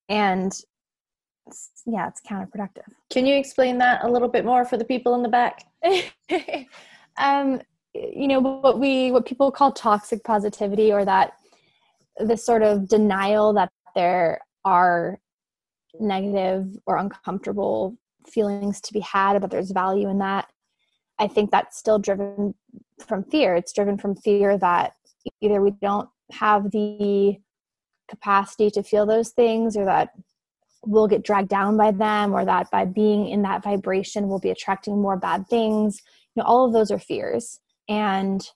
And 0.09 0.53
yeah 1.87 2.09
it's 2.09 2.21
counterproductive. 2.29 2.89
Can 3.11 3.27
you 3.27 3.37
explain 3.37 3.79
that 3.79 4.05
a 4.05 4.11
little 4.11 4.29
bit 4.29 4.45
more 4.45 4.65
for 4.65 4.77
the 4.77 4.85
people 4.85 5.15
in 5.15 5.23
the 5.23 5.29
back? 5.29 5.65
Um 7.17 7.61
you 7.95 8.27
know 8.27 8.41
what 8.41 8.81
we 8.81 9.13
what 9.13 9.25
people 9.25 9.53
call 9.53 9.71
toxic 9.71 10.25
positivity 10.25 10.93
or 10.93 11.05
that 11.05 11.35
this 12.19 12.45
sort 12.45 12.63
of 12.63 12.89
denial 12.89 13.53
that 13.53 13.71
there 13.95 14.41
are 14.65 15.19
negative 16.01 16.77
or 16.87 16.97
uncomfortable 16.97 17.97
feelings 18.27 18.81
to 18.83 18.93
be 18.93 19.01
had, 19.01 19.41
but 19.41 19.51
there's 19.51 19.71
value 19.71 20.09
in 20.09 20.19
that. 20.19 20.49
I 21.19 21.29
think 21.29 21.51
that's 21.51 21.79
still 21.79 21.99
driven 21.99 22.55
from 23.07 23.25
fear. 23.25 23.55
It's 23.55 23.73
driven 23.73 23.99
from 23.99 24.17
fear 24.17 24.59
that 24.59 24.95
either 25.41 25.61
we 25.61 25.73
don't 25.83 26.09
have 26.33 26.71
the 26.71 27.39
capacity 28.09 28.71
to 28.71 28.83
feel 28.83 29.07
those 29.07 29.31
things 29.31 29.77
or 29.77 29.85
that 29.85 30.11
we'll 30.87 31.09
get 31.09 31.23
dragged 31.23 31.49
down 31.49 31.77
by 31.77 31.91
them 31.91 32.33
or 32.33 32.45
that 32.45 32.71
by 32.71 32.85
being 32.85 33.29
in 33.29 33.43
that 33.43 33.63
vibration 33.63 34.29
we'll 34.29 34.39
be 34.39 34.51
attracting 34.51 35.01
more 35.01 35.17
bad 35.17 35.47
things. 35.49 36.03
You 36.35 36.43
know, 36.43 36.47
all 36.47 36.67
of 36.67 36.73
those 36.73 36.91
are 36.91 36.99
fears. 36.99 37.61
And 37.89 38.47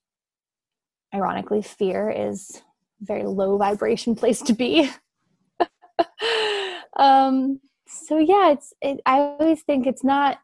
ironically, 1.14 1.62
fear 1.62 2.10
is 2.10 2.62
a 3.00 3.04
very 3.04 3.24
low 3.24 3.56
vibration 3.56 4.14
place 4.16 4.42
to 4.42 4.52
be. 4.52 4.90
um, 6.96 7.60
so 7.86 8.18
yeah, 8.18 8.52
it's. 8.52 8.72
It, 8.80 9.00
I 9.06 9.18
always 9.18 9.62
think 9.62 9.86
it's 9.86 10.04
not. 10.04 10.38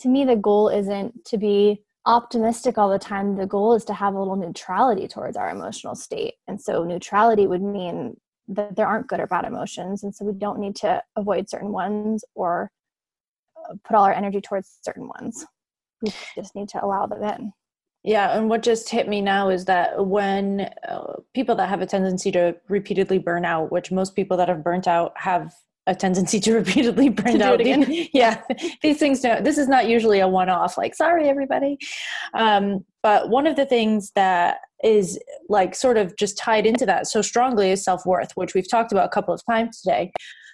To 0.00 0.08
me, 0.08 0.24
the 0.24 0.36
goal 0.36 0.68
isn't 0.68 1.24
to 1.26 1.38
be 1.38 1.82
optimistic 2.06 2.78
all 2.78 2.88
the 2.88 2.98
time. 2.98 3.36
The 3.36 3.46
goal 3.46 3.74
is 3.74 3.84
to 3.86 3.94
have 3.94 4.14
a 4.14 4.18
little 4.18 4.36
neutrality 4.36 5.08
towards 5.08 5.36
our 5.36 5.50
emotional 5.50 5.94
state, 5.94 6.34
and 6.48 6.60
so 6.60 6.84
neutrality 6.84 7.46
would 7.46 7.62
mean 7.62 8.16
that 8.48 8.76
there 8.76 8.86
aren't 8.86 9.06
good 9.06 9.20
or 9.20 9.26
bad 9.26 9.44
emotions, 9.44 10.02
and 10.02 10.14
so 10.14 10.24
we 10.24 10.32
don't 10.32 10.58
need 10.58 10.76
to 10.76 11.02
avoid 11.16 11.48
certain 11.48 11.72
ones 11.72 12.24
or 12.34 12.70
uh, 13.56 13.74
put 13.84 13.96
all 13.96 14.04
our 14.04 14.12
energy 14.12 14.40
towards 14.40 14.78
certain 14.82 15.08
ones. 15.08 15.46
We 16.02 16.12
just 16.34 16.54
need 16.54 16.68
to 16.70 16.82
allow 16.82 17.06
them 17.06 17.22
in. 17.22 17.52
Yeah, 18.02 18.36
and 18.36 18.48
what 18.48 18.62
just 18.62 18.88
hit 18.88 19.08
me 19.08 19.20
now 19.20 19.50
is 19.50 19.66
that 19.66 20.06
when 20.06 20.70
uh, 20.88 21.16
people 21.34 21.54
that 21.56 21.68
have 21.68 21.82
a 21.82 21.86
tendency 21.86 22.32
to 22.32 22.56
repeatedly 22.68 23.18
burn 23.18 23.44
out, 23.44 23.70
which 23.70 23.92
most 23.92 24.16
people 24.16 24.36
that 24.38 24.48
have 24.48 24.64
burnt 24.64 24.88
out 24.88 25.12
have 25.16 25.52
a 25.86 25.94
tendency 25.94 26.40
to 26.40 26.54
repeatedly 26.56 27.10
burn 27.10 27.42
out 27.42 27.60
again. 27.60 27.84
yeah, 28.14 28.42
these 28.82 28.98
things 28.98 29.20
don't. 29.20 29.44
This 29.44 29.58
is 29.58 29.68
not 29.68 29.88
usually 29.88 30.20
a 30.20 30.28
one-off. 30.28 30.78
Like, 30.78 30.94
sorry, 30.94 31.28
everybody. 31.28 31.76
Um, 32.32 32.84
but 33.02 33.28
one 33.28 33.46
of 33.46 33.56
the 33.56 33.66
things 33.66 34.12
that 34.14 34.58
is 34.82 35.18
like 35.50 35.74
sort 35.74 35.98
of 35.98 36.16
just 36.16 36.38
tied 36.38 36.64
into 36.64 36.86
that 36.86 37.06
so 37.06 37.20
strongly 37.20 37.70
is 37.70 37.84
self-worth, 37.84 38.32
which 38.34 38.54
we've 38.54 38.70
talked 38.70 38.92
about 38.92 39.06
a 39.06 39.10
couple 39.10 39.34
of 39.34 39.42
times 39.44 39.80
today. 39.82 40.10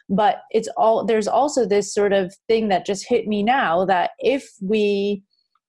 But 0.09 0.43
it's 0.51 0.69
all 0.77 1.05
there's 1.05 1.29
also 1.29 1.67
this 1.67 1.93
sort 1.93 2.13
of 2.13 2.35
thing 2.49 2.69
that 2.69 2.87
just 2.87 3.09
hit 3.09 3.27
me 3.27 3.43
now 3.43 3.85
that 3.85 4.13
if 4.19 4.49
we 4.61 5.23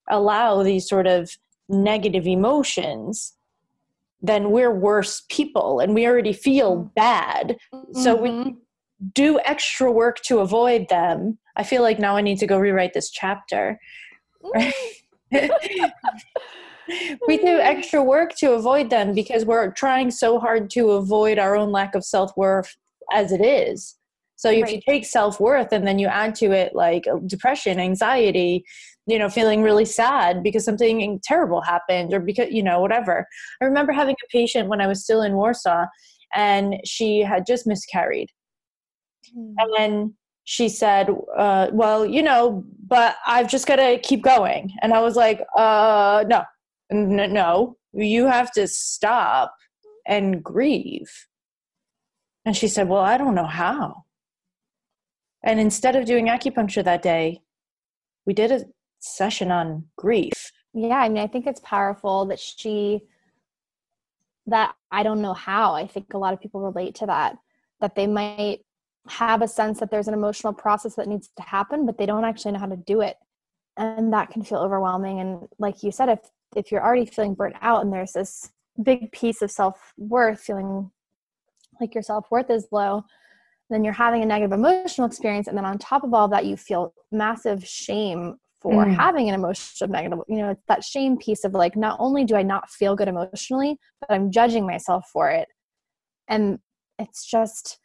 allow 0.09 0.63
these 0.63 0.87
sort 0.87 1.07
of 1.07 1.29
negative 1.69 2.25
emotions 2.27 3.37
then 4.21 4.51
we're 4.51 4.73
worse 4.73 5.23
people 5.29 5.79
and 5.79 5.93
we 5.93 6.07
already 6.07 6.33
feel 6.33 6.77
Mm. 6.77 6.93
bad. 6.95 7.57
So 7.93 8.15
we 8.15 8.29
Mhm. 8.29 8.57
do 9.13 9.39
extra 9.45 9.91
work 9.91 10.21
to 10.23 10.39
avoid 10.39 10.89
them. 10.89 11.37
I 11.55 11.63
feel 11.63 11.83
like 11.83 11.99
now 11.99 12.17
I 12.17 12.21
need 12.21 12.39
to 12.39 12.47
go 12.47 12.57
rewrite 12.57 12.93
this 12.93 13.11
chapter. 13.11 13.79
we 17.27 17.37
do 17.37 17.59
extra 17.59 18.01
work 18.01 18.35
to 18.37 18.53
avoid 18.53 18.89
them 18.89 19.13
because 19.13 19.45
we're 19.45 19.71
trying 19.71 20.09
so 20.09 20.39
hard 20.39 20.69
to 20.71 20.91
avoid 20.91 21.37
our 21.37 21.55
own 21.55 21.71
lack 21.71 21.93
of 21.95 22.03
self-worth 22.03 22.75
as 23.11 23.31
it 23.31 23.41
is. 23.41 23.97
So 24.35 24.49
if 24.49 24.71
you 24.71 24.81
take 24.87 25.05
self-worth 25.05 25.71
and 25.71 25.85
then 25.85 25.99
you 25.99 26.07
add 26.07 26.35
to 26.35 26.51
it 26.51 26.75
like 26.75 27.05
depression, 27.25 27.79
anxiety, 27.79 28.65
you 29.07 29.17
know, 29.17 29.29
feeling 29.29 29.61
really 29.61 29.85
sad 29.85 30.43
because 30.43 30.65
something 30.65 31.19
terrible 31.23 31.61
happened 31.61 32.13
or 32.13 32.19
because, 32.19 32.51
you 32.51 32.61
know, 32.61 32.81
whatever. 32.81 33.25
I 33.61 33.65
remember 33.65 33.93
having 33.93 34.15
a 34.15 34.27
patient 34.31 34.67
when 34.67 34.81
I 34.81 34.87
was 34.87 35.03
still 35.03 35.21
in 35.21 35.33
Warsaw 35.33 35.85
and 36.35 36.75
she 36.85 37.21
had 37.21 37.45
just 37.47 37.65
miscarried. 37.65 38.29
Mm. 39.35 39.53
And 39.57 39.73
then 39.77 40.13
she 40.43 40.67
said, 40.67 41.09
uh, 41.37 41.67
Well, 41.71 42.05
you 42.05 42.21
know, 42.21 42.65
but 42.85 43.15
I've 43.25 43.49
just 43.49 43.65
got 43.65 43.77
to 43.77 43.97
keep 43.99 44.23
going. 44.23 44.73
And 44.81 44.93
I 44.93 44.99
was 44.99 45.15
like, 45.15 45.41
uh, 45.57 46.25
No, 46.27 46.43
N- 46.91 47.33
no, 47.33 47.77
you 47.93 48.25
have 48.27 48.51
to 48.53 48.67
stop 48.67 49.55
and 50.05 50.43
grieve. 50.43 51.11
And 52.45 52.55
she 52.55 52.67
said, 52.67 52.89
Well, 52.89 53.01
I 53.01 53.17
don't 53.17 53.35
know 53.35 53.45
how. 53.45 54.03
And 55.43 55.59
instead 55.59 55.95
of 55.95 56.05
doing 56.05 56.27
acupuncture 56.27 56.83
that 56.83 57.01
day, 57.01 57.41
we 58.25 58.33
did 58.33 58.51
a 58.51 58.65
session 58.99 59.51
on 59.51 59.85
grief. 59.97 60.51
Yeah, 60.73 60.97
I 60.97 61.09
mean, 61.09 61.23
I 61.23 61.27
think 61.27 61.47
it's 61.47 61.61
powerful 61.61 62.25
that 62.25 62.39
she, 62.39 63.01
that 64.45 64.75
I 64.91 65.03
don't 65.03 65.21
know 65.21 65.33
how. 65.33 65.73
I 65.73 65.87
think 65.87 66.13
a 66.13 66.17
lot 66.17 66.33
of 66.33 66.41
people 66.41 66.61
relate 66.61 66.95
to 66.95 67.05
that, 67.07 67.37
that 67.81 67.95
they 67.95 68.07
might 68.07 68.59
have 69.09 69.41
a 69.41 69.47
sense 69.47 69.79
that 69.79 69.89
there's 69.89 70.07
an 70.07 70.13
emotional 70.13 70.53
process 70.53 70.95
that 70.95 71.07
needs 71.07 71.29
to 71.37 71.43
happen, 71.43 71.85
but 71.85 71.97
they 71.97 72.05
don't 72.05 72.25
actually 72.25 72.51
know 72.51 72.59
how 72.59 72.67
to 72.67 72.77
do 72.77 73.01
it. 73.01 73.17
And 73.77 74.11
that 74.13 74.31
can 74.31 74.43
feel 74.43 74.59
overwhelming. 74.59 75.19
And 75.19 75.47
like 75.59 75.83
you 75.83 75.91
said, 75.91 76.09
if 76.09 76.19
if 76.55 76.71
you're 76.71 76.83
already 76.83 77.05
feeling 77.05 77.33
burnt 77.33 77.55
out 77.61 77.83
and 77.83 77.91
there's 77.91 78.13
this 78.13 78.51
big 78.81 79.11
piece 79.11 79.41
of 79.41 79.51
self 79.51 79.93
worth, 79.97 80.39
feeling 80.39 80.91
like 81.79 81.93
your 81.93 82.03
self 82.03 82.25
worth 82.31 82.49
is 82.49 82.67
low, 82.71 83.03
then 83.69 83.83
you're 83.83 83.93
having 83.93 84.23
a 84.23 84.25
negative 84.25 84.53
emotional 84.53 85.07
experience. 85.07 85.47
And 85.47 85.57
then 85.57 85.65
on 85.65 85.77
top 85.77 86.03
of 86.03 86.13
all 86.13 86.27
that, 86.29 86.45
you 86.45 86.55
feel 86.57 86.93
massive 87.11 87.65
shame 87.65 88.37
for 88.61 88.85
Mm. 88.85 88.95
having 88.95 89.29
an 89.29 89.35
emotional 89.35 89.89
negative, 89.89 90.19
you 90.27 90.37
know, 90.37 90.49
it's 90.49 90.65
that 90.67 90.83
shame 90.83 91.17
piece 91.17 91.43
of 91.43 91.53
like, 91.53 91.75
not 91.75 91.97
only 91.99 92.23
do 92.25 92.35
I 92.35 92.43
not 92.43 92.69
feel 92.69 92.95
good 92.95 93.07
emotionally, 93.07 93.79
but 94.01 94.11
I'm 94.11 94.31
judging 94.31 94.65
myself 94.65 95.09
for 95.11 95.29
it. 95.29 95.47
And 96.27 96.59
it's 96.99 97.25
just, 97.25 97.79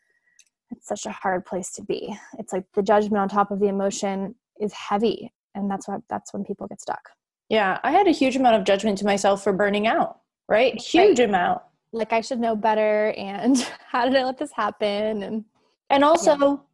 it's 0.71 0.87
such 0.89 1.07
a 1.07 1.11
hard 1.11 1.45
place 1.45 1.73
to 1.73 1.83
be. 1.83 2.17
It's 2.39 2.53
like 2.53 2.65
the 2.75 2.83
judgment 2.83 3.19
on 3.21 3.29
top 3.29 3.51
of 3.51 3.61
the 3.61 3.69
emotion 3.69 4.35
is 4.61 4.73
heavy. 4.73 5.33
And 5.55 5.71
that's 5.71 5.87
what, 5.87 6.01
that's 6.09 6.33
when 6.33 6.45
people 6.45 6.67
get 6.67 6.81
stuck. 6.81 7.11
Yeah, 7.51 7.79
I 7.83 7.91
had 7.91 8.09
a 8.09 8.13
huge 8.13 8.37
amount 8.37 8.57
of 8.57 8.65
judgment 8.65 8.97
to 8.99 9.05
myself 9.05 9.43
for 9.45 9.53
burning 9.53 9.87
out, 9.87 10.21
right? 10.49 10.75
Huge 10.81 11.21
amount. 11.21 11.61
Like 11.93 12.15
I 12.15 12.23
should 12.23 12.41
know 12.41 12.57
better. 12.57 13.11
And 13.19 13.59
how 13.91 14.07
did 14.07 14.17
I 14.17 14.25
let 14.25 14.39
this 14.39 14.53
happen? 14.53 15.23
And 15.23 15.45
And 15.91 16.03
also, 16.03 16.65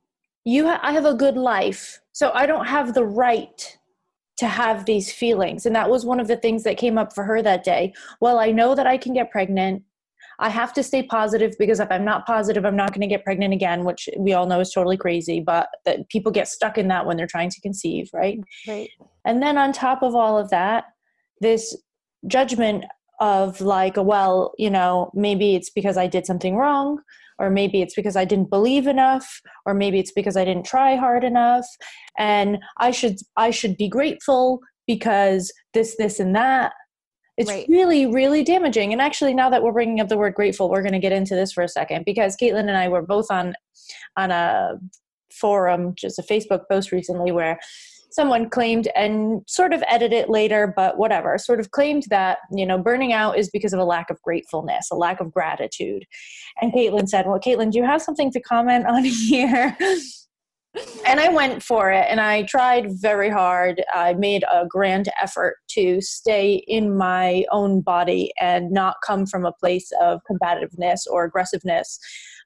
you 0.45 0.67
ha- 0.69 0.81
I 0.83 0.93
have 0.93 1.05
a 1.05 1.15
good 1.15 1.37
life, 1.37 2.01
so 2.13 2.31
I 2.33 2.47
don't 2.47 2.67
have 2.67 2.95
the 2.95 3.05
right 3.05 3.78
to 4.39 4.47
have 4.47 4.85
these 4.85 5.13
feelings. 5.13 5.67
And 5.67 5.75
that 5.75 5.91
was 5.91 6.05
one 6.05 6.21
of 6.21 6.29
the 6.29 6.37
things 6.37 6.63
that 6.63 6.79
came 6.79 6.97
up 6.97 7.15
for 7.15 7.25
her 7.25 7.43
that 7.43 7.65
day. 7.65 7.93
Well, 8.21 8.39
I 8.39 8.53
know 8.53 8.75
that 8.75 8.87
I 8.87 8.97
can 8.97 9.13
get 9.13 9.31
pregnant. 9.31 9.83
I 10.39 10.49
have 10.49 10.73
to 10.75 10.85
stay 10.85 11.03
positive 11.03 11.57
because 11.59 11.81
if 11.81 11.91
I'm 11.91 12.05
not 12.05 12.25
positive, 12.25 12.65
I'm 12.65 12.77
not 12.77 12.93
going 12.93 13.01
to 13.01 13.09
get 13.09 13.25
pregnant 13.25 13.53
again, 13.53 13.85
which 13.85 14.09
we 14.17 14.35
all 14.35 14.47
know 14.47 14.61
is 14.61 14.73
totally 14.73 14.97
crazy, 14.97 15.41
but 15.41 15.69
that 15.85 16.09
people 16.09 16.31
get 16.31 16.47
stuck 16.47 16.79
in 16.79 16.87
that 16.89 17.07
when 17.07 17.17
they're 17.17 17.27
trying 17.27 17.51
to 17.51 17.61
conceive, 17.61 18.09
right? 18.13 18.39
right. 18.69 18.89
And 19.25 19.43
then 19.43 19.59
on 19.59 19.73
top 19.73 20.03
of 20.03 20.15
all 20.15 20.39
of 20.39 20.51
that, 20.51 20.85
this 21.41 21.77
judgment 22.29 22.85
of 23.21 23.61
like, 23.61 23.97
well, 23.97 24.53
you 24.59 24.71
know, 24.71 25.11
maybe 25.15 25.57
it's 25.57 25.71
because 25.71 25.97
I 25.97 26.07
did 26.07 26.27
something 26.27 26.55
wrong, 26.55 27.01
or 27.39 27.51
maybe 27.51 27.83
it's 27.83 27.95
because 27.95 28.17
I 28.17 28.25
didn't 28.25 28.51
believe 28.51 28.87
enough, 28.87 29.41
or 29.67 29.75
maybe 29.75 29.99
it's 29.99 30.13
because 30.13 30.37
I 30.37 30.45
didn't 30.45 30.67
try 30.67 30.97
hard 30.97 31.25
enough, 31.25 31.67
and 32.19 32.59
I 32.79 32.91
should 32.91 33.17
I 33.37 33.51
should 33.51 33.77
be 33.77 33.89
grateful 33.89 34.61
because 34.87 35.53
this, 35.75 35.97
this, 35.99 36.19
and 36.19 36.35
that. 36.35 36.73
It's 37.37 37.51
Right. 37.51 37.67
really, 37.69 38.07
really 38.07 38.43
damaging. 38.43 38.93
And 38.93 39.01
actually, 39.01 39.33
now 39.33 39.49
that 39.51 39.63
we're 39.63 39.73
bringing 39.73 40.01
up 40.01 40.09
the 40.09 40.17
word 40.17 40.35
grateful, 40.35 40.69
we're 40.69 40.83
going 40.83 40.93
to 40.93 40.99
get 40.99 41.13
into 41.13 41.37
this 41.37 41.53
for 41.53 41.63
a 41.63 41.69
second 41.69 42.05
because 42.05 42.37
Caitlin 42.37 42.67
and 42.67 42.77
I 42.77 42.89
were 42.89 43.03
both 43.03 43.31
on 43.31 43.55
on 44.17 44.33
a 44.33 44.73
forum, 45.31 45.93
just 45.97 46.19
a 46.19 46.23
Facebook 46.23 46.63
post 46.69 46.91
recently, 46.91 47.31
where 47.31 47.61
someone 48.19 48.51
claimed 48.51 48.89
and 48.97 49.43
sort 49.47 49.73
of 49.73 49.81
edited 49.87 50.13
it 50.13 50.29
later, 50.29 50.73
but 50.75 50.99
whatever, 50.99 51.39
sort 51.39 51.61
of 51.61 51.71
claimed 51.71 52.03
that, 52.11 52.39
you 52.51 52.67
know, 52.67 52.77
burning 52.77 53.13
out 53.13 53.39
is 53.39 53.49
because 53.49 53.73
of 53.73 53.79
a 53.79 53.85
lack 53.85 54.11
of 54.11 54.21
gratefulness, 54.23 54.89
a 54.91 54.97
lack 54.97 55.21
of 55.21 55.33
gratitude. 55.33 56.05
And 56.61 56.73
Caitlin 56.73 57.09
said, 57.09 57.27
Well, 57.29 57.39
Caitlin, 57.39 57.71
do 57.71 57.79
you 57.79 57.85
have 57.85 58.03
something 58.03 58.33
to 58.33 58.41
comment 58.41 58.87
on 58.89 59.05
here? 59.31 59.77
and 61.07 61.21
I 61.21 61.29
went 61.29 61.63
for 61.63 61.93
it 61.93 62.07
and 62.09 62.21
I 62.21 62.43
tried 62.43 62.89
very 62.91 63.31
hard. 63.31 63.85
I 63.95 64.15
made 64.15 64.43
a 64.53 64.67
grand 64.67 65.09
effort 65.23 65.59
to 65.71 66.01
stay 66.01 66.65
in 66.67 66.97
my 66.97 67.45
own 67.53 67.83
body 67.83 68.33
and 68.41 68.73
not 68.73 68.97
come 69.07 69.27
from 69.27 69.45
a 69.45 69.53
place 69.53 69.93
of 70.03 70.21
combativeness 70.29 71.07
or 71.07 71.23
aggressiveness 71.23 72.01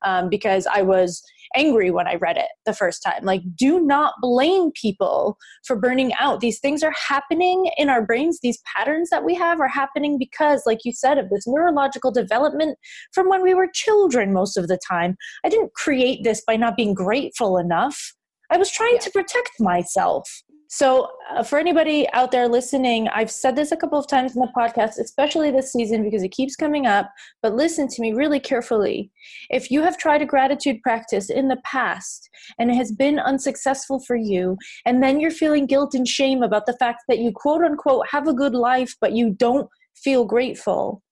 um, 0.04 0.28
because 0.28 0.66
I 0.66 0.82
was 0.82 1.22
angry 1.54 1.90
when 1.90 2.06
I 2.06 2.16
read 2.16 2.36
it 2.36 2.48
the 2.66 2.74
first 2.74 3.02
time. 3.02 3.24
Like, 3.24 3.42
do 3.56 3.80
not 3.80 4.14
blame 4.20 4.70
people 4.72 5.36
for 5.66 5.76
burning 5.76 6.12
out. 6.18 6.40
These 6.40 6.60
things 6.60 6.82
are 6.82 6.94
happening 7.08 7.70
in 7.76 7.88
our 7.88 8.04
brains. 8.04 8.38
These 8.42 8.62
patterns 8.74 9.10
that 9.10 9.24
we 9.24 9.34
have 9.34 9.60
are 9.60 9.68
happening 9.68 10.18
because, 10.18 10.62
like 10.66 10.84
you 10.84 10.92
said, 10.92 11.18
of 11.18 11.30
this 11.30 11.46
neurological 11.46 12.10
development 12.10 12.78
from 13.12 13.28
when 13.28 13.42
we 13.42 13.54
were 13.54 13.68
children 13.72 14.32
most 14.32 14.56
of 14.56 14.68
the 14.68 14.78
time. 14.88 15.16
I 15.44 15.48
didn't 15.48 15.74
create 15.74 16.24
this 16.24 16.42
by 16.46 16.56
not 16.56 16.76
being 16.76 16.94
grateful 16.94 17.58
enough. 17.58 18.14
I 18.50 18.56
was 18.58 18.70
trying 18.70 18.98
to 18.98 19.10
protect 19.10 19.52
myself. 19.58 20.28
So, 20.74 21.10
uh, 21.30 21.42
for 21.42 21.58
anybody 21.58 22.08
out 22.14 22.30
there 22.30 22.48
listening, 22.48 23.06
I've 23.08 23.30
said 23.30 23.56
this 23.56 23.72
a 23.72 23.76
couple 23.76 23.98
of 23.98 24.08
times 24.08 24.34
in 24.34 24.40
the 24.40 24.50
podcast, 24.56 24.98
especially 24.98 25.50
this 25.50 25.70
season 25.70 26.02
because 26.02 26.22
it 26.22 26.30
keeps 26.30 26.56
coming 26.56 26.86
up. 26.86 27.12
But 27.42 27.54
listen 27.54 27.88
to 27.88 28.00
me 28.00 28.14
really 28.14 28.40
carefully. 28.40 29.10
If 29.50 29.70
you 29.70 29.82
have 29.82 29.98
tried 29.98 30.22
a 30.22 30.26
gratitude 30.26 30.80
practice 30.80 31.28
in 31.28 31.48
the 31.48 31.60
past 31.62 32.30
and 32.58 32.70
it 32.70 32.76
has 32.76 32.90
been 32.90 33.18
unsuccessful 33.18 34.00
for 34.06 34.16
you, 34.16 34.56
and 34.86 35.02
then 35.02 35.20
you're 35.20 35.30
feeling 35.30 35.66
guilt 35.66 35.92
and 35.92 36.08
shame 36.08 36.42
about 36.42 36.64
the 36.64 36.78
fact 36.78 37.02
that 37.06 37.18
you 37.18 37.32
quote 37.32 37.62
unquote 37.62 38.06
have 38.10 38.26
a 38.26 38.32
good 38.32 38.54
life, 38.54 38.96
but 38.98 39.12
you 39.12 39.28
don't 39.28 39.68
feel 39.94 40.24
grateful, 40.24 41.02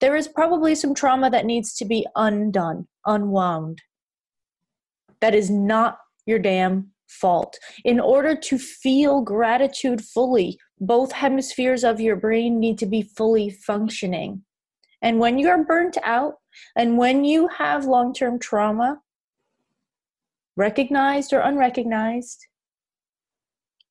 there 0.00 0.16
is 0.16 0.28
probably 0.28 0.74
some 0.74 0.94
trauma 0.94 1.28
that 1.28 1.44
needs 1.44 1.74
to 1.74 1.84
be 1.84 2.06
undone, 2.16 2.88
unwound. 3.04 3.82
That 5.20 5.34
is 5.34 5.50
not 5.50 5.98
your 6.24 6.38
damn 6.38 6.92
fault. 7.10 7.58
In 7.84 8.00
order 8.00 8.34
to 8.36 8.58
feel 8.58 9.20
gratitude 9.20 10.00
fully, 10.02 10.58
both 10.78 11.12
hemispheres 11.12 11.84
of 11.84 12.00
your 12.00 12.16
brain 12.16 12.58
need 12.58 12.78
to 12.78 12.86
be 12.86 13.02
fully 13.02 13.50
functioning. 13.50 14.42
And 15.02 15.18
when 15.18 15.38
you're 15.38 15.64
burnt 15.64 15.98
out 16.02 16.34
and 16.76 16.98
when 16.98 17.24
you 17.24 17.48
have 17.48 17.84
long 17.84 18.12
term 18.12 18.38
trauma, 18.38 19.00
recognized 20.56 21.32
or 21.32 21.40
unrecognized, 21.40 22.46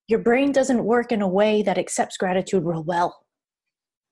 your 0.07 0.20
brain 0.20 0.51
doesn't 0.51 0.84
work 0.84 1.11
in 1.11 1.22
a 1.22 1.28
way 1.28 1.61
that 1.63 1.78
accepts 1.78 2.17
gratitude 2.17 2.63
real 2.63 2.84
well. 2.84 3.26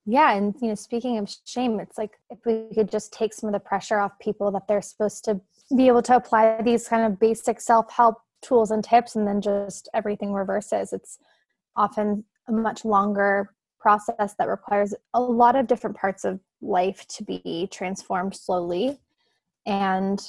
Yeah, 0.06 0.36
and 0.36 0.56
you 0.62 0.70
know, 0.70 0.76
speaking 0.76 1.18
of 1.18 1.30
shame, 1.46 1.80
it's 1.80 1.98
like 1.98 2.12
if 2.30 2.40
we 2.46 2.68
could 2.74 2.90
just 2.90 3.12
take 3.12 3.34
some 3.34 3.50
of 3.50 3.54
the 3.54 3.60
pressure 3.60 4.00
off 4.00 4.18
people 4.20 4.52
that 4.52 4.68
they're 4.68 4.82
supposed 4.82 5.26
to 5.26 5.42
be 5.76 5.88
able 5.88 6.02
to 6.04 6.16
apply 6.16 6.62
these 6.62 6.88
kind 6.88 7.06
of 7.06 7.20
basic 7.20 7.60
self-help 7.60 8.16
tools 8.42 8.72
and 8.72 8.84
tips 8.84 9.16
and 9.16 9.28
then 9.28 9.42
just 9.42 9.90
everything 9.94 10.34
reverses. 10.34 10.94
It's 10.94 11.18
often 11.76 12.24
a 12.48 12.52
much 12.52 12.86
longer 12.86 13.54
process 13.80 14.36
that 14.38 14.48
requires 14.48 14.94
a 15.14 15.22
lot 15.22 15.56
of 15.56 15.68
different 15.68 15.96
parts 15.96 16.24
of 16.26 16.40
life 16.62 17.06
to 17.08 17.24
be 17.24 17.68
transformed 17.72 18.36
slowly 18.36 19.00
and 19.66 20.22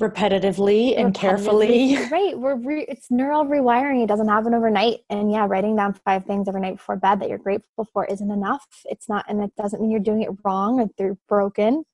Repetitively 0.00 0.98
and 0.98 1.14
repetitively. 1.14 1.14
carefully. 1.14 1.96
Right. 2.10 2.36
We're 2.36 2.56
re- 2.56 2.86
it's 2.88 3.10
neural 3.10 3.44
rewiring. 3.44 4.02
It 4.02 4.08
doesn't 4.08 4.26
happen 4.26 4.54
overnight. 4.54 5.00
And 5.10 5.30
yeah, 5.30 5.46
writing 5.46 5.76
down 5.76 5.92
five 6.04 6.24
things 6.24 6.48
every 6.48 6.60
night 6.62 6.76
before 6.76 6.96
bed 6.96 7.20
that 7.20 7.28
you're 7.28 7.38
grateful 7.38 7.84
for 7.92 8.06
isn't 8.06 8.30
enough. 8.30 8.66
It's 8.86 9.08
not, 9.08 9.24
and 9.28 9.42
it 9.42 9.54
doesn't 9.54 9.80
mean 9.80 9.90
you're 9.90 10.00
doing 10.00 10.22
it 10.22 10.30
wrong 10.44 10.80
or 10.80 10.88
you're 10.98 11.18
broken. 11.28 11.84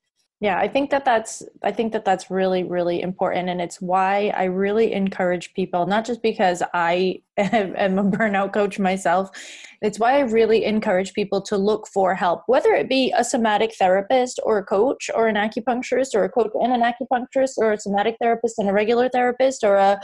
Yeah 0.40 0.58
i 0.58 0.68
think 0.68 0.90
that 0.90 1.04
that's 1.04 1.42
i 1.62 1.72
think 1.72 1.92
that 1.92 2.04
that's 2.04 2.30
really 2.30 2.62
really 2.62 3.00
important 3.02 3.48
and 3.48 3.60
it's 3.60 3.80
why 3.80 4.32
i 4.36 4.44
really 4.44 4.92
encourage 4.92 5.52
people 5.54 5.86
not 5.86 6.04
just 6.04 6.22
because 6.22 6.62
i 6.74 7.20
am 7.36 7.98
a 7.98 8.04
burnout 8.04 8.52
coach 8.52 8.78
myself 8.78 9.30
it's 9.82 9.98
why 9.98 10.14
i 10.14 10.20
really 10.20 10.64
encourage 10.64 11.12
people 11.12 11.40
to 11.40 11.56
look 11.56 11.88
for 11.88 12.14
help 12.14 12.42
whether 12.46 12.72
it 12.72 12.88
be 12.88 13.12
a 13.16 13.24
somatic 13.24 13.74
therapist 13.74 14.38
or 14.44 14.58
a 14.58 14.64
coach 14.64 15.10
or 15.14 15.26
an 15.26 15.36
acupuncturist 15.36 16.14
or 16.14 16.24
a 16.24 16.28
coach 16.28 16.50
and 16.54 16.72
an 16.72 16.82
acupuncturist 16.82 17.58
or 17.58 17.72
a 17.72 17.80
somatic 17.80 18.16
therapist 18.20 18.58
and 18.58 18.68
a 18.68 18.72
regular 18.72 19.08
therapist 19.08 19.64
or 19.64 19.76
a 19.76 20.00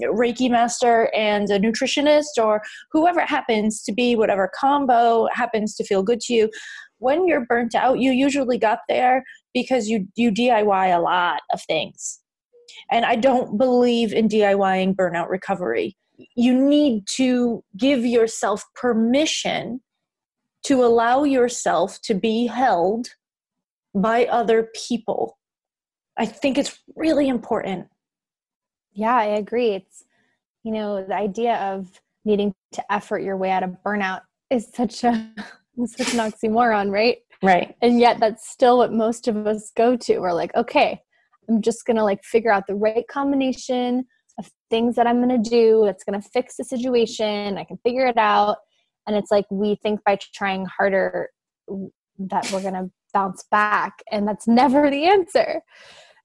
Reiki 0.00 0.48
master 0.48 1.10
and 1.12 1.50
a 1.50 1.58
nutritionist 1.58 2.40
or 2.40 2.62
whoever 2.92 3.20
happens 3.22 3.82
to 3.82 3.92
be, 3.92 4.14
whatever 4.14 4.48
combo 4.54 5.26
happens 5.32 5.74
to 5.74 5.82
feel 5.82 6.04
good 6.04 6.20
to 6.20 6.34
you. 6.34 6.50
When 6.98 7.26
you're 7.26 7.46
burnt 7.46 7.74
out, 7.74 7.98
you 7.98 8.12
usually 8.12 8.58
got 8.58 8.78
there 8.88 9.24
because 9.62 9.88
you 9.88 10.06
you 10.14 10.30
DIY 10.30 10.96
a 10.96 11.00
lot 11.00 11.40
of 11.52 11.60
things. 11.62 12.20
And 12.90 13.04
I 13.04 13.16
don't 13.16 13.58
believe 13.58 14.12
in 14.12 14.28
DIYing 14.28 14.94
burnout 14.94 15.28
recovery. 15.28 15.96
You 16.36 16.54
need 16.54 17.06
to 17.16 17.62
give 17.76 18.04
yourself 18.04 18.64
permission 18.74 19.80
to 20.64 20.84
allow 20.84 21.24
yourself 21.24 22.00
to 22.02 22.14
be 22.14 22.46
held 22.46 23.08
by 23.94 24.26
other 24.26 24.68
people. 24.88 25.38
I 26.16 26.26
think 26.26 26.58
it's 26.58 26.78
really 26.96 27.28
important. 27.28 27.86
Yeah, 28.92 29.16
I 29.16 29.24
agree. 29.24 29.70
It's, 29.70 30.04
you 30.64 30.72
know, 30.72 31.04
the 31.04 31.14
idea 31.14 31.56
of 31.72 32.00
needing 32.24 32.52
to 32.72 32.92
effort 32.92 33.22
your 33.22 33.36
way 33.36 33.50
out 33.50 33.62
of 33.62 33.76
burnout 33.84 34.22
is 34.50 34.68
such 34.74 35.04
a 35.04 35.32
such 35.86 36.12
an 36.14 36.20
oxymoron, 36.20 36.90
right? 36.90 37.18
Right. 37.42 37.76
And 37.82 38.00
yet 38.00 38.18
that's 38.18 38.48
still 38.50 38.78
what 38.78 38.92
most 38.92 39.28
of 39.28 39.46
us 39.46 39.70
go 39.76 39.96
to. 39.96 40.18
We're 40.18 40.32
like, 40.32 40.54
okay, 40.56 41.00
I'm 41.48 41.62
just 41.62 41.84
going 41.86 41.96
to 41.96 42.04
like 42.04 42.22
figure 42.24 42.50
out 42.50 42.66
the 42.66 42.74
right 42.74 43.06
combination 43.08 44.04
of 44.38 44.50
things 44.70 44.96
that 44.96 45.06
I'm 45.06 45.22
going 45.22 45.42
to 45.42 45.50
do 45.50 45.82
that's 45.84 46.04
going 46.04 46.20
to 46.20 46.28
fix 46.28 46.56
the 46.56 46.64
situation. 46.64 47.56
I 47.58 47.64
can 47.64 47.78
figure 47.78 48.06
it 48.06 48.18
out. 48.18 48.58
And 49.06 49.16
it's 49.16 49.30
like 49.30 49.46
we 49.50 49.76
think 49.76 50.00
by 50.04 50.18
trying 50.34 50.66
harder 50.66 51.30
that 52.18 52.50
we're 52.52 52.62
going 52.62 52.74
to 52.74 52.90
bounce 53.14 53.44
back 53.50 54.02
and 54.10 54.26
that's 54.26 54.46
never 54.46 54.90
the 54.90 55.06
answer. 55.06 55.62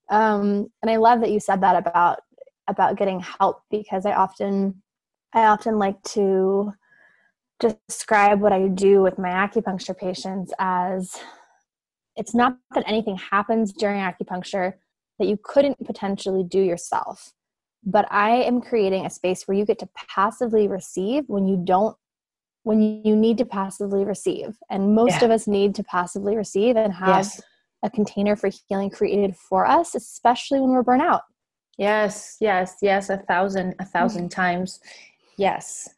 Um, 0.10 0.68
and 0.82 0.92
I 0.92 0.98
love 0.98 1.22
that 1.22 1.32
you 1.32 1.40
said 1.40 1.62
that 1.62 1.76
about 1.76 2.20
about 2.70 2.98
getting 2.98 3.20
help 3.20 3.62
because 3.70 4.06
I 4.06 4.14
often 4.14 4.82
I 5.34 5.46
often 5.46 5.78
like 5.80 6.02
to 6.04 6.72
describe 7.88 8.42
what 8.42 8.52
I 8.54 8.68
do 8.68 9.02
with 9.02 9.18
my 9.18 9.30
acupuncture 9.30 9.98
patients 9.98 10.54
as 10.60 11.18
it's 12.16 12.36
not 12.36 12.58
that 12.76 12.84
anything 12.88 13.18
happens 13.18 13.74
during 13.74 14.00
acupuncture 14.00 14.74
that 15.20 15.28
you 15.28 15.38
couldn't 15.42 15.84
potentially 15.86 16.44
do 16.44 16.60
yourself, 16.60 17.34
but 17.84 18.06
I 18.12 18.32
am 18.44 18.62
creating 18.62 19.06
a 19.06 19.10
space 19.10 19.48
where 19.48 19.58
you 19.58 19.66
get 19.66 19.80
to 19.80 19.90
passively 19.96 20.68
receive 20.68 21.26
when 21.28 21.48
you 21.48 21.62
don't 21.64 21.96
when 22.64 22.82
you 22.82 23.14
need 23.14 23.38
to 23.38 23.46
passively 23.46 24.06
receive 24.06 24.58
and 24.70 24.96
most 24.96 25.20
yeah. 25.20 25.26
of 25.26 25.32
us 25.32 25.48
need 25.48 25.76
to 25.76 25.84
passively 25.84 26.38
receive 26.38 26.78
and 26.78 26.94
have 26.94 27.26
yes. 27.26 27.42
a 27.84 27.90
container 27.90 28.38
for 28.38 28.50
healing 28.70 28.90
created 28.90 29.36
for 29.36 29.66
us 29.66 29.96
especially 29.96 30.62
when 30.62 30.70
we're 30.70 30.82
burnt 30.82 31.02
out 31.02 31.24
yes 31.78 32.38
yes 32.40 32.76
yes 32.82 33.10
a 33.10 33.18
thousand 33.18 33.74
a 33.80 33.84
1000 33.84 34.22
mm-hmm. 34.22 34.28
times 34.30 34.80
yes 35.38 35.90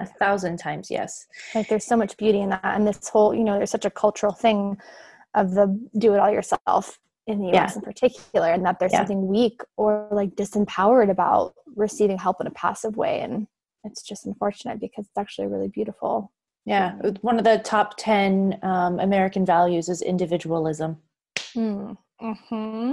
a 0.00 0.06
thousand 0.06 0.56
times 0.56 0.90
yes 0.90 1.26
like 1.54 1.68
there's 1.68 1.84
so 1.84 1.96
much 1.96 2.16
beauty 2.16 2.40
in 2.40 2.50
that 2.50 2.60
and 2.64 2.86
this 2.86 3.08
whole 3.08 3.34
you 3.34 3.44
know 3.44 3.56
there's 3.56 3.70
such 3.70 3.84
a 3.84 3.90
cultural 3.90 4.32
thing 4.32 4.76
of 5.34 5.52
the 5.52 5.66
do 5.98 6.14
it 6.14 6.18
all 6.18 6.30
yourself 6.30 6.98
in 7.26 7.40
the 7.40 7.48
us 7.48 7.72
yeah. 7.72 7.74
in 7.74 7.80
particular 7.80 8.52
and 8.52 8.64
that 8.66 8.78
there's 8.78 8.92
yeah. 8.92 8.98
something 8.98 9.26
weak 9.26 9.62
or 9.76 10.08
like 10.10 10.34
disempowered 10.34 11.10
about 11.10 11.54
receiving 11.76 12.18
help 12.18 12.40
in 12.40 12.46
a 12.46 12.50
passive 12.50 12.96
way 12.96 13.20
and 13.20 13.46
it's 13.84 14.02
just 14.02 14.26
unfortunate 14.26 14.80
because 14.80 15.06
it's 15.06 15.18
actually 15.18 15.46
really 15.46 15.68
beautiful 15.68 16.32
yeah 16.64 16.94
one 17.20 17.38
of 17.38 17.44
the 17.44 17.58
top 17.58 17.94
10 17.96 18.58
um, 18.62 18.98
american 18.98 19.46
values 19.46 19.88
is 19.88 20.02
individualism 20.02 20.96
mm. 21.54 21.96
hmm 22.20 22.92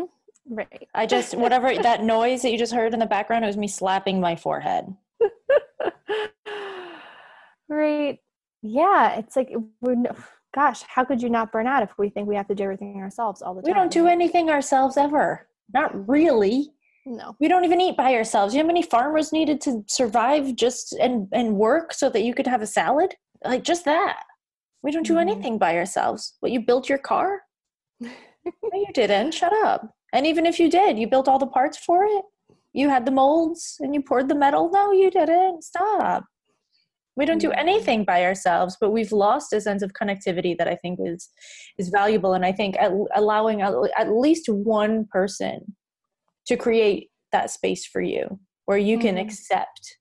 right 0.49 0.87
i 0.93 1.05
just 1.05 1.35
whatever 1.37 1.75
that 1.75 2.03
noise 2.03 2.41
that 2.41 2.51
you 2.51 2.57
just 2.57 2.73
heard 2.73 2.93
in 2.93 2.99
the 2.99 3.05
background 3.05 3.43
it 3.43 3.47
was 3.47 3.57
me 3.57 3.67
slapping 3.67 4.19
my 4.19 4.35
forehead 4.35 4.95
Right. 7.71 8.19
Yeah. 8.61 9.17
It's 9.17 9.37
like, 9.37 9.49
we're, 9.79 9.95
gosh, 10.53 10.83
how 10.83 11.05
could 11.05 11.21
you 11.21 11.29
not 11.29 11.53
burn 11.53 11.67
out 11.67 11.83
if 11.83 11.97
we 11.97 12.09
think 12.09 12.27
we 12.27 12.35
have 12.35 12.47
to 12.49 12.55
do 12.55 12.65
everything 12.65 12.97
ourselves 12.97 13.41
all 13.41 13.55
the 13.55 13.61
time? 13.61 13.69
We 13.69 13.73
don't 13.73 13.91
do 13.91 14.07
anything 14.07 14.49
ourselves 14.49 14.97
ever. 14.97 15.47
Not 15.73 16.07
really. 16.09 16.73
No. 17.05 17.37
We 17.39 17.47
don't 17.47 17.63
even 17.63 17.79
eat 17.79 17.95
by 17.95 18.13
ourselves. 18.13 18.53
You 18.53 18.59
know 18.59 18.65
how 18.65 18.73
many 18.73 18.83
farmers 18.83 19.31
needed 19.31 19.61
to 19.61 19.85
survive 19.87 20.53
just 20.55 20.91
and, 20.93 21.29
and 21.31 21.55
work 21.55 21.93
so 21.93 22.09
that 22.09 22.23
you 22.23 22.33
could 22.33 22.45
have 22.45 22.61
a 22.61 22.67
salad? 22.67 23.15
Like 23.45 23.63
just 23.63 23.85
that. 23.85 24.21
We 24.83 24.91
don't 24.91 25.05
do 25.05 25.13
mm-hmm. 25.13 25.29
anything 25.29 25.57
by 25.57 25.77
ourselves. 25.77 26.35
What, 26.41 26.51
you 26.51 26.59
built 26.59 26.89
your 26.89 26.97
car? 26.97 27.43
no, 28.01 28.11
you 28.73 28.87
didn't. 28.93 29.33
Shut 29.33 29.53
up. 29.63 29.89
And 30.11 30.27
even 30.27 30.45
if 30.45 30.59
you 30.59 30.69
did, 30.69 30.99
you 30.99 31.07
built 31.07 31.29
all 31.29 31.39
the 31.39 31.47
parts 31.47 31.77
for 31.77 32.03
it? 32.03 32.25
You 32.73 32.89
had 32.89 33.05
the 33.05 33.11
molds 33.11 33.77
and 33.79 33.95
you 33.95 34.01
poured 34.01 34.27
the 34.27 34.35
metal? 34.35 34.69
No, 34.73 34.91
you 34.91 35.09
didn't. 35.09 35.63
Stop 35.63 36.25
we 37.15 37.25
don't 37.25 37.39
do 37.39 37.49
mm-hmm. 37.49 37.59
anything 37.59 38.03
by 38.03 38.23
ourselves 38.23 38.77
but 38.79 38.91
we've 38.91 39.11
lost 39.11 39.53
a 39.53 39.61
sense 39.61 39.81
of 39.81 39.93
connectivity 39.93 40.57
that 40.57 40.67
i 40.67 40.75
think 40.75 40.99
is 41.01 41.29
is 41.77 41.89
valuable 41.89 42.33
and 42.33 42.45
i 42.45 42.51
think 42.51 42.75
at, 42.77 42.91
allowing 43.15 43.61
at 43.61 44.11
least 44.11 44.47
one 44.49 45.05
person 45.11 45.75
to 46.45 46.57
create 46.57 47.09
that 47.31 47.49
space 47.49 47.85
for 47.85 48.01
you 48.01 48.39
where 48.65 48.77
you 48.77 48.97
can 48.97 49.15
mm-hmm. 49.15 49.27
accept 49.27 49.97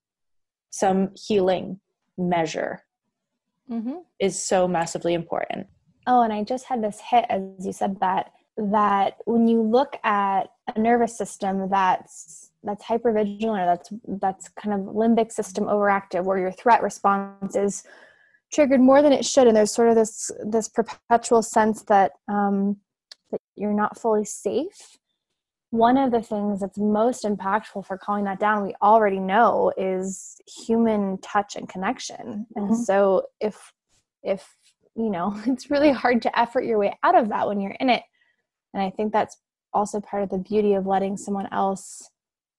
some 0.70 1.10
healing 1.14 1.80
measure 2.16 2.82
mm-hmm. 3.70 3.98
is 4.18 4.40
so 4.42 4.68
massively 4.68 5.14
important 5.14 5.66
oh 6.06 6.22
and 6.22 6.32
i 6.32 6.42
just 6.42 6.64
had 6.66 6.82
this 6.82 7.00
hit 7.00 7.24
as 7.28 7.42
you 7.60 7.72
said 7.72 7.98
that 8.00 8.32
that 8.56 9.14
when 9.24 9.48
you 9.48 9.62
look 9.62 9.96
at 10.04 10.50
a 10.74 10.78
nervous 10.78 11.16
system 11.16 11.68
that's 11.70 12.49
that's 12.62 12.84
hypervigilant 12.84 13.62
or 13.62 13.66
that's 13.66 13.92
that's 14.20 14.48
kind 14.50 14.74
of 14.74 14.94
limbic 14.94 15.32
system 15.32 15.64
overactive 15.64 16.24
where 16.24 16.38
your 16.38 16.52
threat 16.52 16.82
response 16.82 17.56
is 17.56 17.84
triggered 18.52 18.80
more 18.80 19.02
than 19.02 19.12
it 19.12 19.24
should. 19.24 19.46
And 19.46 19.56
there's 19.56 19.72
sort 19.72 19.88
of 19.88 19.94
this 19.94 20.30
this 20.44 20.68
perpetual 20.68 21.42
sense 21.42 21.82
that 21.84 22.12
um, 22.28 22.76
that 23.30 23.40
you're 23.56 23.72
not 23.72 23.98
fully 23.98 24.24
safe. 24.24 24.98
One 25.70 25.96
of 25.96 26.10
the 26.10 26.20
things 26.20 26.60
that's 26.60 26.78
most 26.78 27.24
impactful 27.24 27.86
for 27.86 27.96
calling 27.96 28.24
that 28.24 28.40
down 28.40 28.64
we 28.64 28.74
already 28.82 29.20
know 29.20 29.72
is 29.76 30.40
human 30.66 31.18
touch 31.18 31.54
and 31.56 31.68
connection. 31.68 32.46
And 32.56 32.70
mm-hmm. 32.70 32.82
so 32.82 33.26
if 33.40 33.72
if 34.22 34.56
you 34.96 35.10
know 35.10 35.40
it's 35.46 35.70
really 35.70 35.92
hard 35.92 36.22
to 36.22 36.38
effort 36.38 36.64
your 36.64 36.78
way 36.78 36.98
out 37.02 37.16
of 37.16 37.28
that 37.30 37.46
when 37.46 37.60
you're 37.60 37.76
in 37.80 37.88
it. 37.88 38.02
And 38.74 38.82
i 38.82 38.90
think 38.90 39.12
that's 39.12 39.36
also 39.72 40.00
part 40.00 40.22
of 40.22 40.30
the 40.30 40.38
beauty 40.38 40.74
of 40.74 40.86
letting 40.86 41.16
someone 41.16 41.48
else 41.52 42.08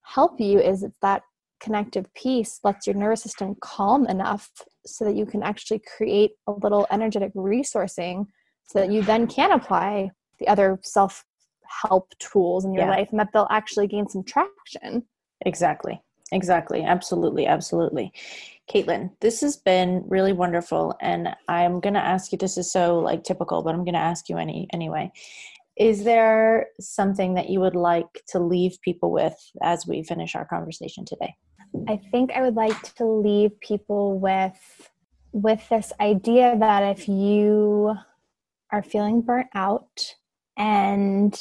help 0.03 0.39
you 0.39 0.59
is 0.59 0.83
it's 0.83 0.97
that 1.01 1.23
connective 1.59 2.11
piece 2.13 2.59
lets 2.63 2.87
your 2.87 2.95
nervous 2.95 3.21
system 3.21 3.55
calm 3.61 4.07
enough 4.07 4.49
so 4.85 5.05
that 5.05 5.15
you 5.15 5.25
can 5.25 5.43
actually 5.43 5.81
create 5.97 6.31
a 6.47 6.51
little 6.51 6.87
energetic 6.91 7.33
resourcing 7.35 8.25
so 8.65 8.79
that 8.79 8.91
you 8.91 9.03
then 9.03 9.27
can 9.27 9.51
apply 9.51 10.09
the 10.39 10.47
other 10.47 10.79
self 10.81 11.23
help 11.83 12.11
tools 12.19 12.65
in 12.65 12.73
your 12.73 12.83
yeah. 12.83 12.89
life 12.89 13.07
and 13.11 13.19
that 13.19 13.29
they'll 13.33 13.47
actually 13.49 13.87
gain 13.87 14.07
some 14.07 14.23
traction. 14.23 15.03
Exactly. 15.45 16.01
Exactly. 16.31 16.83
Absolutely. 16.83 17.45
Absolutely. 17.45 18.11
Caitlin, 18.71 19.11
this 19.19 19.41
has 19.41 19.57
been 19.57 20.03
really 20.07 20.31
wonderful. 20.33 20.95
And 21.01 21.29
I'm 21.47 21.79
going 21.81 21.93
to 21.93 21.99
ask 21.99 22.31
you, 22.31 22.37
this 22.37 22.57
is 22.57 22.71
so 22.71 22.99
like 22.99 23.23
typical, 23.23 23.61
but 23.61 23.73
I'm 23.73 23.83
going 23.83 23.95
to 23.95 23.99
ask 23.99 24.29
you 24.29 24.37
any, 24.37 24.67
anyway. 24.71 25.11
Is 25.77 26.03
there 26.03 26.67
something 26.79 27.35
that 27.35 27.49
you 27.49 27.59
would 27.59 27.75
like 27.75 28.23
to 28.29 28.39
leave 28.39 28.77
people 28.81 29.11
with 29.11 29.35
as 29.61 29.87
we 29.87 30.03
finish 30.03 30.35
our 30.35 30.45
conversation 30.45 31.05
today? 31.05 31.35
I 31.87 31.99
think 32.11 32.31
I 32.33 32.41
would 32.41 32.55
like 32.55 32.95
to 32.95 33.05
leave 33.05 33.59
people 33.61 34.19
with 34.19 34.89
with 35.33 35.67
this 35.69 35.93
idea 36.01 36.57
that 36.59 36.97
if 36.97 37.07
you 37.07 37.95
are 38.71 38.83
feeling 38.83 39.21
burnt 39.21 39.47
out 39.55 40.15
and 40.57 41.39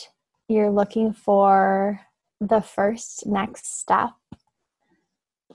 you're 0.49 0.71
looking 0.71 1.13
for 1.13 2.01
the 2.41 2.61
first 2.61 3.27
next 3.27 3.81
step 3.81 4.11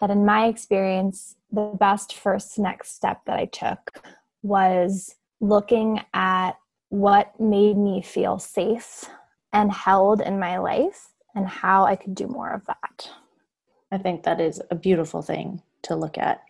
that 0.02 0.10
in 0.10 0.26
my 0.26 0.48
experience 0.48 1.36
the 1.52 1.76
best 1.80 2.14
first 2.14 2.60
next 2.60 2.96
step 2.96 3.22
that 3.26 3.40
I 3.40 3.46
took 3.46 4.04
was 4.44 5.16
looking 5.40 6.02
at 6.14 6.58
what 6.90 7.40
made 7.40 7.78
me 7.78 8.02
feel 8.02 8.40
safe 8.40 9.06
and 9.54 9.72
held 9.72 10.22
in 10.22 10.40
my 10.40 10.58
life 10.58 11.10
and 11.36 11.48
how 11.48 11.86
I 11.86 11.96
could 11.96 12.16
do 12.16 12.28
more 12.28 12.52
of 12.52 12.66
that. 12.66 13.10
I 13.92 13.98
think 13.98 14.24
that 14.24 14.42
is 14.42 14.62
a 14.72 14.76
beautiful 14.76 15.22
thing 15.22 15.62
to 15.84 15.96
look 15.96 16.18
at. 16.18 16.42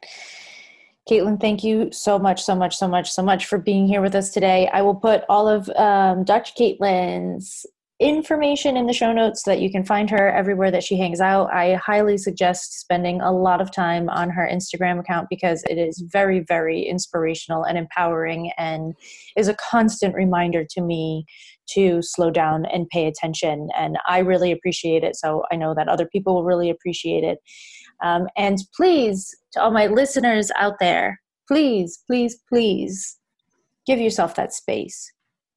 Caitlin, 1.10 1.40
thank 1.40 1.64
you 1.64 1.92
so 1.92 2.18
much, 2.18 2.44
so 2.44 2.56
much, 2.56 2.76
so 2.76 2.88
much, 2.88 3.12
so 3.12 3.22
much 3.22 3.46
for 3.46 3.60
being 3.60 3.88
here 3.88 4.02
with 4.02 4.16
us 4.16 4.32
today. 4.32 4.68
I 4.74 4.82
will 4.82 4.96
put 4.96 5.24
all 5.30 5.48
of 5.48 5.70
um, 5.70 6.24
Dr. 6.24 6.52
Caitlin's 6.58 7.66
information 8.00 8.76
in 8.76 8.88
the 8.88 8.94
show 8.94 9.14
notes 9.14 9.44
so 9.44 9.52
that 9.52 9.62
you 9.62 9.72
can 9.72 9.86
find 9.86 10.10
her 10.10 10.30
everywhere 10.30 10.70
that 10.70 10.84
she 10.84 10.98
hangs 10.98 11.22
out. 11.22 11.54
I 11.54 11.76
highly 11.76 12.18
suggest 12.18 12.78
spending 12.80 13.22
a 13.22 13.32
lot 13.32 13.62
of 13.62 13.72
time 13.72 14.10
on 14.10 14.30
her 14.32 14.48
Instagram 14.52 15.00
account 15.00 15.28
because 15.30 15.64
it 15.70 15.78
is 15.78 16.04
very, 16.12 16.42
very 16.42 16.82
inspirational 16.82 17.64
and 17.64 17.78
empowering 17.78 18.52
and 18.58 18.96
is 19.38 19.48
a 19.48 19.56
constant 19.56 20.14
reminder 20.14 20.66
to 20.72 20.82
me 20.82 21.26
to 21.68 22.02
slow 22.02 22.30
down 22.30 22.66
and 22.66 22.90
pay 22.90 23.08
attention. 23.08 23.70
And 23.78 23.98
I 24.06 24.20
really 24.20 24.52
appreciate 24.52 25.04
it. 25.04 25.16
So 25.16 25.44
I 25.50 25.56
know 25.56 25.74
that 25.74 25.88
other 25.88 26.06
people 26.06 26.36
will 26.36 26.44
really 26.44 26.70
appreciate 26.70 27.24
it. 27.24 27.40
Um, 28.04 28.28
and 28.36 28.60
please, 28.76 29.34
to 29.54 29.62
all 29.62 29.72
my 29.72 29.88
listeners 29.88 30.52
out 30.58 30.80
there, 30.82 31.22
please, 31.48 32.04
please, 32.06 32.38
please 32.50 33.18
give 33.88 34.00
yourself 34.00 34.36
that 34.36 34.52
space 34.52 35.14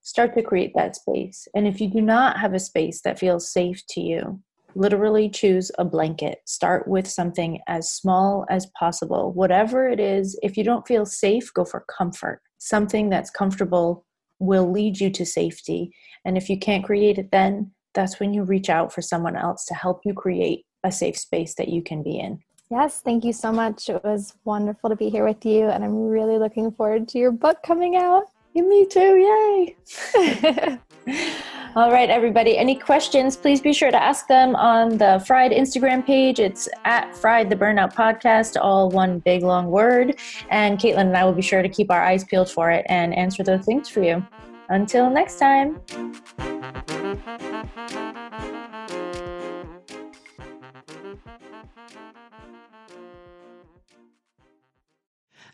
start 0.09 0.33
to 0.35 0.43
create 0.43 0.73
that 0.75 0.97
space. 0.97 1.47
And 1.55 1.67
if 1.67 1.83
you 1.83 1.91
do 1.91 2.01
not 2.01 2.39
have 2.39 2.55
a 2.55 2.59
space 2.59 3.03
that 3.03 3.19
feels 3.19 3.53
safe 3.53 3.83
to 3.91 4.01
you, 4.01 4.41
literally 4.75 5.29
choose 5.29 5.71
a 5.79 5.85
blanket. 5.85 6.39
Start 6.47 6.89
with 6.89 7.07
something 7.07 7.61
as 7.69 7.91
small 7.91 8.47
as 8.49 8.71
possible. 8.79 9.35
Whatever 9.35 9.87
it 9.87 10.01
is, 10.01 10.39
if 10.43 10.57
you 10.57 10.65
don't 10.65 10.89
feel 10.89 11.05
safe, 11.05 11.53
go 11.53 11.63
for 11.63 11.85
comfort. 11.99 12.41
Something 12.57 13.11
that's 13.11 13.29
comfortable 13.29 14.07
will 14.39 14.73
lead 14.73 14.99
you 14.99 15.11
to 15.11 15.27
safety. 15.27 15.93
And 16.25 16.39
if 16.39 16.49
you 16.49 16.59
can't 16.59 16.85
create 16.85 17.19
it 17.19 17.31
then, 17.31 17.73
that's 17.93 18.19
when 18.19 18.33
you 18.33 18.45
reach 18.45 18.71
out 18.71 18.95
for 18.95 19.03
someone 19.03 19.37
else 19.37 19.67
to 19.67 19.75
help 19.75 20.01
you 20.07 20.15
create 20.15 20.65
a 20.85 20.91
safe 20.91 21.19
space 21.19 21.55
that 21.57 21.69
you 21.69 21.83
can 21.83 22.03
be 22.03 22.19
in. 22.19 22.41
Yes, 22.71 23.03
thank 23.03 23.25
you 23.25 23.35
so 23.35 23.53
much. 23.53 23.91
It 23.91 24.03
was 24.03 24.33
wonderful 24.47 24.89
to 24.89 24.97
be 24.97 25.11
here 25.11 25.27
with 25.27 25.45
you, 25.45 25.65
and 25.69 25.85
I'm 25.85 26.09
really 26.09 26.39
looking 26.39 26.71
forward 26.71 27.09
to 27.09 27.19
your 27.19 27.33
book 27.33 27.59
coming 27.63 27.97
out. 27.97 28.25
Me 28.55 28.87
too, 28.87 29.17
yay. 29.17 30.79
All 31.77 31.93
right, 31.93 32.11
everybody. 32.11 32.59
Any 32.59 32.75
questions, 32.75 33.37
please 33.37 33.61
be 33.61 33.73
sure 33.73 33.91
to 33.91 34.03
ask 34.03 34.27
them 34.27 34.57
on 34.57 34.99
the 34.99 35.23
Fried 35.27 35.53
Instagram 35.53 36.05
page. 36.05 36.41
It's 36.41 36.69
at 36.85 37.15
Fried 37.15 37.51
the 37.51 37.57
Burnout 37.57 37.95
Podcast, 37.95 38.61
all 38.61 38.91
one 38.91 39.21
big 39.21 39.43
long 39.43 39.71
word. 39.71 40.19
And 40.51 40.79
Caitlin 40.79 41.07
and 41.07 41.17
I 41.17 41.25
will 41.25 41.35
be 41.35 41.43
sure 41.43 41.63
to 41.63 41.69
keep 41.69 41.91
our 41.91 42.03
eyes 42.03 42.25
peeled 42.25 42.51
for 42.51 42.71
it 42.71 42.85
and 42.89 43.15
answer 43.15 43.45
those 43.45 43.65
things 43.65 43.89
for 43.89 44.03
you. 44.03 44.27
Until 44.71 45.09
next 45.09 45.39
time. 45.39 45.79